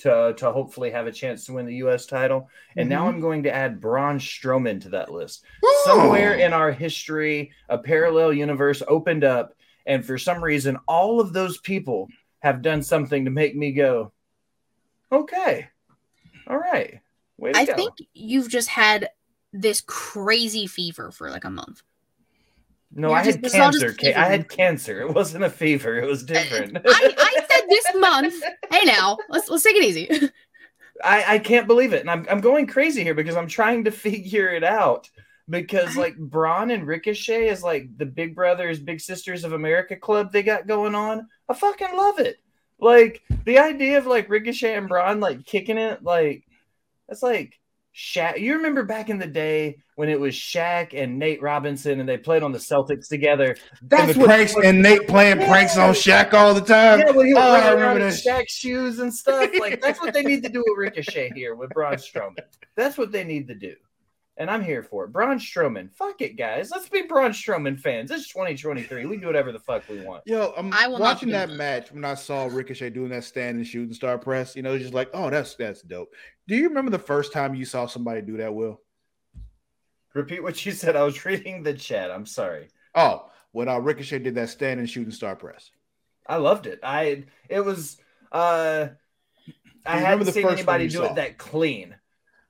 [0.00, 2.06] to, to hopefully have a chance to win the U.S.
[2.06, 2.48] title.
[2.76, 3.16] And now mm-hmm.
[3.16, 5.44] I'm going to add Braun Strowman to that list.
[5.84, 9.54] Somewhere in our history, a parallel universe opened up,
[9.86, 12.08] and for some reason, all of those people
[12.40, 14.12] have done something to make me go,
[15.12, 15.68] okay,
[16.46, 17.00] all right.
[17.54, 17.74] I go.
[17.74, 19.10] think you've just had
[19.52, 21.82] this crazy fever for like a month.
[22.92, 23.92] No, you're I had just cancer.
[23.92, 24.16] Kate.
[24.16, 25.00] I had cancer.
[25.00, 25.98] It wasn't a fever.
[25.98, 26.76] It was different.
[26.84, 28.34] I, I said this month.
[28.70, 30.30] Hey now, let's let's take it easy.
[31.02, 32.00] I, I can't believe it.
[32.00, 35.08] And I'm, I'm going crazy here because I'm trying to figure it out.
[35.48, 40.30] Because like Braun and Ricochet is like the Big Brothers, Big Sisters of America club
[40.30, 41.26] they got going on.
[41.48, 42.36] I fucking love it.
[42.78, 46.44] Like the idea of like Ricochet and Braun like kicking it, like
[47.08, 47.59] that's like
[48.00, 48.40] Shaq.
[48.40, 52.16] You remember back in the day when it was Shaq and Nate Robinson and they
[52.16, 53.54] played on the Celtics together.
[53.82, 57.00] That's what- pranks and Nate playing pranks on Shaq all the time.
[57.00, 58.24] Yeah, well, he Oh, was I running remember around in that.
[58.24, 59.50] Shaq shoes and stuff.
[59.60, 62.38] Like that's what they need to do with Ricochet here with Braun Strowman.
[62.74, 63.74] That's what they need to do,
[64.40, 65.12] and I'm here for it.
[65.12, 66.70] Braun Strowman, fuck it, guys.
[66.70, 68.10] Let's be Braun Strowman fans.
[68.10, 69.04] It's 2023.
[69.04, 70.22] We can do whatever the fuck we want.
[70.24, 71.56] Yo, I'm I watching that that.
[71.58, 74.56] match when I saw Ricochet doing that stand and shooting star press.
[74.56, 76.14] You know, just like, oh, that's that's dope.
[76.48, 78.54] Do you remember the first time you saw somebody do that?
[78.54, 78.80] Will?
[80.14, 80.96] Repeat what you said.
[80.96, 82.10] I was reading the chat.
[82.10, 82.68] I'm sorry.
[82.94, 85.70] Oh, when uh, Ricochet did that stand and shooting star press.
[86.26, 86.80] I loved it.
[86.82, 87.98] I it was.
[88.32, 88.88] uh
[89.84, 91.04] I remember hadn't seen anybody do saw?
[91.04, 91.94] it that clean.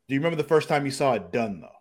[0.06, 1.79] Do you remember the first time you saw it done though?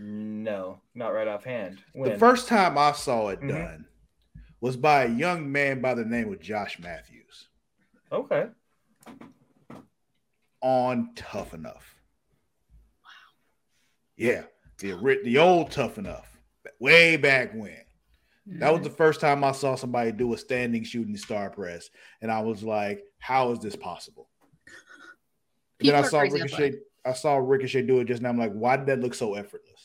[0.00, 1.82] No, not right offhand.
[1.92, 2.12] When?
[2.12, 3.48] The first time I saw it Mhm.
[3.48, 3.88] done
[4.60, 7.48] was by a young man by the name of Josh Matthews
[8.12, 8.48] okay.
[10.60, 11.96] on Tough Enough.
[13.04, 13.10] Wow.
[14.16, 14.44] Yeah,
[14.78, 16.40] the ori- the old Tough Enough,
[16.78, 17.84] way back when.
[18.50, 21.90] That was the first time I saw somebody do a standing shooting star press,
[22.22, 24.30] and I was like, "How is this possible?"
[24.66, 24.76] And
[25.80, 26.58] People then I are saw crazy outside.
[26.62, 26.82] Ricochet.
[27.04, 28.30] I saw Ricochet do it just now.
[28.30, 29.77] I'm like, "Why did that look so effortless?"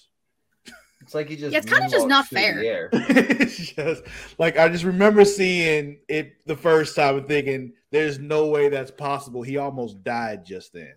[1.04, 2.64] It's like he just Yeah, it's kinda just not fair.
[2.64, 2.90] air.
[3.46, 4.04] just
[4.38, 8.92] like I just remember seeing it the first time and thinking, "There's no way that's
[8.92, 10.94] possible." He almost died just then.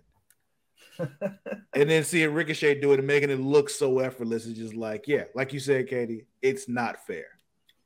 [0.99, 5.07] and then seeing Ricochet do it and making it look so effortless is just like,
[5.07, 7.27] yeah, like you said, Katie, it's not fair.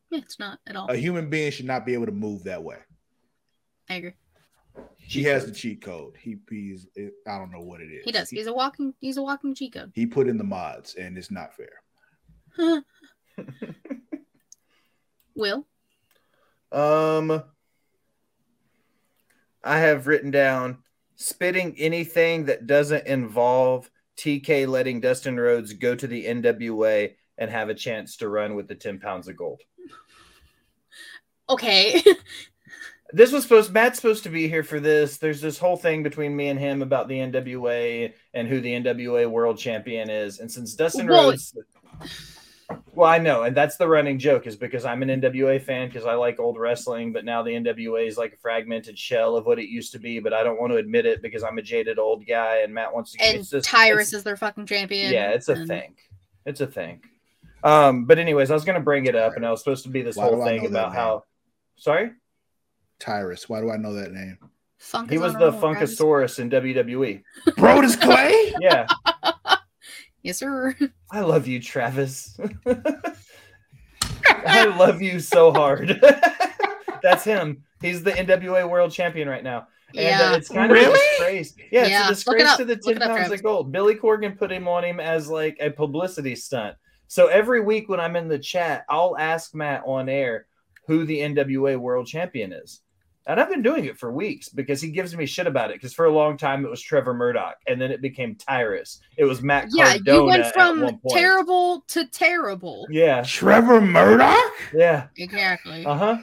[0.09, 0.87] Yeah, it's not at all.
[0.87, 2.77] A human being should not be able to move that way.
[3.89, 4.13] I agree.
[4.95, 6.15] He has the cheat code.
[6.21, 6.87] He he's
[7.27, 8.05] I don't know what it is.
[8.05, 8.29] He does.
[8.29, 8.93] He's a walking.
[9.01, 9.91] He's a walking cheat code.
[9.93, 11.81] he put in the mods and it's not fair.
[15.35, 15.65] Will.
[16.71, 17.43] Um,
[19.63, 20.79] I have written down
[21.15, 27.69] spitting anything that doesn't involve TK letting Dustin Rhodes go to the NWA and have
[27.69, 29.61] a chance to run with the 10 pounds of gold.
[31.49, 32.01] Okay.
[33.13, 35.17] This was supposed Matt's supposed to be here for this.
[35.17, 39.29] There's this whole thing between me and him about the NWA and who the NWA
[39.29, 40.39] world champion is.
[40.39, 41.53] And since Dustin Well- Rhodes
[42.93, 46.05] Well, I know, and that's the running joke is because I'm an NWA fan because
[46.05, 49.59] I like old wrestling, but now the NWA is like a fragmented shell of what
[49.59, 51.99] it used to be, but I don't want to admit it because I'm a jaded
[51.99, 55.11] old guy and Matt wants to give me and this- Tyrus is their fucking champion.
[55.13, 55.95] Yeah, it's a and- thing.
[56.45, 57.01] It's a thing.
[57.63, 60.01] Um, but anyways, I was gonna bring it up and I was supposed to be
[60.01, 61.23] this Why whole thing about how
[61.75, 62.11] sorry?
[62.99, 64.37] Tyrus, why do I know that name?
[64.79, 65.51] Funk He was the a.
[65.51, 67.21] Funkasaurus in WWE.
[67.49, 68.53] Brodus Clay?
[68.59, 68.87] Yeah.
[70.23, 70.75] Yes, sir.
[71.11, 72.37] I love you, Travis.
[74.27, 75.99] I love you so hard.
[77.03, 77.63] That's him.
[77.81, 79.67] He's the NWA World Champion right now.
[79.95, 80.35] And uh, Yeah.
[80.35, 81.55] it's kind of a disgrace.
[81.71, 83.71] Yeah, Yeah, it's a look it disgrace to the 10 it pounds of gold.
[83.71, 86.75] Billy Corgan put him on him as like a publicity stunt.
[87.07, 90.45] So every week when I'm in the chat, I'll ask Matt on air
[90.87, 92.81] who the NWA World Champion is.
[93.27, 95.75] And I've been doing it for weeks because he gives me shit about it.
[95.75, 98.99] Because for a long time it was Trevor Murdoch, and then it became Tyrus.
[99.15, 102.87] It was Matt Yeah, Cardona you went from terrible to terrible.
[102.89, 104.53] Yeah, Trevor Murdoch?
[104.73, 105.07] yeah.
[105.17, 105.85] Exactly.
[105.85, 106.17] Uh huh.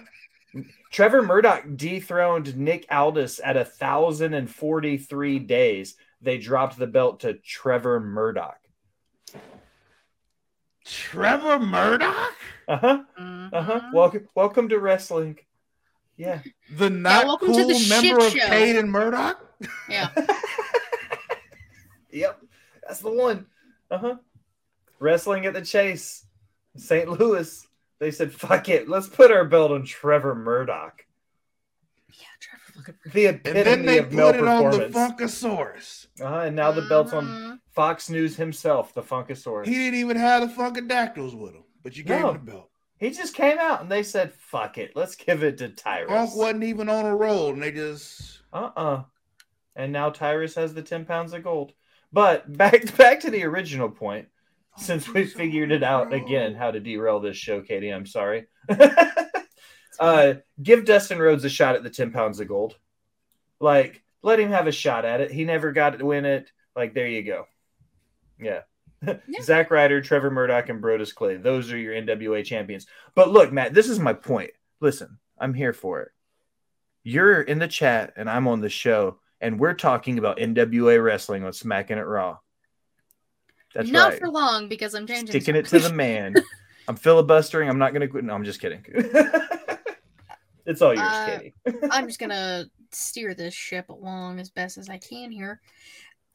[0.90, 5.94] Trevor Murdoch dethroned Nick Aldis at a thousand and forty-three days.
[6.20, 8.58] They dropped the belt to Trevor Murdoch.
[10.84, 12.34] Trevor Murdoch?
[12.66, 13.02] Uh huh.
[13.20, 13.50] Mhm.
[13.52, 13.80] Uh huh.
[13.92, 15.38] Welcome, welcome to wrestling.
[16.18, 16.40] Yeah.
[16.76, 18.38] The not welcome to cool the member of show.
[18.48, 19.38] Caden Murdoch?
[19.88, 20.10] Yeah.
[22.10, 22.40] Yep.
[22.86, 23.46] That's the one.
[23.90, 24.16] Uh huh.
[24.98, 26.24] Wrestling at the Chase,
[26.76, 27.08] St.
[27.08, 27.66] Louis.
[28.00, 31.04] They said, "Fuck it, let's put our belt on Trevor Murdoch."
[32.08, 34.94] Yeah, Trevor fucking The And epitome then they of male put it on the performance.
[35.42, 36.06] Funkasaurus.
[36.22, 37.58] uh, and now the belt's on Mhm.
[37.72, 39.66] Fox News himself, the Funkasaurus.
[39.66, 42.30] He didn't even have the Funkadactyls with him, but you gave No.
[42.30, 42.70] him the belt.
[42.98, 46.36] He just came out and they said, "Fuck it, let's give it to Tyrus." Funk
[46.36, 49.04] wasn't even on a roll, and they just Uh-uh.
[49.76, 51.72] And now Tyrus has the 10 pounds of gold.
[52.12, 54.28] But back back to the original point,
[54.76, 58.46] since we figured it out again how to derail this show, Katie, I'm sorry.
[60.00, 62.76] uh give Dustin Rhodes a shot at the 10 pounds of gold.
[63.60, 65.30] Like, let him have a shot at it.
[65.30, 66.50] He never got to win it.
[66.76, 67.46] Like, there you go.
[68.40, 68.62] Yeah.
[69.42, 71.36] Zack Ryder, Trevor Murdoch, and Brodus Clay.
[71.36, 72.86] Those are your NWA champions.
[73.14, 74.50] But look, Matt, this is my point.
[74.80, 76.10] Listen, I'm here for it.
[77.04, 81.44] You're in the chat and I'm on the show, and we're talking about NWA wrestling
[81.44, 82.38] on Smacking It Raw.
[83.74, 84.18] That's Not right.
[84.20, 85.28] for long because I'm changing.
[85.28, 86.34] Sticking it to the man.
[86.88, 87.68] I'm filibustering.
[87.68, 88.24] I'm not going to quit.
[88.24, 88.84] No, I'm just kidding.
[90.66, 91.54] it's all yours, Uh, Katie.
[91.90, 95.60] I'm just gonna steer this ship along as best as I can here.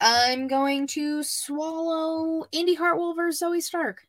[0.06, 4.06] I'm going to swallow Indi Hartwell versus Zoey Stark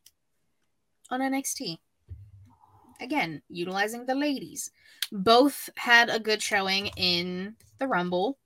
[1.09, 1.77] on NXT.
[2.99, 4.71] Again, utilizing the ladies.
[5.13, 8.37] Both had a good showing in the Rumble,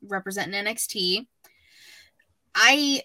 [0.00, 1.26] representing NXT.
[2.54, 3.02] I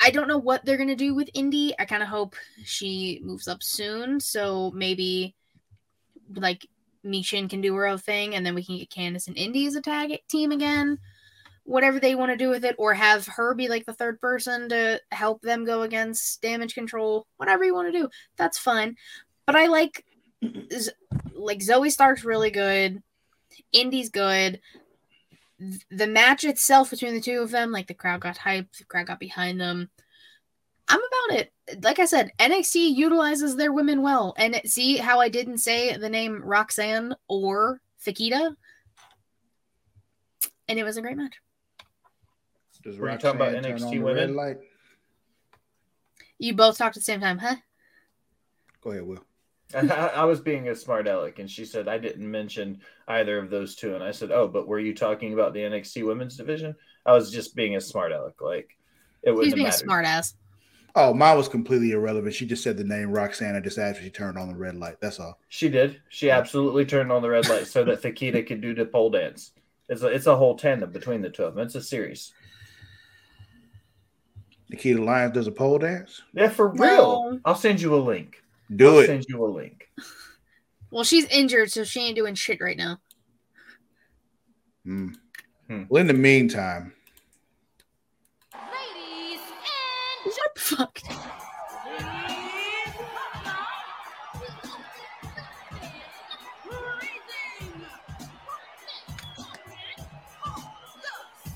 [0.00, 1.74] I don't know what they're gonna do with Indi.
[1.76, 5.34] I kind of hope she moves up soon, so maybe
[6.32, 6.68] like
[7.04, 9.74] Mishin can do her own thing, and then we can get Candice and Indy as
[9.74, 11.00] a tag team again.
[11.64, 14.68] Whatever they want to do with it, or have her be like the third person
[14.68, 17.26] to help them go against damage control.
[17.38, 18.96] Whatever you want to do, that's fine.
[19.46, 20.04] But I like,
[21.32, 23.02] like Zoey Stark's really good.
[23.72, 24.60] Indi's good.
[25.90, 29.06] The match itself between the two of them, like the crowd got hyped, the crowd
[29.06, 29.90] got behind them.
[30.88, 31.52] I'm about it.
[31.82, 34.34] Like I said, NXT utilizes their women well.
[34.36, 38.54] And see how I didn't say the name Roxanne or Fakita?
[40.68, 41.40] And it was a great match.
[42.84, 44.16] Does Were you talking about NXT on the women?
[44.16, 44.58] red light?
[46.38, 47.56] You both talked at the same time, huh?
[48.82, 49.24] Go ahead, Will.
[49.74, 53.50] I, I was being a smart aleck, and she said I didn't mention either of
[53.50, 56.76] those two, and I said, "Oh, but were you talking about the NXT Women's Division?"
[57.06, 58.76] I was just being a smart aleck, like
[59.22, 60.34] it He's wouldn't being a smart ass.
[60.94, 62.34] Oh, mine was completely irrelevant.
[62.34, 63.60] She just said the name Roxanne.
[63.64, 65.00] Just after she turned on the red light.
[65.00, 65.40] That's all.
[65.48, 66.00] She did.
[66.08, 69.52] She absolutely turned on the red light so that Fakita could do the pole dance.
[69.88, 71.66] It's a, it's a whole tandem between the two of them.
[71.66, 72.32] It's a series.
[74.72, 76.22] Nikkita Lyons does a pole dance.
[76.32, 77.32] Yeah, for real.
[77.32, 77.40] No.
[77.44, 78.42] I'll send you a link.
[78.74, 79.06] Do I'll it.
[79.06, 79.88] send you a link.
[80.90, 82.98] Well, she's injured, so she ain't doing shit right now.
[84.86, 85.14] Mm.
[85.68, 85.82] Hmm.
[85.88, 86.92] Well, in the meantime,
[90.24, 90.98] What the fuck?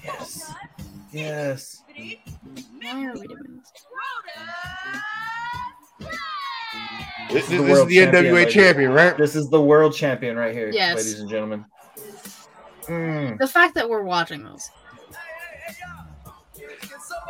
[0.04, 0.52] Yes.
[1.12, 1.82] Yes.
[2.90, 3.72] Why are we doing this?
[7.30, 8.50] this, the this is the champion, NWA lady.
[8.50, 9.16] champion, right?
[9.16, 10.96] This is the world champion right here, Yes.
[10.96, 11.64] ladies and gentlemen.
[12.86, 13.38] Mm.
[13.38, 14.70] The fact that we're watching this.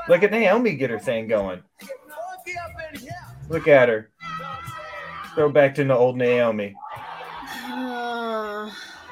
[0.08, 1.60] Look at Naomi get her thing going.
[3.48, 4.10] Look at her.
[5.34, 6.74] Go back to the old Naomi.
[7.70, 8.70] Uh,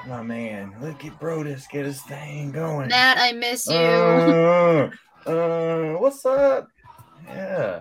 [0.08, 2.88] Oh man, look at Brodus get his thing going.
[2.88, 3.74] Nat, I miss you.
[3.74, 4.90] Uh,
[5.26, 6.68] uh, what's up?
[7.26, 7.80] Yeah,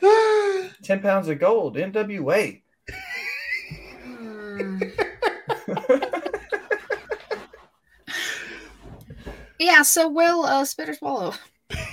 [0.82, 2.62] ten pounds of gold, NWA.
[9.60, 11.34] Yeah, so will uh, spit or swallow.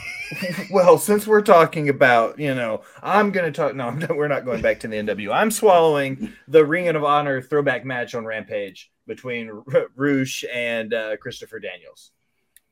[0.72, 3.76] well, since we're talking about, you know, I'm going to talk.
[3.76, 5.34] No, I'm we're not going back to the NW.
[5.34, 11.18] I'm swallowing the Ring of Honor throwback match on Rampage between R- Roosh and uh,
[11.18, 12.12] Christopher Daniels.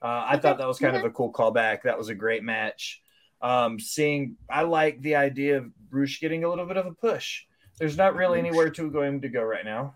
[0.05, 1.81] Uh, I thought that was kind of a cool callback.
[1.81, 3.01] That was a great match.
[3.41, 7.45] Um, seeing, I like the idea of Roosh getting a little bit of a push.
[7.79, 9.95] There's not really anywhere to going to go right now.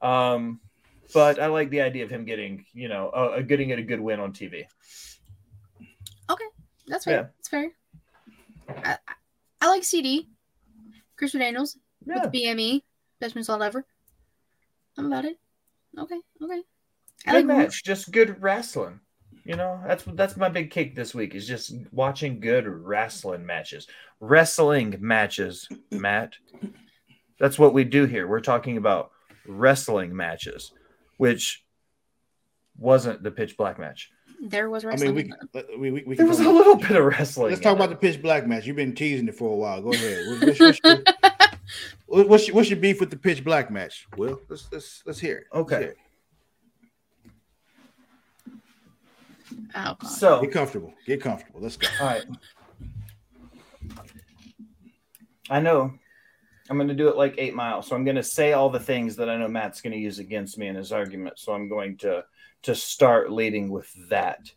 [0.00, 0.60] Um,
[1.12, 4.20] but I like the idea of him getting, you know, getting it a good win
[4.20, 4.66] on TV.
[6.30, 6.44] Okay,
[6.86, 7.14] that's fair.
[7.14, 7.26] Yeah.
[7.38, 7.70] That's fair.
[8.84, 8.98] I,
[9.60, 10.28] I- like CD.
[11.16, 11.76] Christopher Daniels
[12.06, 12.22] Yeah.
[12.22, 12.82] with BME.
[13.20, 13.84] Best Moonsault Ever.
[14.96, 15.38] I'm about it.
[15.98, 16.62] Okay, okay.
[17.26, 19.00] I good like match, just good wrestling.
[19.48, 23.86] You know, that's that's my big kick this week is just watching good wrestling matches,
[24.20, 25.66] wrestling matches.
[25.90, 26.34] Matt,
[27.40, 28.28] that's what we do here.
[28.28, 29.10] We're talking about
[29.46, 30.70] wrestling matches,
[31.16, 31.64] which
[32.76, 34.10] wasn't the pitch black match.
[34.42, 35.14] There was I wrestling.
[35.14, 37.48] mean, we, we, we, we There can was a little bit of wrestling.
[37.48, 38.66] Let's talk about the pitch black match.
[38.66, 39.80] You've been teasing it for a while.
[39.80, 40.26] Go ahead.
[40.42, 41.02] What's, what's, your,
[42.28, 44.06] what's, your, what's your beef with the pitch black match?
[44.18, 45.44] Will let's let's let's hear it.
[45.54, 45.78] Let's Okay.
[45.80, 45.96] hear it.
[49.74, 50.06] Oh, God.
[50.06, 50.94] So, Get comfortable.
[51.06, 51.60] Get comfortable.
[51.60, 51.88] Let's go.
[52.00, 52.24] all right.
[55.50, 55.94] I know
[56.70, 57.86] I'm going to do it like eight miles.
[57.86, 60.18] So I'm going to say all the things that I know Matt's going to use
[60.18, 61.38] against me in his argument.
[61.38, 62.24] So I'm going to
[62.62, 64.50] to start leading with that.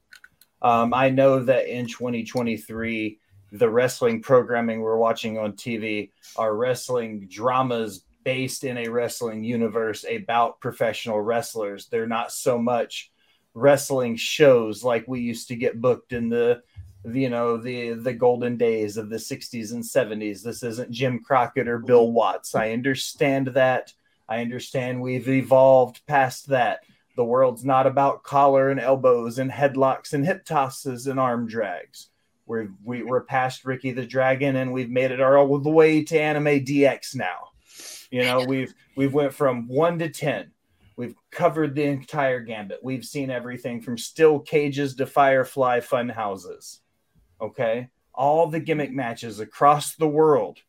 [0.62, 3.20] Um, I know that in 2023,
[3.52, 10.06] the wrestling programming we're watching on TV are wrestling dramas based in a wrestling universe
[10.10, 11.88] about professional wrestlers.
[11.88, 13.11] They're not so much
[13.54, 16.62] wrestling shows like we used to get booked in the
[17.06, 21.68] you know the the golden days of the 60s and 70s this isn't jim crockett
[21.68, 22.56] or bill watts.
[22.56, 23.94] I understand that.
[24.30, 26.82] I understand we've evolved past that.
[27.18, 32.08] The world's not about collar and elbows and headlocks and hip tosses and arm drags.
[32.46, 36.20] We're we, we're past ricky the dragon and we've made it all the way to
[36.20, 37.50] anime dx now.
[38.12, 40.52] You know we've we've went from 1 to 10
[40.98, 42.80] We've covered the entire gambit.
[42.84, 46.82] We've seen everything from still cages to Firefly fun houses.
[47.40, 47.90] Okay.
[48.14, 50.60] All the gimmick matches across the world.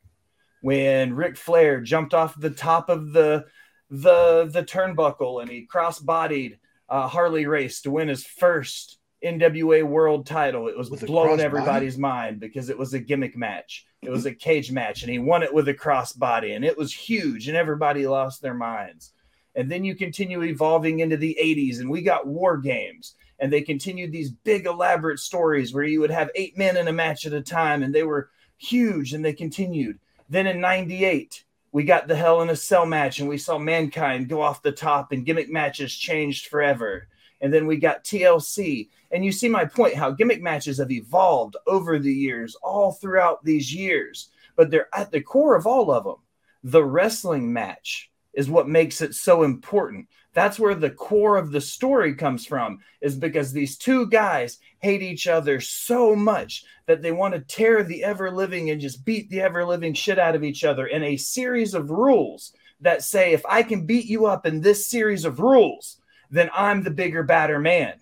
[0.62, 3.46] When Ric Flair jumped off the top of the
[3.90, 6.58] the the turnbuckle and he cross-bodied
[6.88, 11.98] uh, Harley Race to win his first NWA World Title, it was With blowing everybody's
[11.98, 13.86] mind because it was a gimmick match.
[14.02, 16.92] It was a cage match, and he won it with a crossbody, and it was
[16.92, 19.12] huge, and everybody lost their minds.
[19.54, 23.14] And then you continue evolving into the 80s, and we got war games.
[23.38, 26.92] And they continued these big, elaborate stories where you would have eight men in a
[26.92, 29.98] match at a time, and they were huge, and they continued.
[30.28, 34.28] Then in 98, we got the Hell in a Cell match, and we saw Mankind
[34.28, 37.08] go off the top, and gimmick matches changed forever.
[37.40, 38.88] And then we got TLC.
[39.10, 43.44] And you see my point how gimmick matches have evolved over the years, all throughout
[43.44, 44.28] these years.
[44.54, 46.16] But they're at the core of all of them.
[46.62, 50.08] The wrestling match is what makes it so important.
[50.34, 55.02] That's where the core of the story comes from, is because these two guys hate
[55.02, 59.28] each other so much that they want to tear the ever living and just beat
[59.28, 63.32] the ever living shit out of each other in a series of rules that say,
[63.32, 65.98] if I can beat you up in this series of rules,
[66.30, 67.94] then I'm the bigger, badder man.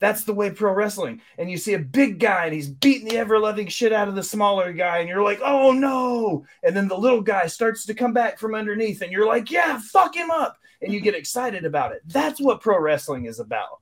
[0.00, 1.22] That's the way pro wrestling.
[1.38, 4.14] And you see a big guy and he's beating the ever loving shit out of
[4.14, 6.44] the smaller guy, and you're like, oh no.
[6.62, 9.80] And then the little guy starts to come back from underneath, and you're like, yeah,
[9.80, 10.56] fuck him up.
[10.80, 12.02] And you get excited about it.
[12.06, 13.80] That's what pro wrestling is about.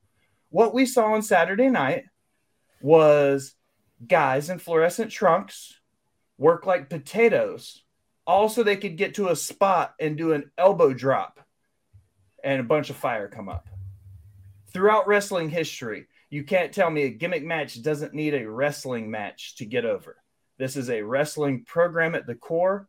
[0.49, 2.05] What we saw on Saturday night
[2.81, 3.53] was
[4.07, 5.79] guys in fluorescent trunks
[6.37, 7.83] work like potatoes.
[8.25, 11.39] Also, they could get to a spot and do an elbow drop,
[12.43, 13.67] and a bunch of fire come up
[14.77, 19.55] throughout wrestling history, you can't tell me a gimmick match doesn't need a wrestling match
[19.55, 20.17] to get over.
[20.59, 22.87] This is a wrestling program at the core.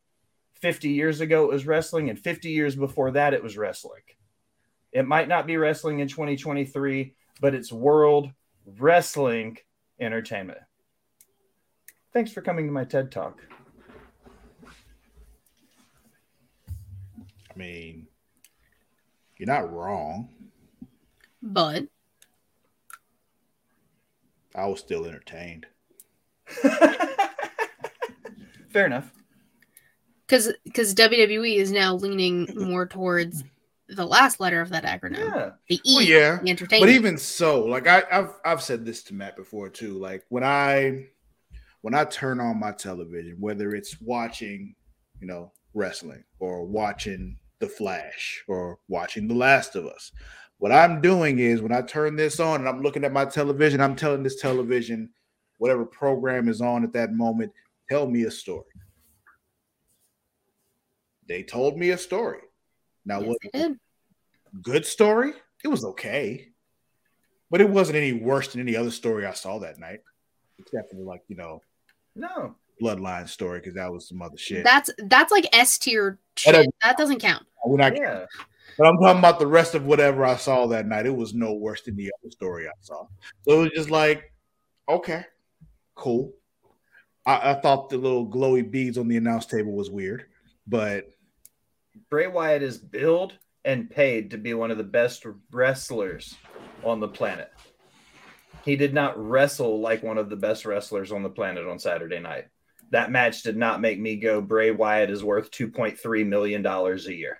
[0.61, 4.03] 50 years ago, it was wrestling, and 50 years before that, it was wrestling.
[4.93, 8.33] It might not be wrestling in 2023, but it's world
[8.67, 9.57] wrestling
[9.99, 10.59] entertainment.
[12.13, 13.41] Thanks for coming to my TED Talk.
[17.51, 18.09] I mean,
[19.39, 20.29] you're not wrong.
[21.43, 21.85] But
[24.55, 25.67] I was still entertained.
[28.71, 29.11] Fair enough.
[30.27, 33.43] because because WWE is now leaning more towards
[33.89, 35.51] the last letter of that acronym, Yeah.
[35.69, 36.83] the E, Well, yeah, the entertainment.
[36.91, 39.99] But even so, like I, I've I've said this to Matt before too.
[39.99, 41.07] Like when I
[41.81, 44.75] when I turn on my television, whether it's watching,
[45.21, 50.13] you know, wrestling or watching The Flash or watching The Last of Us,
[50.59, 53.81] what I'm doing is when I turn this on and I'm looking at my television,
[53.81, 55.11] I'm telling this television,
[55.59, 57.53] whatever program is on at that moment,
[57.89, 58.65] tell me a story.
[61.29, 62.41] They told me a story.
[63.05, 63.73] Now, Yes, what
[64.63, 65.33] good story.
[65.65, 66.49] It was okay,
[67.51, 70.01] but it wasn't any worse than any other story I saw that night,
[70.59, 71.63] except for like you know
[72.15, 72.55] No.
[72.81, 74.65] bloodline story because that was some other shit.
[74.65, 76.55] That's that's like S tier That shit.
[76.55, 77.45] doesn't- That doesn't count.
[77.65, 78.27] We're not- Yeah.
[78.79, 81.07] But I'm talking about the rest of whatever I saw that night.
[81.07, 83.07] It was no worse than the other story I saw.
[83.43, 84.33] So it was just like,
[84.89, 85.25] okay,
[85.97, 86.33] cool.
[87.27, 90.27] I, I thought the little glowy beads on the announce table was weird,
[90.67, 91.11] but
[92.09, 93.35] Bray Wyatt is billed
[93.65, 96.37] and paid to be one of the best wrestlers
[96.85, 97.53] on the planet.
[98.65, 102.21] He did not wrestle like one of the best wrestlers on the planet on Saturday
[102.21, 102.47] night.
[102.91, 107.39] That match did not make me go, Bray Wyatt is worth $2.3 million a year.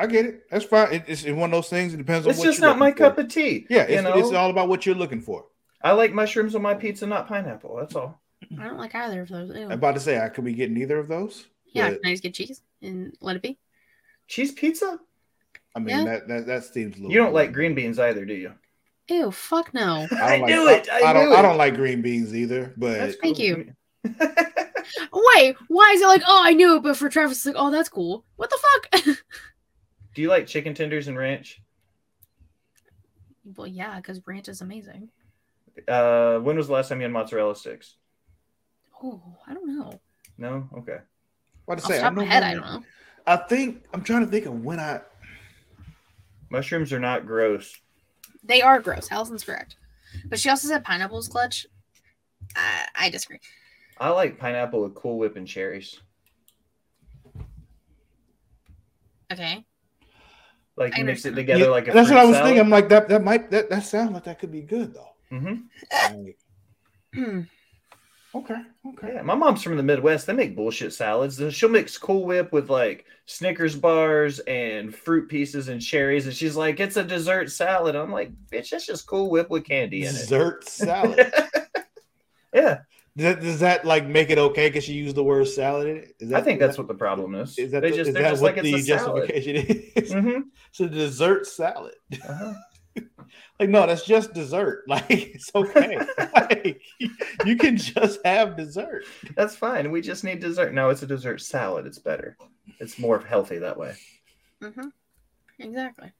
[0.00, 0.42] I get it.
[0.50, 0.92] That's fine.
[0.92, 1.92] It, it's one of those things.
[1.94, 2.96] It depends on It's what just you're not my for.
[2.98, 3.66] cup of tea.
[3.68, 5.46] Yeah, you it's, know, it's all about what you're looking for.
[5.82, 7.76] I like mushrooms on my pizza, not pineapple.
[7.76, 8.20] That's all.
[8.58, 9.54] I don't like either of those.
[9.54, 9.64] Ew.
[9.64, 11.46] I'm about to say, I could we get neither of those?
[11.72, 13.58] yeah, But, can I just get cheese and let it be?
[14.26, 14.98] Cheese pizza?
[15.74, 16.04] I mean, Yeah.
[16.04, 17.12] that, that that seems a little.
[17.12, 18.52] You don't like green beans either, do you?
[19.08, 20.06] Ew, fuck no.
[20.12, 21.28] I don't knew like, it, I I, don't.
[21.28, 22.72] knew I don't like green beans either.
[22.76, 23.72] But That's Thank you.
[25.12, 27.70] Wait, why is it like, oh, I knew it, but for Travis, it's like, oh,
[27.70, 28.24] that's cool.
[28.36, 28.58] What the
[29.02, 29.16] fuck?
[30.14, 31.62] Do you like chicken tenders and ranch?
[33.56, 35.08] well, yeah, because ranch is amazing.
[35.88, 37.96] Uh, when was the last time you had mozzarella sticks?
[39.02, 40.00] Oh, I don't know.
[40.38, 40.68] No.
[40.78, 40.98] Okay.
[41.64, 42.00] what to Off the say?
[42.00, 42.82] top of my know head, I don't know.
[43.26, 45.00] I think I'm trying to think of when I.
[46.50, 47.76] Mushrooms are not gross.
[48.42, 49.10] They are gross.
[49.10, 49.76] Allison's correct.
[50.26, 51.66] But she also said pineapples clutch.
[52.56, 53.38] I, I disagree.
[53.98, 56.00] I like pineapple with Cool Whip and cherries.
[59.32, 59.64] Okay.
[60.80, 62.60] Like you mix it together Yeah, like a that's what I was fruit thinking.
[62.62, 63.08] I'm like that.
[63.08, 63.50] That might.
[63.50, 65.10] That that sounds like that could be good though.
[65.28, 65.54] hmm
[65.92, 66.38] Like,
[67.14, 67.40] Hmm.
[68.34, 68.62] okay.
[68.86, 69.14] Okay.
[69.14, 70.26] Yeah, my mom's from the Midwest.
[70.26, 71.42] They make bullshit salads.
[71.54, 76.56] She'll mix Cool Whip with like Snickers bars and fruit pieces and cherries, and she's
[76.56, 80.08] like, "It's a dessert salad." I'm like, "Bitch, that's just Cool Whip with candy in
[80.08, 81.30] it." Dessert salad.
[82.54, 82.78] yeah,
[83.20, 85.96] Does that, does that like make it okay because you use the word salad in
[85.98, 86.16] it?
[86.20, 87.58] Is that, I think that's that- what the problem is.
[87.58, 89.28] Is that, they the- just is they're that just what like it's the a salad.
[89.28, 89.56] justification
[89.94, 90.12] is?
[90.12, 90.42] Mhm.
[90.70, 91.94] it's a dessert salad.
[92.26, 92.54] Uh-huh.
[93.60, 94.84] Like, no, that's just dessert.
[94.88, 95.98] Like, it's okay.
[96.34, 96.80] like,
[97.44, 99.04] you can just have dessert.
[99.36, 99.90] That's fine.
[99.92, 100.72] We just need dessert.
[100.72, 101.86] No, it's a dessert salad.
[101.86, 102.36] It's better.
[102.80, 103.94] It's more healthy that way.
[104.62, 104.88] Mm-hmm.
[105.58, 106.10] Exactly.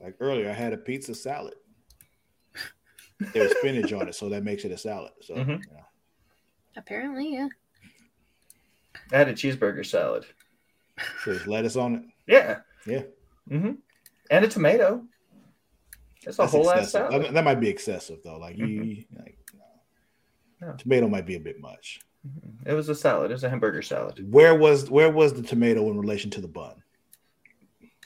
[0.00, 1.54] Like earlier, I had a pizza salad.
[3.34, 5.12] There was spinach on it, so that makes it a salad.
[5.20, 5.48] So, Mhm.
[5.48, 5.84] you know.
[6.76, 7.48] Apparently, yeah.
[9.12, 10.24] I had a cheeseburger salad.
[11.24, 12.02] so there's lettuce on it.
[12.26, 12.58] Yeah.
[12.86, 13.02] Yeah.
[13.48, 13.72] hmm
[14.30, 15.04] And a tomato.
[16.22, 17.10] It's a That's whole ass excessive.
[17.10, 17.24] salad.
[17.26, 18.38] That, that might be excessive though.
[18.38, 19.06] Like you, Mhm.
[19.18, 19.38] like,
[20.62, 20.72] Yeah.
[20.78, 22.00] tomato might be a bit much.
[22.66, 23.30] It was a salad.
[23.30, 24.30] It was a hamburger salad.
[24.30, 26.82] Where was where was the tomato in relation to the bun?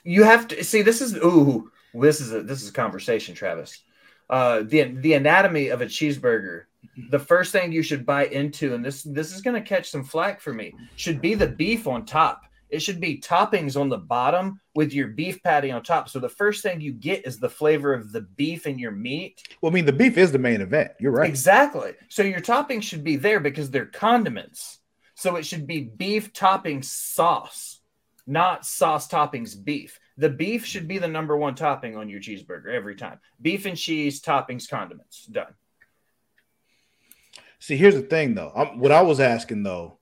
[0.05, 0.81] You have to see.
[0.81, 1.69] This is ooh.
[1.93, 3.83] This is a this is a conversation, Travis.
[4.29, 6.63] Uh, the the anatomy of a cheeseburger.
[7.09, 10.03] The first thing you should buy into, and this this is going to catch some
[10.03, 12.43] flack for me, should be the beef on top.
[12.69, 16.09] It should be toppings on the bottom with your beef patty on top.
[16.09, 19.43] So the first thing you get is the flavor of the beef in your meat.
[19.61, 20.91] Well, I mean, the beef is the main event.
[20.99, 21.29] You're right.
[21.29, 21.93] Exactly.
[22.09, 24.79] So your toppings should be there because they're condiments.
[25.13, 27.79] So it should be beef topping sauce,
[28.27, 29.99] not sauce toppings beef.
[30.17, 33.19] The beef should be the number one topping on your cheeseburger every time.
[33.41, 35.25] Beef and cheese, toppings, condiments.
[35.25, 35.53] Done.
[37.65, 38.51] See, here's the thing though.
[38.55, 39.97] i what I was asking though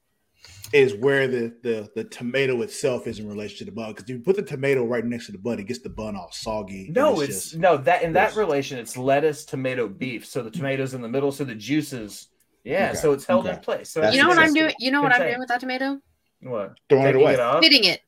[0.74, 3.92] is where the, the the tomato itself is in relation to the bun.
[3.92, 6.18] Because if you put the tomato right next to the bun, it gets the bun
[6.18, 6.92] all soggy.
[6.94, 10.26] No, it's, just- no that in that relation, it's lettuce, tomato, beef.
[10.26, 12.28] So the tomatoes in the middle, so the juices,
[12.66, 12.90] yeah.
[12.90, 13.90] Okay, So it's held in place.
[13.92, 14.74] So you know what I'm doing?
[14.78, 16.02] You know what I'm doing with that tomato?
[16.42, 16.78] What?
[16.90, 17.34] throwing it Taking away.
[17.36, 17.64] it off?
[17.64, 18.02] Spitting it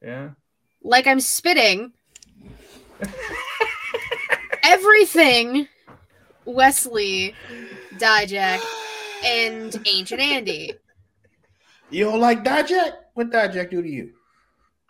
[0.00, 0.30] Yeah.
[0.82, 1.92] like I'm spitting
[4.62, 5.68] everything
[6.46, 7.34] Wes Lee,
[7.98, 8.62] Dijak,
[9.24, 10.72] and Ancient Andy.
[11.90, 12.92] You don't like Dijak?
[13.14, 14.12] What Dijak do to you?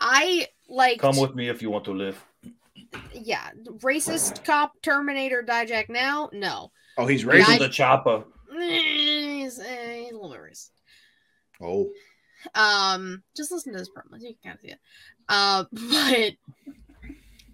[0.00, 2.22] I like Come with me if you want to live.
[3.12, 3.50] yeah,
[3.80, 6.30] racist cop Terminator Dijak now?
[6.32, 6.70] No.
[6.98, 7.54] Oh, he's Yeah, Raise racist.
[7.54, 8.24] I- the chopper.
[8.58, 10.70] He's, eh, he's a little bit racist.
[11.62, 11.90] oh,
[12.54, 14.20] Um, just listen to this promo.
[14.20, 14.80] You can kind of see it.
[15.28, 15.64] Uh,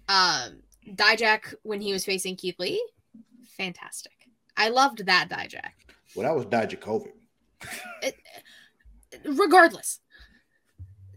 [0.07, 2.83] but um, Dijak when he was facing Keith Lee,
[3.57, 4.11] fantastic.
[4.57, 5.71] I loved that Dijak.
[6.15, 7.11] Well, that was Dijakovic.
[9.25, 9.99] Regardless,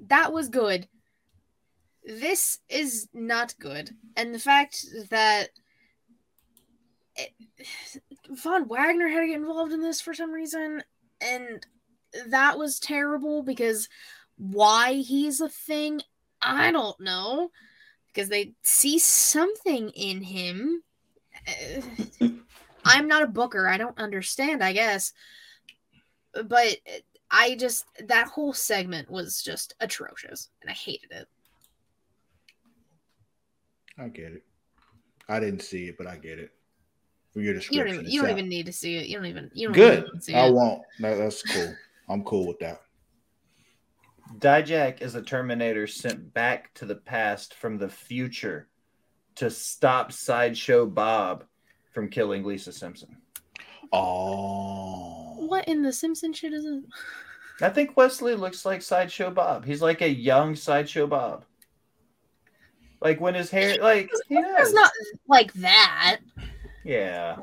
[0.06, 0.89] that was good.
[2.05, 5.51] This is not good, and the fact that
[7.16, 7.31] it,
[8.31, 10.82] Von Wagner had to get involved in this for some reason,
[11.20, 11.64] and
[12.28, 13.89] that was terrible because
[14.36, 16.01] why he's a thing,
[16.40, 17.51] I don't know.
[18.09, 20.82] Because they see something in him.
[22.84, 23.68] I'm not a booker.
[23.68, 25.12] I don't understand, I guess.
[26.32, 26.76] But
[27.30, 31.28] I just, that whole segment was just atrocious, and I hated it.
[33.98, 34.44] I get it.
[35.28, 36.50] I didn't see it, but I get it.
[37.32, 39.06] From your You don't even, you don't even need to see it.
[39.06, 40.04] You don't even, you don't Good.
[40.06, 40.52] even see I it.
[40.52, 40.82] won't.
[40.98, 41.74] No, that's cool.
[42.09, 42.82] I'm cool with that.
[44.38, 48.68] Dijak is a Terminator sent back to the past from the future
[49.36, 51.44] to stop Sideshow Bob
[51.93, 53.16] from killing Lisa Simpson.
[53.93, 56.82] Oh, What in the Simpson shit is it?
[57.60, 59.64] I think Wes Lee looks like Sideshow Bob.
[59.64, 61.44] He's like a young Sideshow Bob.
[63.01, 64.90] Like when his hair, like he It's not
[65.28, 66.20] like that.
[66.85, 67.36] Yeah.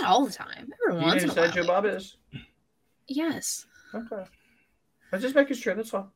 [0.00, 0.72] Not all the time.
[0.88, 1.46] Every You know once who in a while.
[1.52, 2.16] Sideshow Bob is?
[3.06, 3.66] Yes.
[3.94, 4.24] Okay.
[5.12, 5.74] I'm just making sure.
[5.74, 6.12] That's all.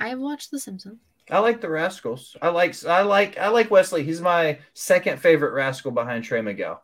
[0.00, 1.00] I have watched The Simpsons.
[1.30, 2.36] I like the Rascals.
[2.40, 4.04] I like I like I like Wes Lee.
[4.04, 6.80] He's my second favorite Rascal behind Trey Miguel.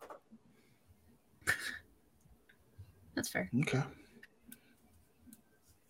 [3.15, 3.49] That's fair.
[3.61, 3.81] Okay.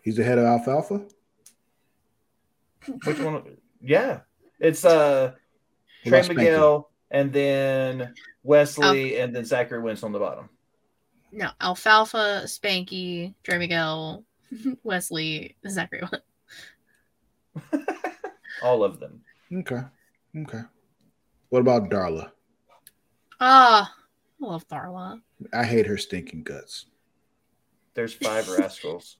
[0.03, 1.05] He's the head of Alfalfa.
[3.05, 3.57] Which one?
[3.81, 4.21] Yeah,
[4.59, 5.31] it's uh
[6.03, 6.35] What Trey about Spanky?
[6.35, 8.13] Miguel and then
[8.43, 10.49] Wes Lee and then Zachary Wentz on the bottom.
[11.31, 14.23] No, Alfalfa, Spanky, Trey Miguel,
[14.83, 16.03] Wes Lee, Zachary.
[18.63, 19.21] All of them.
[19.53, 19.81] Okay.
[20.35, 20.61] Okay.
[21.49, 22.31] What about Darla?
[23.39, 23.93] Ah,
[24.41, 25.21] I love Darla.
[25.51, 26.85] I hate her stinking guts.
[27.93, 29.17] There's five Rascals.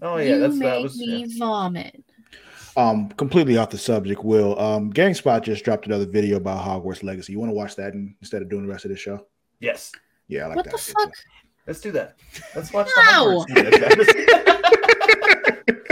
[0.00, 1.38] Oh yeah, you that's make that was me yeah.
[1.38, 2.02] vomit.
[2.76, 4.24] Um, completely off the subject.
[4.24, 7.32] Will um, GameSpot just dropped another video about Hogwarts Legacy.
[7.34, 9.26] You want to watch that in, instead of doing the rest of the show?
[9.60, 9.92] yes.
[10.28, 10.72] Yeah, I like what that.
[10.72, 11.12] the fuck?
[11.66, 12.16] Let's do that.
[12.56, 13.44] Let's watch No.
[13.48, 13.54] the
[15.66, 15.88] Hogwarts.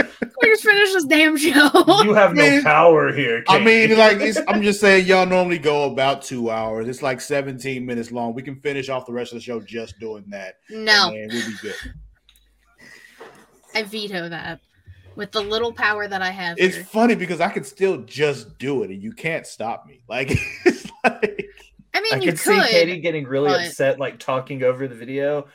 [0.51, 1.69] We just finished this damn show.
[2.03, 3.43] you have no power here.
[3.47, 6.89] I mean, like it's, I'm just saying, y'all normally go about two hours.
[6.89, 8.33] It's like 17 minutes long.
[8.33, 10.55] We can finish off the rest of the show just doing that.
[10.69, 11.75] no, and we'll be good.
[13.73, 14.59] I veto that.
[15.15, 16.85] With the little power that I have, It's here.
[16.85, 20.01] funny because I can still just do it, and you can't stop me.
[20.09, 20.31] Like,
[20.65, 21.47] it's like
[21.93, 22.61] I mean, I you could see.
[22.69, 25.47] Katie getting really but- upset, like talking over the video.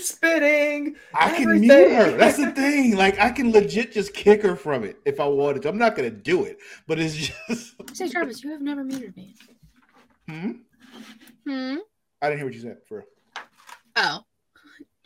[0.00, 0.96] I'm spitting.
[1.14, 2.16] I can everything." mute her.
[2.16, 2.96] That's the thing.
[2.96, 5.68] Like, I can legit just kick her from it if I wanted to.
[5.68, 7.74] I'm not gonna do it, but it's just.
[7.96, 9.34] Say, Travis, you have never muted me.
[10.28, 10.50] Hmm?
[11.46, 11.76] Hmm.
[12.22, 12.78] I didn't hear what you said.
[12.88, 13.06] For real.
[13.96, 14.20] Oh,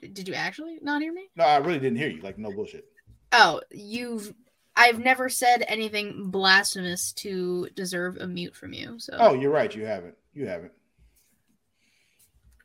[0.00, 1.28] did you actually not hear me?
[1.36, 2.20] no, I really didn't hear you.
[2.22, 2.84] Like, no bullshit.
[3.32, 4.32] Oh, you've.
[4.76, 8.98] I've never said anything blasphemous to deserve a mute from you.
[8.98, 9.72] So, Oh, you're right.
[9.74, 10.16] You haven't.
[10.32, 10.72] You haven't.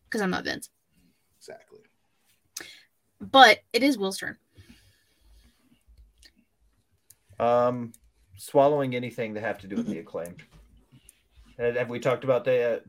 [0.06, 0.70] because I'm not Vince.
[1.38, 1.80] Exactly.
[3.22, 4.38] But it is Will's turn.
[7.40, 7.94] Um,
[8.38, 10.44] swallowing anything that have to do with the acclaimed.
[11.60, 12.84] Uh, Have we talked about that?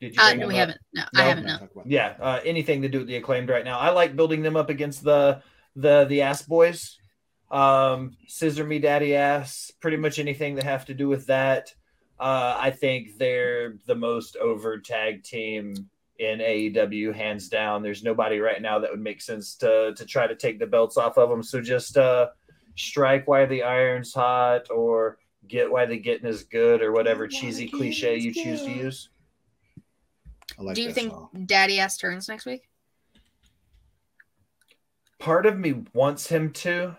[0.00, 0.22] Did you?
[0.22, 0.60] Uh, no, we up?
[0.60, 0.78] haven't.
[0.94, 1.20] No, No?
[1.20, 1.46] I haven't.
[1.46, 1.82] Not No.
[1.86, 3.78] Yeah, uh, anything to do with the acclaimed right now.
[3.78, 5.42] I like building them up against the
[5.76, 6.98] the the ass boys.
[7.50, 9.72] Um, scissor me daddy ass.
[9.80, 11.72] Pretty much anything that have to do with that.
[12.20, 15.88] Uh, I think they're the most over tag team
[16.18, 17.82] in AEW, hands down.
[17.82, 20.96] There's nobody right now that would make sense to to try to take the belts
[20.96, 21.42] off of them.
[21.42, 22.28] So just uh,
[22.76, 27.68] strike while the iron's hot, or get why the getting is good, or whatever cheesy
[27.68, 29.10] cliche you choose to use.
[30.58, 31.44] I like Do you think song.
[31.46, 32.68] Daddy ass turns next week?
[35.18, 36.96] part of me wants him to,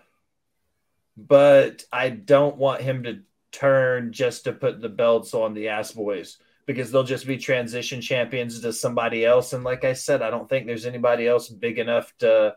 [1.16, 3.20] but I don't want him to
[3.52, 6.38] turn just to put the belts on the ass boys
[6.72, 9.52] because they'll just be transition champions to somebody else.
[9.52, 12.54] And like I said, I don't think there's anybody else big enough to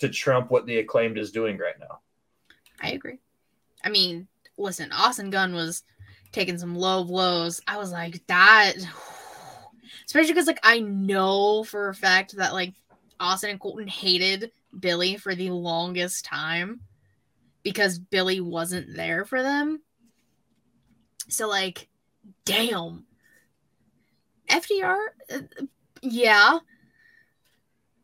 [0.00, 2.00] to trump what the acclaimed is doing right now.
[2.80, 3.18] I agree.
[3.84, 4.26] I mean,
[4.58, 5.84] listen, Austin Gunn was
[6.32, 7.60] taking some low blows.
[7.68, 8.74] I was like, that,
[10.06, 12.74] especially because like I know for a fact that like
[13.20, 16.80] Austin and Colton hated Billy for the longest time
[17.62, 19.82] because Billy wasn't there for them.
[21.28, 21.88] So like,
[22.44, 23.04] damn.
[24.52, 24.98] FDR,
[25.32, 25.38] uh,
[26.02, 26.58] yeah.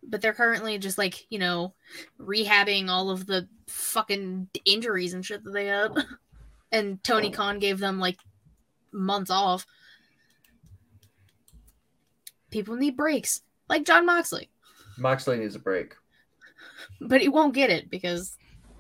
[0.03, 1.75] But they're currently just like, you know,
[2.19, 5.93] rehabbing all of the fucking injuries and shit that they had.
[6.71, 8.19] And Tony Khan gave them like
[8.93, 9.65] months off.
[12.51, 14.51] People need breaks, like Jon Moxley,
[14.99, 15.95] Moxley needs a break.
[17.01, 18.37] but he won't get it because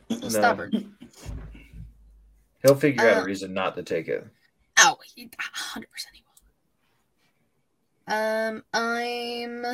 [0.09, 0.29] he's No.
[0.29, 0.97] stubborn.
[2.63, 4.27] He'll figure out Uh, a reason not to take it.
[4.81, 6.18] Oh, he- 100% he will.
[8.09, 9.67] Um, I'm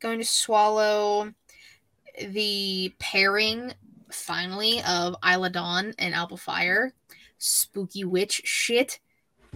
[0.00, 1.32] going to swallow
[2.18, 3.74] the pairing
[4.10, 6.94] finally of Isla Dawn and Alba Fyre.
[7.36, 8.98] Spooky witch shit.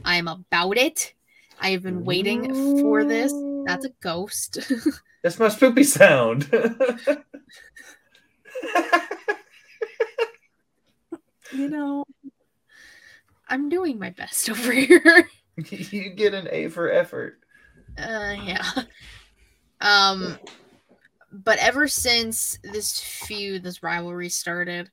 [0.05, 1.15] I am about it.
[1.61, 3.33] I have been waiting for this.
[3.65, 4.59] That's a ghost.
[5.23, 6.49] That's my spoopy sound.
[11.53, 12.05] you know,
[13.49, 15.29] I'm doing my best over here.
[15.57, 17.41] you get an A for effort.
[17.97, 18.65] Uh, yeah.
[19.81, 20.39] Um,
[21.33, 24.91] but ever since this feud, this rivalry started,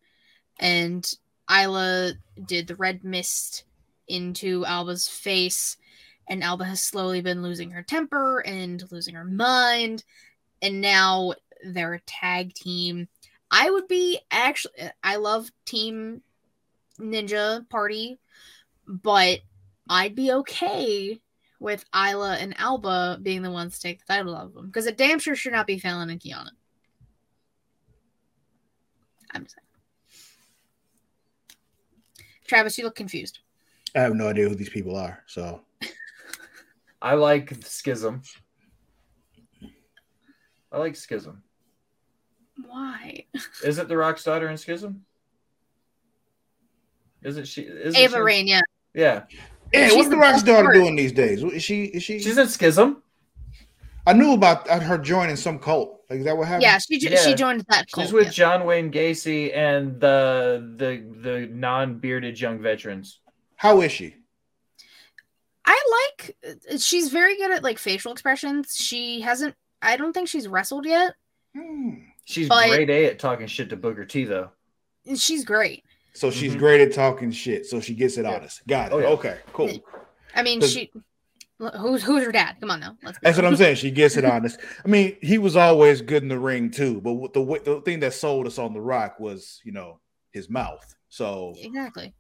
[0.60, 1.12] and
[1.50, 2.14] Isla
[2.46, 3.64] did the red mist
[4.08, 5.78] into Alba's face,
[6.28, 10.04] and Alba has slowly been losing her temper and losing her mind,
[10.62, 11.34] and now
[11.66, 13.08] they're a tag team.
[13.50, 14.74] I would be actually,
[15.04, 16.22] I love Team
[17.00, 18.20] Ninja Party,
[18.88, 19.40] but
[19.90, 21.22] I'd be okay
[21.66, 24.98] with Isla and Alba being the ones to take the title off them because it
[24.98, 26.52] damn sure should not be Fallon and Kiana.
[29.34, 29.66] I'm just saying.
[32.46, 33.40] Travis, you look confused.
[33.96, 35.24] I have no idea who these people are.
[35.26, 35.62] So
[37.02, 38.22] I like Schism.
[40.72, 41.42] I like Schism.
[42.64, 43.26] Why?
[43.64, 45.04] Is it the Rock's daughter in Schism?
[47.24, 47.62] Is it she?
[47.64, 48.22] Is Ava she?
[48.22, 48.62] Raine, yeah.
[48.94, 49.24] Yeah,
[49.80, 50.76] yeah, She's what's the the Rock's daughter part.
[50.76, 51.44] doing these days?
[51.44, 51.86] Is she?
[51.86, 52.20] Is she?
[52.20, 53.04] she's in Schism.
[54.08, 56.04] I knew about her joining some cult.
[56.10, 56.64] Like, is that what happened?
[56.64, 58.06] Yeah, she jo- she joined that cult.
[58.06, 58.32] She's with yeah.
[58.32, 63.20] John Wayne Gacy and the the the non bearded young veterans.
[63.56, 64.16] How is she?
[65.66, 66.38] I like
[66.80, 68.76] she's very good at like facial expressions.
[68.76, 71.14] She hasn't I don't think she's wrestled yet.
[71.56, 71.96] Hmm.
[72.26, 74.52] She's great A at talking shit to Booker T though.
[75.16, 75.84] She's great.
[76.16, 76.60] So she's Mhm.
[76.60, 77.66] great at talking shit.
[77.66, 78.36] So she gets it Yeah.
[78.36, 78.66] honest.
[78.68, 78.96] Got it.
[78.96, 79.08] Oh, yeah.
[79.08, 79.80] Okay, cool.
[80.34, 80.92] I mean, she
[81.60, 82.58] who's who's her dad?
[82.60, 82.98] Come on now.
[83.04, 83.76] Let's That's what I'm saying.
[83.76, 84.60] She gets it honest.
[84.84, 88.14] I mean, he was always good in the ring too, but the the thing that
[88.14, 90.00] sold us on the Rock was, you know,
[90.32, 90.96] his mouth.
[91.10, 92.14] So Exactly.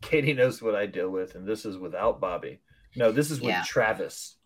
[0.00, 2.60] Katie knows what I deal with, and this is without Bobby.
[2.96, 3.62] No, this is with Yeah.
[3.66, 4.36] Travis.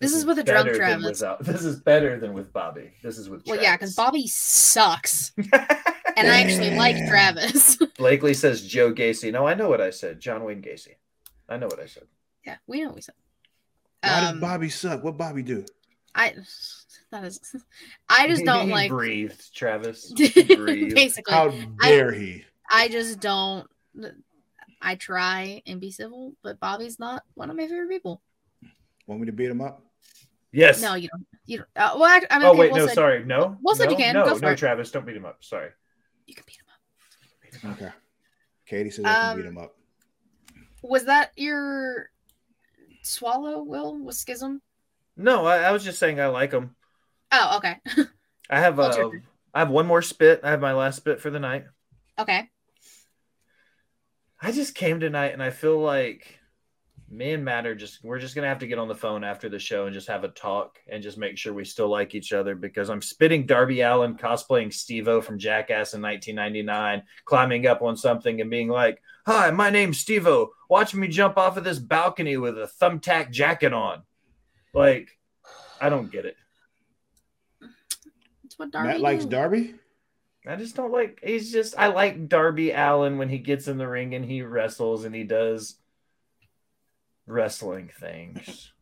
[0.00, 1.20] This is with a drunk better than Travis.
[1.20, 2.92] Without, this is better than with Bobby.
[3.02, 3.62] This is with Well, Travis.
[3.64, 5.32] yeah, because Bobby sucks.
[6.22, 7.76] And I actually like Travis.
[7.98, 9.32] Blakely says Joe Gacy.
[9.32, 10.20] No, I know what I said.
[10.20, 10.94] John Wayne Gacy.
[11.48, 12.04] I know what I said.
[12.46, 13.14] yeah, we know what we said.
[14.02, 15.02] why Um, did Bobby suck?
[15.02, 15.64] What Bobby do?
[16.14, 16.34] I
[17.10, 17.40] that is
[18.08, 20.12] I just don't He like breathed, Travis.
[20.56, 20.94] Breathe.
[20.94, 22.44] basically How dare he?
[22.70, 23.66] I just don't
[24.80, 28.20] I try and be civil, but Bobby's not one of my favorite people.
[29.06, 29.82] Want me to beat him up?
[30.52, 30.82] Yes.
[30.82, 31.26] No, you don't.
[31.46, 31.68] You don't.
[31.76, 33.56] Uh, well, I, I mean, oh okay, wait, we'll no, say- sorry, no.
[33.62, 34.14] We'll say no, you can.
[34.14, 34.58] No, Go for no, it.
[34.58, 35.42] Travis, don't beat him up.
[35.42, 35.70] Sorry.
[36.26, 37.76] You can beat him up.
[37.76, 37.90] Okay.
[38.66, 39.76] Katie says I can beat Um, him up.
[40.82, 42.10] Was that your
[43.02, 43.62] swallow?
[43.62, 44.62] Will was schism?
[45.16, 46.74] No, I, I was just saying I like him.
[47.30, 47.76] Oh, okay,
[48.50, 49.22] I have What's uh, your?
[49.54, 50.40] I have one more spit.
[50.42, 51.64] I have my last spit for the night.
[52.18, 52.48] okay.
[54.40, 56.38] I just came tonight and I feel like
[57.12, 59.50] me and Matt are just we're just gonna have to get on the phone after
[59.50, 62.32] the show and just have a talk and just make sure we still like each
[62.32, 67.98] other because I'm spitting Darby Allin cosplaying Steve-O from Jackass in 1999, climbing up on
[67.98, 70.52] something and being like, Hi, my name's Steve-O.
[70.70, 74.02] Watch me jump off of this balcony with a thumbtack jacket on.
[74.72, 75.18] Like,
[75.80, 76.36] I don't get it.
[78.42, 78.88] That's what Darby.
[78.88, 79.30] Matt likes do.
[79.30, 79.74] Darby.
[80.46, 81.20] I just don't like.
[81.22, 81.78] He's just.
[81.78, 85.22] I like Darby Allin when he gets in the ring and he wrestles and he
[85.22, 85.76] does
[87.26, 88.72] wrestling things.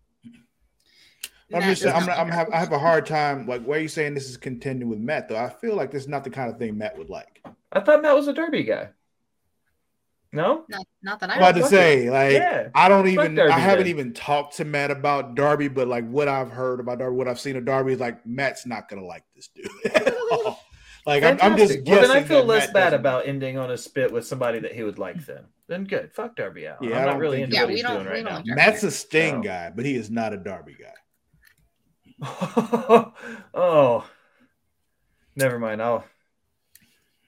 [1.52, 3.46] I'm just does I'm, I'm have, I have a hard time.
[3.46, 5.36] Like, why are you saying this is contending with Matt though?
[5.36, 7.44] I feel like this is not the kind of thing Matt would like.
[7.72, 8.90] I thought Matt was a Darby guy.
[10.32, 12.68] No, Not, not that I'm about to fuck say, like, Yeah.
[12.72, 13.88] I don't Fuck even, Darby I haven't then.
[13.90, 17.40] even talked to Matt about Darby, but like what I've heard about Darby, what I've
[17.40, 19.68] seen of Darby is like Matt's not gonna like this dude.
[19.92, 20.60] at all.
[21.04, 22.02] like, I'm, I'm just guessing.
[22.02, 24.60] Well, then I feel less Matt bad doesn't- about ending on a spit with somebody
[24.60, 25.26] that he would like.
[25.26, 26.12] Then, then good.
[26.12, 26.90] Fuck Darby Allin.
[26.90, 28.12] Yeah, I I'm not don't really think- into Yeah, what we he's don't- doing we
[28.12, 28.54] right don't now.
[28.56, 29.42] Matt's a Sting No.
[29.42, 30.92] guy, but he is not a Darby guy.
[33.54, 34.04] oh,
[35.36, 35.80] never mind.
[35.80, 36.04] I'll.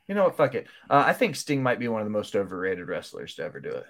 [0.09, 0.36] You know what?
[0.36, 0.66] Fuck it.
[0.90, 3.70] Uh, I think Sting might be one of the most overrated wrestlers to ever do
[3.70, 3.86] it.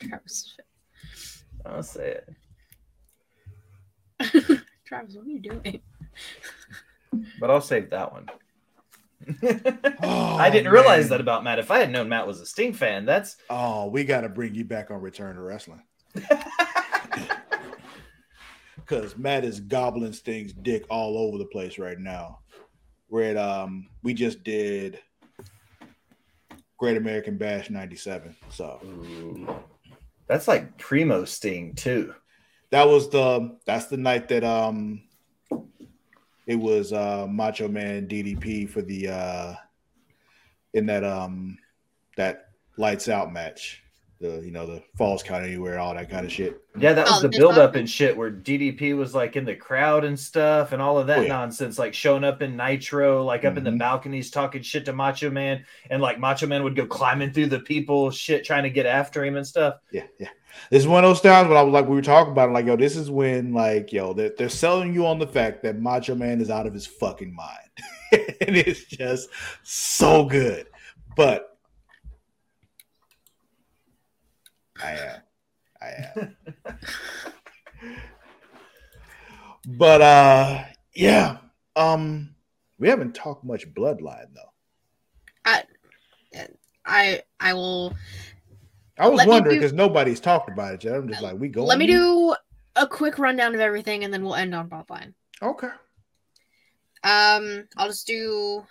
[0.00, 0.56] Travis.
[1.66, 2.28] I'll say it.
[4.86, 5.80] Travis, what are you doing?
[7.40, 8.28] But I'll save that one.
[10.02, 11.10] Oh, I didn't realize man.
[11.10, 11.58] that about Matt.
[11.58, 14.54] If I had known Matt was a Sting fan, that's Oh, we got to bring
[14.54, 15.82] you back on Return to Wrestling
[18.76, 22.40] because Matt is gobbling Sting's dick all over the place right now.
[23.08, 24.98] We're at um, we just did
[26.78, 28.80] Great American Bash '97, so
[30.26, 32.14] that's like primo Sting too.
[32.70, 35.02] that was the that's the night that um,
[36.46, 39.54] it was uh Macho Man DDP for the uh
[40.74, 41.58] in that um
[42.16, 43.82] that lights out match.
[44.18, 46.62] The you know the falls count anywhere, all that kind of shit.
[46.78, 49.44] Yeah, that was Oh, the this build up and shit where DDP was like in
[49.44, 51.28] the crowd and stuff and all of that Oh, yeah.
[51.28, 53.78] nonsense, like showing up in Nitro, like up in the Mhm.
[53.78, 57.60] balconies talking shit to Macho Man, and like Macho Man would go climbing through the
[57.60, 59.74] people, shit, trying to get after him and stuff.
[59.92, 60.28] Yeah, yeah.
[60.70, 62.52] This is one of those times when I was like, we were talking about it,
[62.52, 65.78] like, yo, this is when, like, yo, they're, they're selling you on the fact that
[65.78, 67.58] Macho Man is out of his fucking mind.
[68.40, 69.28] and it's just
[69.62, 70.68] so good.
[71.16, 71.55] But
[74.82, 75.20] I am.
[75.80, 75.86] I
[76.16, 76.36] am.
[79.66, 81.38] but uh yeah.
[81.74, 82.34] Um
[82.78, 84.52] we haven't talked much bloodline though.
[85.44, 85.62] I
[86.84, 87.94] I I will
[88.98, 90.94] I was wondering because nobody's talked about it yet.
[90.94, 91.64] I'm just like, we go.
[91.64, 92.34] let me do
[92.76, 95.12] a quick rundown of everything, and then we'll end on Bloodline.
[95.42, 95.68] Okay.
[97.04, 98.64] Um, I'll just do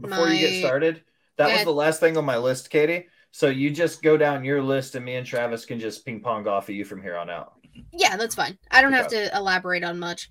[0.00, 1.02] Before you get started,
[1.36, 3.06] that Go was the last thing on my list, Katie.
[3.30, 6.46] So you just go down your list, and me and Travis can just ping pong
[6.46, 7.54] off of you from here on out.
[7.92, 8.58] Yeah, that's fine.
[8.70, 10.30] I don't have to elaborate on much.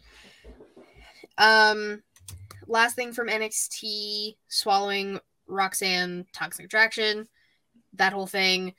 [1.38, 2.02] Um,
[2.68, 7.28] last thing from NXT, swallowing Roxanne toxic attraction,
[7.94, 8.74] that whole thing.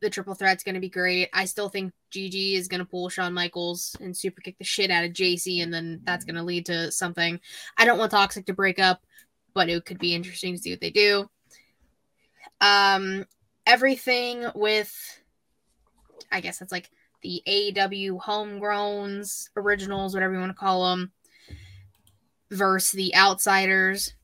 [0.00, 1.28] The triple threat's going to be great.
[1.32, 4.90] I still think Gigi is going to pull Shawn Michaels and super kick the shit
[4.90, 7.38] out of Jacy, and then that's going to lead to something.
[7.76, 9.02] I don't want Toxic to break up,
[9.54, 11.28] but it could be interesting to see what they do.
[12.62, 13.26] Um,
[13.66, 14.94] everything with,
[16.30, 16.88] I guess it's like
[17.22, 21.12] the AEW homegrowns, originals, whatever you want to call them,
[22.50, 24.14] versus the outsiders.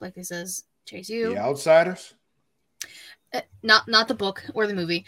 [0.00, 1.30] Like this says, Chase you.
[1.34, 2.14] The outsiders.
[3.32, 5.04] Uh, not not the book or the movie,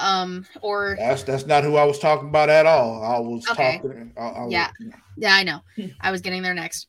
[0.00, 3.02] um, or That's that's not who I was talking about at all.
[3.02, 3.78] I was Okay.
[3.78, 4.12] talking.
[4.16, 4.70] I, I was- Yeah.
[5.16, 5.60] yeah, I know.
[6.00, 6.86] I was getting there next.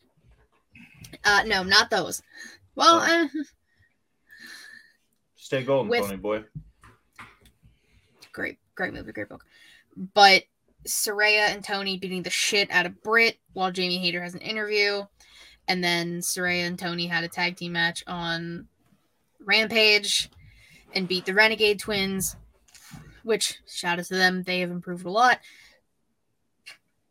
[1.24, 2.22] Uh, no, not those.
[2.76, 3.28] Well, uh,
[5.46, 6.44] Stay golden, With- Pony Boy.
[8.32, 9.46] great, great movie, great book.
[9.96, 10.46] But
[10.88, 15.04] Saraya and Toni beating the shit out of Britt while Jamie Hayter has an interview.
[15.68, 18.68] And then Saraya and Toni had a tag team match on
[19.40, 20.32] Rampage
[20.96, 22.36] and beat the Renegade Twins,
[23.22, 25.42] which shout out to them, they have improved a lot.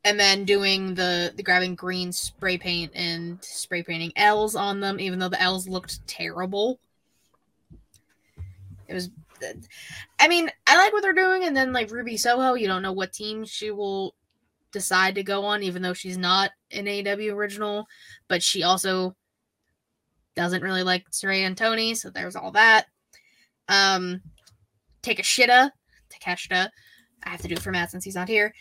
[0.03, 4.99] And then doing the the grabbing green spray paint and spray painting L's on them,
[4.99, 6.81] even though the L's looked terrible.
[8.89, 9.11] It was
[10.21, 12.93] I mean, I like what they're doing, and then like Ruby Soho, you don't know
[12.93, 14.15] what team she will
[14.73, 17.87] decide to go on, even though she's not an AW original,
[18.29, 19.15] but she also
[20.35, 22.87] doesn't really like Saraya and Toni, so there's all that.
[23.69, 24.21] Um,
[25.03, 25.71] take a shitta,
[26.11, 26.69] Takeshita.
[27.23, 28.53] I have to do it for Matt since he's not here.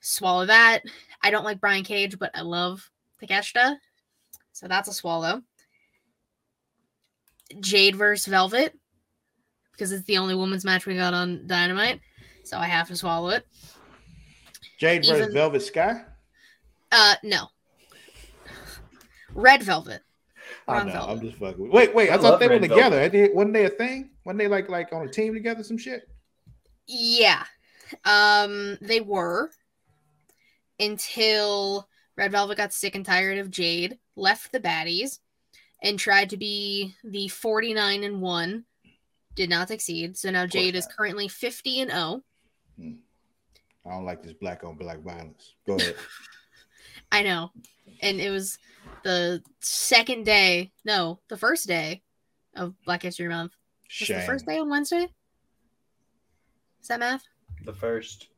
[0.00, 0.82] Swallow that.
[1.22, 2.90] I don't like Brian Cage, but I love
[3.22, 3.76] Takeshita,
[4.52, 5.42] so that's a swallow.
[7.60, 8.79] Jade versus Velvet
[9.80, 12.00] because it's the only women's match we got on Dynamite,
[12.44, 13.46] so I have to swallow it.
[14.78, 16.04] Jade versus Even- Velvet Sky.
[16.92, 17.46] Uh, no.
[19.32, 20.02] Red Velvet.
[20.68, 20.92] I Wrong know.
[20.92, 21.12] Velvet.
[21.12, 21.62] I'm just fucking.
[21.62, 22.10] with- Wait, wait.
[22.10, 23.08] I, I thought love they were Red together.
[23.08, 24.10] They- Wasn't they a thing?
[24.26, 25.64] Wasn't they like like on a team together?
[25.64, 26.02] Some shit.
[26.86, 27.42] Yeah.
[28.04, 29.50] Um, they were
[30.78, 35.20] until Red Velvet got sick and tired of Jade, left the baddies,
[35.82, 38.64] and tried to be the 49 and 1.
[39.40, 40.18] Did not succeed.
[40.18, 42.22] So now Jade is currently 50 and oh.
[42.78, 42.94] 0.
[43.86, 45.54] I don't like this black on black violence.
[45.66, 45.94] Go ahead.
[47.12, 47.50] I know.
[48.02, 48.58] And it was
[49.02, 52.02] the second day, no, the first day
[52.54, 53.52] of Black History Month.
[53.52, 54.18] Was Shame.
[54.18, 55.08] the first day on Wednesday?
[56.82, 57.24] Is that math?
[57.64, 58.28] The first.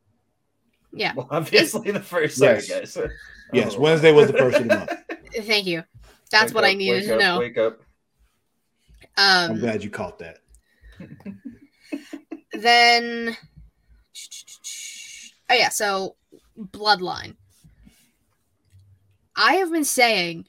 [0.93, 1.15] Yeah.
[1.15, 2.37] Well, obviously the first.
[2.37, 2.95] Sorry, Yes.
[2.95, 2.97] guys.
[3.51, 3.81] Yes, Oh.
[3.81, 4.91] Wednesday was the first of the month.
[5.41, 5.83] Thank you.
[6.31, 7.39] That's Wake what I needed wake to up, know.
[7.39, 7.81] Wake up.
[9.17, 10.37] I'm Um, glad you caught that.
[12.53, 13.37] then,
[15.49, 16.15] oh yeah, so
[16.57, 17.35] Bloodline.
[19.35, 20.45] I have been saying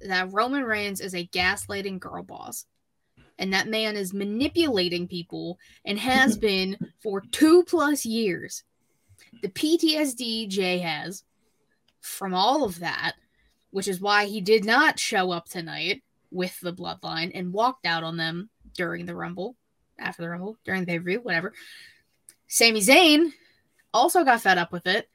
[0.00, 2.66] that Roman Reigns is a gaslighting girl boss,
[3.38, 8.64] and that man is manipulating people and has been for two plus years.
[9.42, 11.24] The PTSD Jey has
[12.00, 13.14] from all of that,
[13.70, 18.02] which is why he did not show up tonight with the Bloodline and walked out
[18.02, 19.56] on them during the Rumble,
[19.98, 21.52] after the Rumble, during the pay per view, whatever.
[22.48, 23.32] Sami Zayn
[23.92, 25.08] also got fed up with it.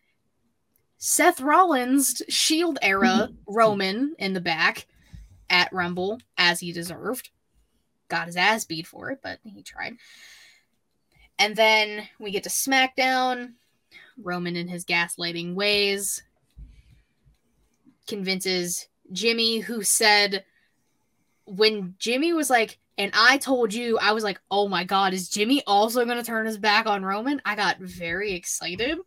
[0.98, 4.86] Seth Rollins, Shield era Roman in the back
[5.50, 7.30] at Rumble, as he deserved.
[8.08, 9.96] Got his ass beat for it, but he tried.
[11.40, 13.54] And then we get to SmackDown.
[14.22, 16.22] Roman, in his gaslighting ways,
[18.08, 20.44] convinces Jimmy, who said,
[21.46, 25.30] when Jimmy was like, and I told you, I was like, oh my God, is
[25.30, 27.42] Jimmy also going to turn his back on Roman?
[27.46, 28.98] I got very excited.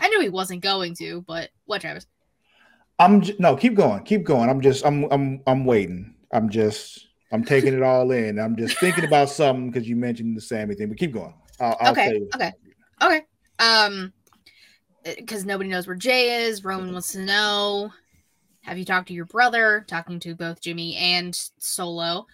[0.00, 2.06] I knew he wasn't going to, but what, Travis?
[2.98, 4.50] I'm j- no, keep going, keep going.
[4.50, 6.14] I'm just, I'm, I'm, I'm waiting.
[6.32, 8.38] I'm just, I'm taking it all in.
[8.38, 10.88] I'm just thinking about something because you mentioned the Sami thing.
[10.88, 11.34] But keep going.
[11.60, 12.52] I'll, I'll okay, okay,
[13.02, 13.22] okay.
[13.58, 14.12] Um,
[15.04, 16.64] because nobody knows where Jey is.
[16.64, 17.92] Roman wants to know.
[18.62, 19.84] Have you talked to your brother?
[19.88, 22.26] Talking to both Jimmy and Solo,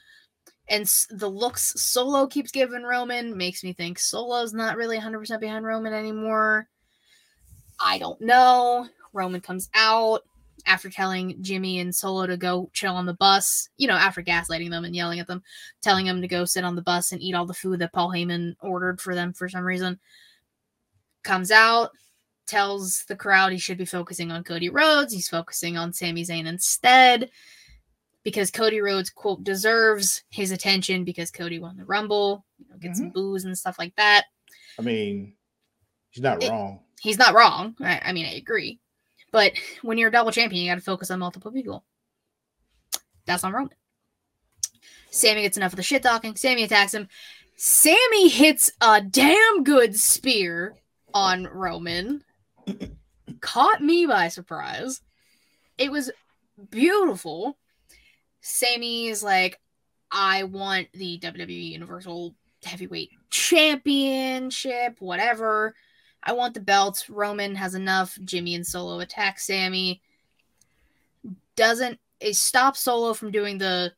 [0.68, 5.40] and the looks Solo keeps giving Roman makes me think Solo's not really 100 percent
[5.40, 6.68] behind Roman anymore.
[7.80, 8.88] I don't know.
[9.12, 10.22] Roman comes out
[10.66, 13.68] after telling Jimmy and Solo to go chill on the bus.
[13.76, 15.42] You know, after gaslighting them and yelling at them,
[15.82, 18.10] telling them to go sit on the bus and eat all the food that Paul
[18.10, 19.98] Heyman ordered for them for some reason.
[21.22, 21.90] Comes out,
[22.46, 25.12] tells the crowd he should be focusing on Cody Rhodes.
[25.12, 27.30] He's focusing on Sami Zayn instead
[28.24, 32.96] because Cody Rhodes quote deserves his attention because Cody won the Rumble, you know, get
[32.96, 33.12] some mm-hmm.
[33.12, 34.24] booze and stuff like that.
[34.78, 35.34] I mean,
[36.10, 36.80] he's not It- wrong.
[37.00, 37.76] He's not wrong.
[37.80, 38.80] I, I mean, I agree.
[39.30, 39.52] But
[39.82, 41.84] when you're a double champion, you got to focus on multiple people.
[43.26, 43.74] That's on Roman.
[45.10, 46.34] Sami gets enough of the shit talking.
[46.34, 47.08] Sami attacks him.
[47.56, 50.76] Sami hits a damn good spear
[51.12, 52.24] on Roman.
[53.40, 55.02] Caught me by surprise.
[55.76, 56.10] It was
[56.70, 57.58] beautiful.
[58.46, 59.58] Sami is like,
[60.10, 65.74] I want the WWE Universal Heavyweight Championship, whatever.
[66.22, 67.08] I want the belts.
[67.08, 68.18] Roman has enough.
[68.22, 70.02] Jimmy and Solo attack Sami.
[71.56, 73.92] Doesn't it stop Solo from doing the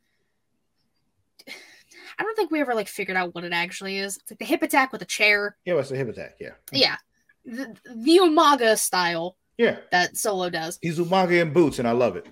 [1.49, 4.17] I don't think we ever like figured out what it actually is.
[4.17, 5.57] It's like the hip attack with a chair.
[5.65, 6.37] Yeah, it's a hip attack.
[6.41, 6.51] Yeah.
[6.71, 6.97] Yeah.
[7.45, 9.79] The, the Umaga style Yeah.
[9.91, 10.79] that Solo does.
[10.81, 12.27] He's Umaga in boots, and I love it.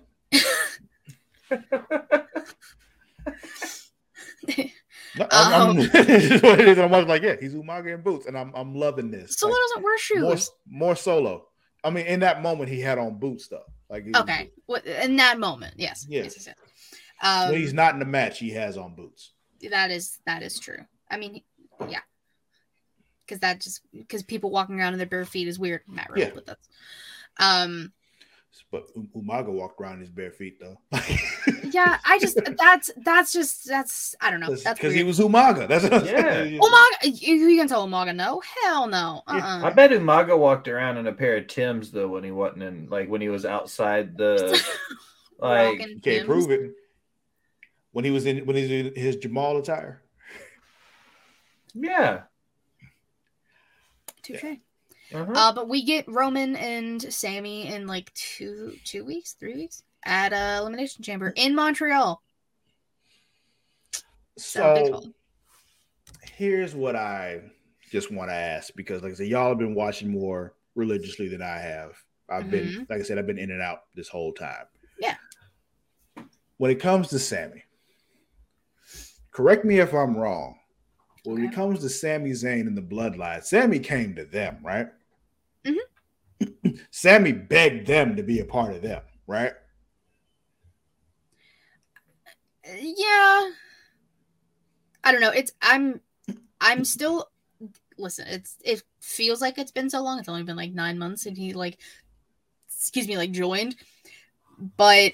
[5.16, 6.78] No, I'm, I'm, it is.
[6.78, 9.36] I'm like, yeah, he's Umaga in boots, and I'm I'm loving this.
[9.38, 10.50] Solo Like, doesn't wear shoes.
[10.68, 11.46] more solo.
[11.84, 13.62] I mean, in that moment, he had on boots though.
[13.88, 14.50] Like, was- Okay.
[15.04, 16.04] In that moment, yes.
[16.08, 16.56] Yes, yes, yes.
[17.22, 19.32] Um, when he's not in the match, he has on boots.
[19.70, 20.84] that is that is true.
[21.08, 21.42] I mean,
[21.88, 22.00] yeah,
[23.24, 25.82] because that just because people walking around in their bare feet is weird.
[26.10, 26.30] Really, Yeah.
[26.34, 26.68] but that's
[27.38, 27.92] um
[28.70, 28.84] But
[29.16, 30.78] Umaga walked around in his bare feet though.
[31.70, 31.98] yeah.
[32.04, 34.54] I just that's that's just that's I don't know.
[34.54, 35.66] That's because he was Umaga.
[35.68, 36.20] That's what I'm Yeah.
[36.44, 36.60] saying.
[36.60, 37.20] Umaga.
[37.20, 38.40] You, you can tell Umaga no.
[38.62, 39.22] Hell no.
[39.26, 42.30] Uh Yeah, I bet Umaga walked around in a pair of Tims though when he
[42.30, 44.60] wasn't in like when he was outside the
[45.38, 46.72] like You can't prove it.
[47.92, 50.02] When he was in when he's in his Jamal attire.
[51.74, 52.22] yeah.
[54.22, 54.44] Touche.
[55.14, 55.32] Uh-huh.
[55.32, 60.32] Uh, but we get Roman and Sami in like two two weeks, three weeks at
[60.32, 62.20] uh, Elimination Chamber in Montreal.
[64.36, 65.12] So, So
[66.22, 67.42] here's what I
[67.90, 71.42] just want to ask because, like I said, y'all have been watching more religiously than
[71.42, 71.92] I have.
[72.28, 74.64] I've been, like I said, I've been in and out this whole time.
[74.98, 75.14] Yeah.
[76.56, 77.62] When it comes to Sami,
[79.30, 80.56] correct me if I'm wrong.
[81.24, 84.88] When it comes to Sami Zayn and the bloodline, Sami came to them, right?
[86.90, 89.52] Sami begged them to be a part of them, right?
[92.80, 93.50] yeah
[95.04, 96.00] i don't know it's i'm
[96.62, 97.28] i'm still
[97.98, 101.26] listen it's it feels like it's been so long it's only been like nine months
[101.26, 101.78] and he like
[102.66, 103.76] excuse me like joined
[104.78, 105.12] but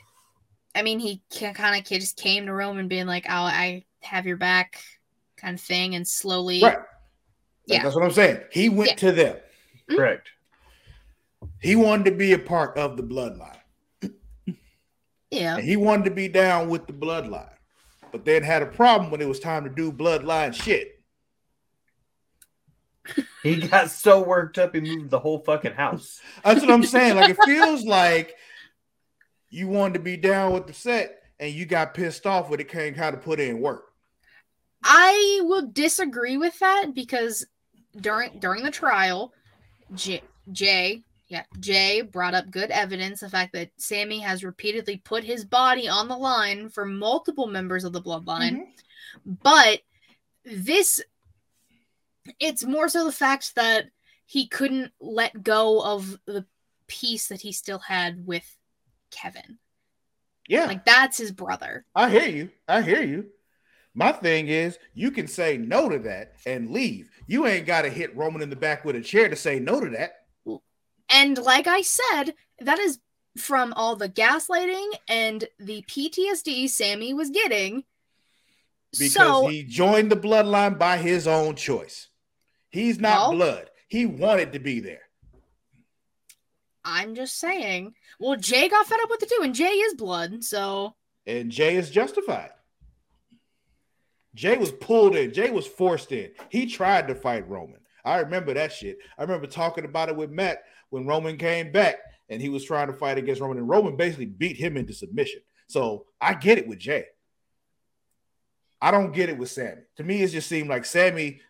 [0.76, 4.26] i mean he kind of just came to rome and being like oh i have
[4.26, 4.80] your back
[5.36, 6.78] kind of thing and slowly Right.
[7.66, 7.82] Yeah.
[7.82, 8.40] That's what I'm saying.
[8.50, 8.96] He went Yeah.
[8.96, 9.36] to them.
[9.36, 9.96] Mm-hmm.
[9.96, 10.28] Correct.
[11.60, 13.56] He wanted to be a part of the bloodline.
[15.30, 17.50] yeah And he wanted to be down with the bloodline.
[18.10, 20.96] But then had a problem when it was time to do bloodline shit.
[23.42, 26.20] He got so worked up he moved the whole fucking house.
[26.44, 27.16] That's what I'm saying.
[27.16, 28.36] Like it feels like
[29.48, 32.68] you wanted to be down with the set and you got pissed off when it
[32.68, 33.84] came time to put in work.
[34.84, 37.46] I will disagree with that because
[37.98, 39.32] during during the trial,
[39.94, 40.22] J,
[40.52, 45.44] Jey, yeah, Jey brought up good evidence the fact that Sami has repeatedly put his
[45.44, 48.56] body on the line for multiple members of the bloodline.
[48.56, 49.32] Mm-hmm.
[49.44, 49.78] But
[50.44, 51.00] this
[52.40, 53.86] it's more so the fact that
[54.26, 56.44] he couldn't let go of the
[56.88, 58.56] piece that he still had with
[59.12, 59.58] Kevin.
[60.48, 61.84] Yeah, Like that's his brother.
[61.94, 62.50] I hear you.
[62.66, 63.26] I hear you.
[63.94, 67.08] My thing is, you can say no to that and leave.
[67.28, 69.78] You ain't got to hit Roman in the back with a chair to say no
[69.78, 70.19] to that.
[71.10, 72.98] And like I said, that is
[73.36, 77.84] from all the gaslighting and the PTSD Sami was getting.
[78.98, 82.08] because so he joined the bloodline by his own choice.
[82.70, 83.36] He's not No.
[83.36, 83.70] blood.
[83.88, 85.02] He wanted to be there.
[86.84, 87.94] I'm just saying.
[88.18, 90.94] Well, Jey got fed up with it too, and Jey is blood, so
[91.26, 92.50] And Jey is justified.
[94.34, 95.32] Jey was pulled in.
[95.32, 96.30] Jey was forced in.
[96.48, 97.80] He tried to fight Roman.
[98.04, 98.98] I remember that shit.
[99.18, 101.96] I remember talking about it with Matt when Roman came back
[102.28, 105.40] and he was trying to fight against Roman, and Roman basically beat him into submission.
[105.66, 107.06] So I get it with Jey.
[108.82, 109.82] I don't get it with Sami.
[109.96, 111.40] To me, it just seemed like Sami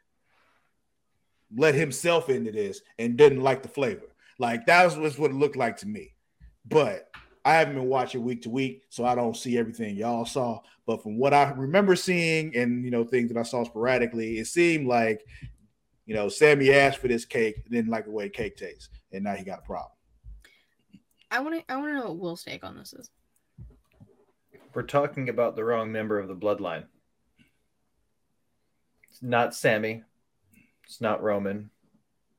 [1.56, 4.14] let himself into this and didn't like the flavor.
[4.38, 6.14] Like that was what it looked like to me.
[6.64, 7.08] But
[7.44, 10.60] I haven't been watching week to week, so I don't see everything y'all saw.
[10.86, 14.46] But from what I remember seeing and you know things that I saw sporadically, it
[14.46, 15.24] seemed like
[16.06, 19.34] You know, Sami asked for this cake, didn't like the way cake tastes, and now
[19.34, 19.92] he got a problem.
[21.30, 21.72] I want to.
[21.72, 23.10] I want to know what Will's take on this is.
[24.74, 26.84] We're talking about the wrong member of the bloodline.
[29.08, 30.02] It's not Sami.
[30.84, 31.70] It's not Roman.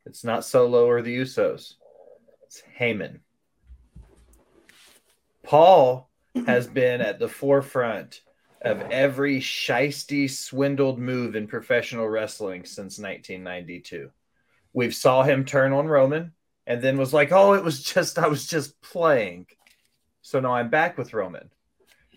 [0.06, 1.76] It's not Solo or the Usos.
[2.44, 3.20] It's Heyman.
[5.44, 6.10] Paul
[6.46, 8.22] has been at the forefront
[8.62, 14.12] of every shisty, swindled move in professional wrestling since 1992.
[14.74, 16.34] We've saw him turn on Roman
[16.68, 19.48] and then was like, "Oh, it was just I was just playing."
[20.22, 21.50] So now I'm back with Roman.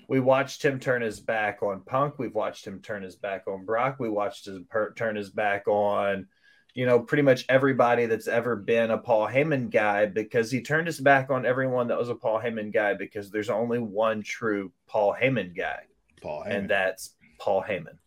[0.06, 2.18] We watched him turn his back on Punk.
[2.18, 3.96] We've watched him turn his back on Brock.
[3.98, 6.26] We watched him per- turn his back on,
[6.74, 10.88] you know, pretty much everybody that's ever been a Paul Heyman guy because he turned
[10.88, 14.72] his back on everyone that was a Paul Heyman guy because there's only one true
[14.86, 15.84] Paul Heyman guy
[16.24, 16.56] Paul Heyman.
[16.56, 17.98] and that's Paul Heyman.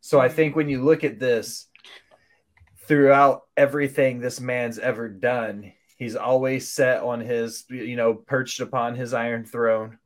[0.00, 1.68] So I think when you look at this
[2.86, 8.96] throughout everything this man's ever done, he's always set on his, you know, perched upon
[8.96, 9.98] his iron throne,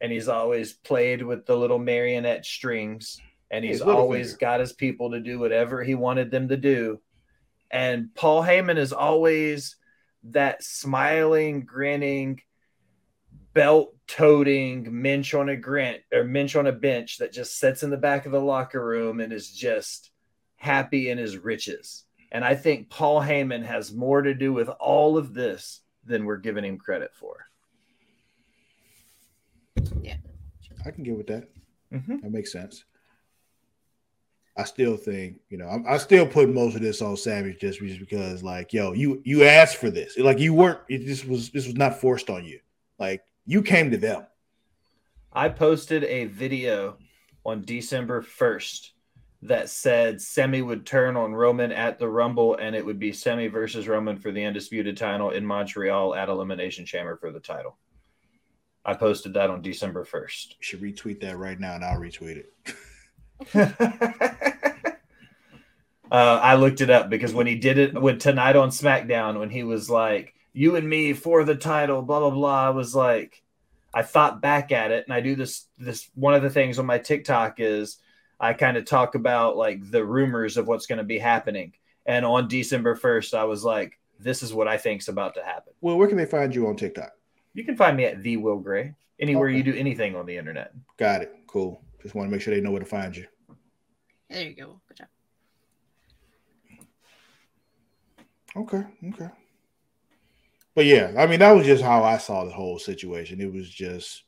[0.00, 3.20] and he's always played with the little marionette strings,
[3.50, 4.40] and he's little always finger.
[4.40, 7.00] got his people to do whatever he wanted them to do.
[7.70, 9.76] And Paul Heyman is always
[10.24, 12.40] that smiling, grinning,
[13.54, 17.90] belt toting minch on a grant or minch on a bench that just sits in
[17.90, 20.10] the back of the locker room and is just
[20.56, 22.04] happy in his riches.
[22.30, 26.38] And I think Paul Heyman has more to do with all of this than we're
[26.38, 27.46] giving him credit for.
[30.00, 30.16] Yeah.
[30.84, 31.48] I can get with that.
[31.92, 32.22] Mhm.
[32.22, 32.84] That makes sense.
[34.56, 37.80] I still think, you know, I'm, I still put most of this on Savage just,
[37.80, 40.80] just because, like, yo, you you asked for this, like, you weren't.
[40.90, 42.60] It just was this was not forced on you.
[42.98, 44.26] Like, you came to them.
[45.32, 46.98] I posted a video
[47.44, 48.90] on December 1st
[49.42, 53.48] that said Sami would turn on Roman at the Rumble and it would be Sami
[53.48, 57.76] versus Roman for the undisputed title in Montreal at Elimination Chamber for the title.
[58.84, 60.50] I posted that on December 1st.
[60.50, 62.52] You should retweet that right now, and I'll retweet it.
[66.10, 69.50] uh, I looked it up because when he did it with tonight on SmackDown, when
[69.50, 73.42] he was like, "You and me for the title," blah blah blah, I was like,
[73.94, 75.66] I thought back at it, and I do this.
[75.78, 77.98] This one of the things on my TikTok is
[78.40, 81.72] I kind of talk about like the rumors of what's going to be happening,
[82.06, 85.72] and on December first, I was like, "This is what I think's about to happen."
[85.80, 87.12] Well, where can they find you on TikTok?
[87.54, 89.58] You can find me at the Will Gray anywhere Okay.
[89.58, 90.72] you do anything on the internet.
[90.96, 91.34] Got it.
[91.46, 91.82] Cool.
[92.02, 93.26] Just want to make sure they know where to find you.
[94.30, 94.80] There you go.
[94.88, 95.08] Good job.
[98.56, 98.84] Okay.
[99.10, 99.28] Okay.
[100.74, 103.40] But yeah, I mean, that was just how I saw the whole situation.
[103.40, 104.24] It was just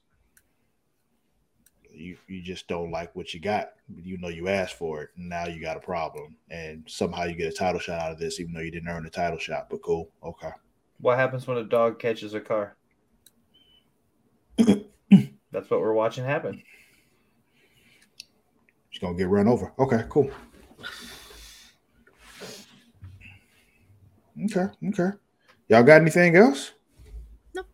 [1.97, 3.71] you you just don't like what you got.
[3.95, 6.37] You know you asked for it, and now you got a problem.
[6.51, 9.05] And somehow you get a title shot out of this, even though you didn't earn
[9.05, 9.69] the title shot.
[9.71, 10.11] But cool.
[10.23, 10.51] Okay.
[11.01, 12.77] What happens when a dog catches a car?
[14.59, 16.63] That's what we're watching happen.
[18.91, 19.73] She's gonna get run over.
[19.79, 20.31] Okay, cool.
[24.45, 25.17] Okay, okay.
[25.75, 26.71] Y'all got anything else?
[27.53, 27.65] No.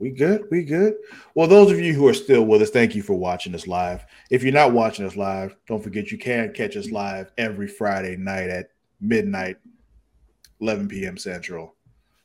[0.00, 0.48] We good?
[0.50, 0.94] We good?
[1.36, 4.04] Well, those of you who are still with us, thank you for watching us live.
[4.28, 8.16] If you're not watching us live, don't forget you can catch us live every Friday
[8.16, 8.70] night at
[9.00, 9.58] midnight,
[10.60, 11.16] 11 p.m.
[11.16, 11.76] Central,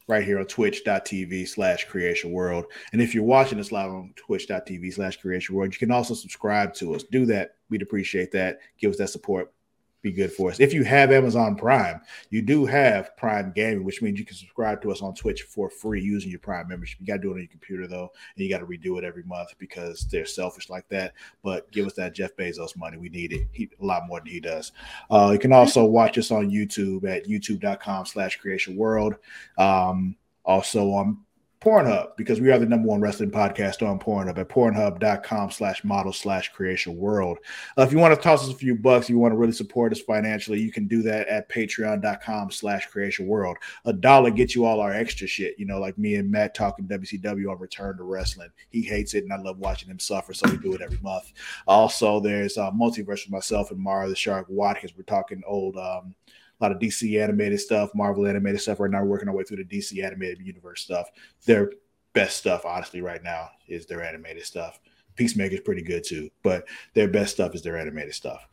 [0.07, 2.65] right here on twitch.tv slash creation world.
[2.94, 6.73] And if you're watching us live on twitch.tv slash creation world, you can also subscribe
[6.73, 7.03] to us.
[7.03, 7.57] Do that.
[7.69, 8.61] We'd appreciate that.
[8.80, 9.53] Give us that support.
[10.02, 10.60] Be good for us.
[10.60, 14.82] If you have Amazon Prime, you do have Prime Gaming, which means you can subscribe
[14.84, 16.99] to us on Twitch for free using your Prime membership.
[16.99, 19.03] You got to do it on your computer, though, and you got to redo it
[19.03, 21.14] every month because they're selfish like that.
[21.44, 22.98] But give us that Jeff Bezos money.
[22.98, 24.72] We need it he, a lot more than he does.
[25.10, 29.15] Uh, you can also watch us on YouTube at youtube.com slash creation world.
[29.57, 30.15] Um,
[30.45, 31.19] also on
[31.59, 36.13] Pornhub because we are the number one wrestling podcast on Pornhub at pornhub.com slash model
[36.13, 37.39] slash creation world.
[37.77, 39.91] Uh, if you want to toss us a few bucks, you want to really support
[39.91, 43.57] us financially, you can do that at patreon.com slash creation world.
[43.85, 46.85] A dollar gets you all our extra shit, you know, like me and Matt talking
[46.85, 48.49] WCW on Return to Wrestling.
[48.69, 51.34] He hates it and I love watching him suffer, so we do it every month.
[51.67, 54.93] Also, there's uh, Multiverse with myself and Mara the Shark Watkins.
[54.95, 56.13] We're talking old um,
[56.59, 58.79] a lot of DC animated stuff, Marvel animated stuff.
[58.79, 61.09] Right now, we're working our way through the DC animated universe stuff.
[61.45, 61.71] Their
[62.13, 64.79] best stuff, honestly, right now is their animated stuff.
[65.15, 68.47] Peacemaker is pretty good too, but their best stuff is their animated stuff.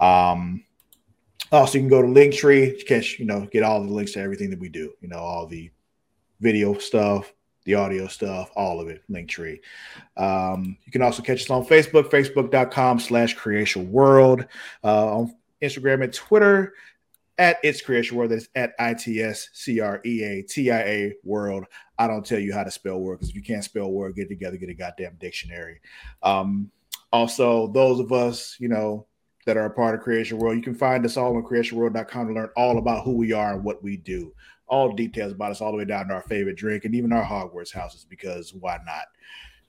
[0.00, 0.64] Um,
[1.52, 4.50] also, you can go to Linktree, catch, you know, get all the links to everything
[4.50, 4.92] that we do.
[5.00, 5.70] You know, all the
[6.40, 7.32] video stuff,
[7.64, 9.60] the audio stuff, all of it, Linktree.
[10.16, 14.46] Um, you can also catch us on Facebook, facebook.com slash creation world.
[14.82, 16.74] Uh, on Instagram and Twitter
[17.38, 18.30] at It's Creation World.
[18.30, 21.64] That's at I T S C R E A T I A World.
[21.98, 24.28] I don't tell you how to spell word because if you can't spell word, get
[24.28, 25.80] together, get a goddamn dictionary.
[26.22, 26.70] Um,
[27.12, 29.06] also, those of us, you know,
[29.46, 32.34] that are a part of Creation World, you can find us all on creationworld.com to
[32.34, 34.34] learn all about who we are and what we do.
[34.66, 37.24] All details about us, all the way down to our favorite drink and even our
[37.24, 39.04] Hogwarts houses, because why not?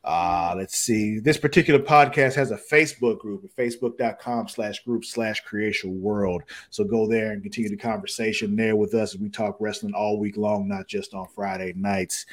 [0.08, 1.20] Uh, let's see.
[1.20, 6.44] This particular podcast has a Facebook group at facebook.com slash group slash creation world.
[6.70, 10.38] So go there and continue the conversation there with us we talk wrestling all week
[10.38, 12.26] long, not just on Friday nights.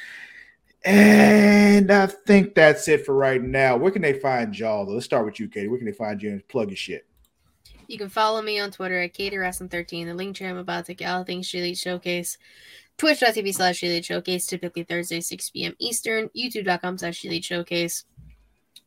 [0.85, 3.75] And I think that's it for right now.
[3.75, 4.85] Where can they find y'all?
[4.85, 4.93] Though?
[4.93, 5.67] Let's start with you, Katie.
[5.67, 7.05] Where can they find you and plug your shit?
[7.87, 10.93] You can follow me on Twitter at Katie Wrestling13, the link tree I'm about to
[10.93, 12.37] get all things Elite Showcase,
[12.97, 15.75] twitch.tv slash Elite Showcase, typically Thursday, 6 p.m.
[15.79, 18.05] Eastern, youtube.com slash Elite Showcase.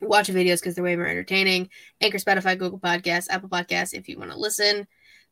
[0.01, 1.69] Watch the videos because they're way more entertaining.
[2.01, 4.87] Anchor, Spotify, Google Podcasts, Apple Podcasts if you want to listen.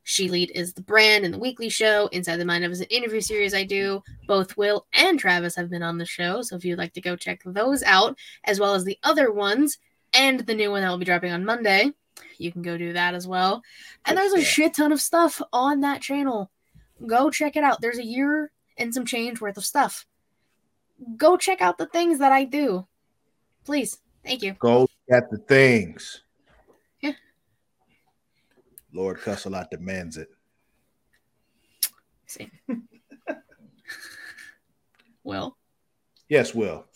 [0.09, 2.07] She Lead is the brand and the weekly show.
[2.13, 4.03] Inside the Mind of is an interview series I do.
[4.29, 6.43] Both Will and Travis have been on the show.
[6.43, 9.79] So if you'd like to go check those out, as well as the other ones
[10.13, 11.91] and the new one that will be dropping on Monday,
[12.39, 13.63] you can go do that as well.
[14.05, 16.53] And there's a shit ton of stuff on that channel.
[17.05, 17.81] Go check it out.
[17.81, 20.07] There's a year and some change worth of stuff.
[21.17, 22.87] Go check out the things that I do.
[23.65, 23.99] Please.
[24.25, 24.55] Thank you.
[24.59, 26.23] Go at the things.
[27.01, 27.13] Yeah.
[28.93, 30.29] Lord Cussalot demands it.
[32.27, 32.51] See.
[35.25, 35.57] Will.
[36.29, 36.87] Yes, Will.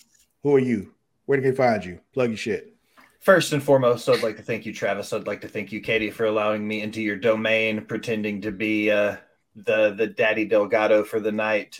[0.43, 0.95] Who are you?
[1.27, 2.01] Where can they find you?
[2.13, 2.75] Plug your shit.
[3.21, 5.13] First and foremost, I'd like to thank you, Travis.
[5.13, 8.91] I'd like to thank you, Katie, for allowing me into your domain, pretending to be
[8.91, 9.17] uh,
[9.57, 11.79] the the Daddy Delgado for the night.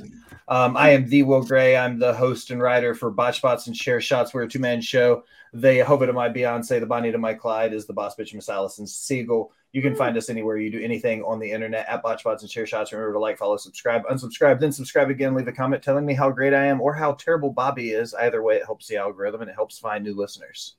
[0.49, 1.77] Um, I am the Will Gray.
[1.77, 4.35] I'm the host and writer for Botch Spots and Share Shots.
[4.35, 5.25] We're a two man show.
[5.53, 8.49] The Hova to my Beyonce, the Bonnie to my Clyde is the Boss Bitch Miss
[8.49, 9.53] Allison Siegel.
[9.73, 12.51] You can find us anywhere you do anything on the internet at Botch Spots and
[12.51, 12.93] Share Shots.
[12.93, 15.35] Remember to like, follow, subscribe, unsubscribe, then subscribe again.
[15.35, 18.15] Leave a comment telling me how great I am or how terrible Bobby is.
[18.15, 20.77] Either way, it helps the algorithm and it helps find new listeners.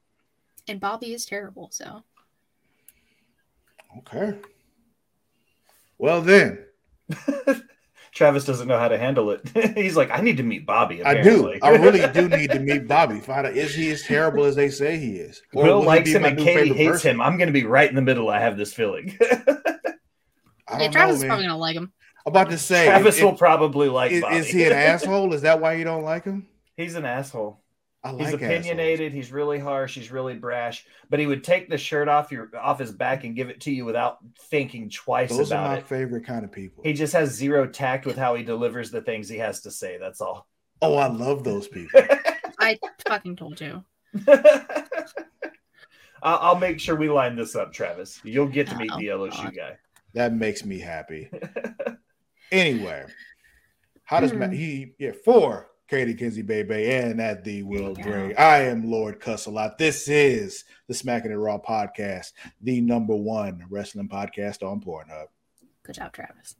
[0.68, 2.03] And Bobby is terrible, so
[3.99, 4.38] Okay.
[5.97, 6.65] Well then,
[8.14, 9.41] Travis doesn't know how to handle it.
[9.76, 11.03] He's like, I need to meet Bobby.
[11.03, 11.53] I do.
[11.61, 13.19] I really do need to meet Bobby.
[13.19, 15.41] Find out is he as terrible as they say he is?
[15.53, 17.11] Or Will will likes him and Katie hates person?
[17.11, 17.22] him.
[17.22, 18.30] I'm going to be right in the middle.
[18.30, 19.18] I have this feeling.
[20.72, 21.30] I yeah, don't Travis know, is man.
[21.30, 21.94] probably gonna like him.
[22.26, 24.38] I'm about to say, Travis is, will probably like is, Bobby.
[24.38, 25.34] is he an asshole?
[25.34, 26.48] Is that why you don't like him?
[26.78, 27.60] He's an asshole.
[28.03, 28.41] I like He's assholes.
[28.41, 29.14] opinionated.
[29.14, 29.94] He's really harsh.
[29.95, 30.86] He's really brash.
[31.10, 33.72] But he would take the shirt off your off his back and give it to
[33.72, 34.18] you without
[34.49, 35.38] thinking twice about it.
[35.38, 35.86] Those are about my it.
[35.88, 36.84] favorite kind of people.
[36.84, 39.98] He just has zero tact with how he delivers the things he has to say.
[39.99, 40.48] That's all.
[40.82, 42.02] oh, I love those people.
[42.60, 43.84] I fucking told you.
[46.23, 48.19] I'll I'll make sure we line this up, Travis.
[48.23, 49.56] You'll get to meet Oh, the yellow shoe God.
[49.56, 49.78] guy.
[50.14, 51.30] that makes me happy.
[52.52, 53.06] Anyway,
[54.03, 54.40] how does Hmm.
[54.40, 54.52] Matt?
[54.52, 58.03] He yeah for Katie Kinsey Baby and at the Will Yeah.
[58.03, 58.35] Gray.
[58.35, 59.77] I am Lord Cuss a lot.
[59.77, 62.31] This is the Smacking It Raw podcast,
[62.61, 65.26] the number one wrestling podcast on Pornhub.
[65.84, 66.55] Good job, Travis.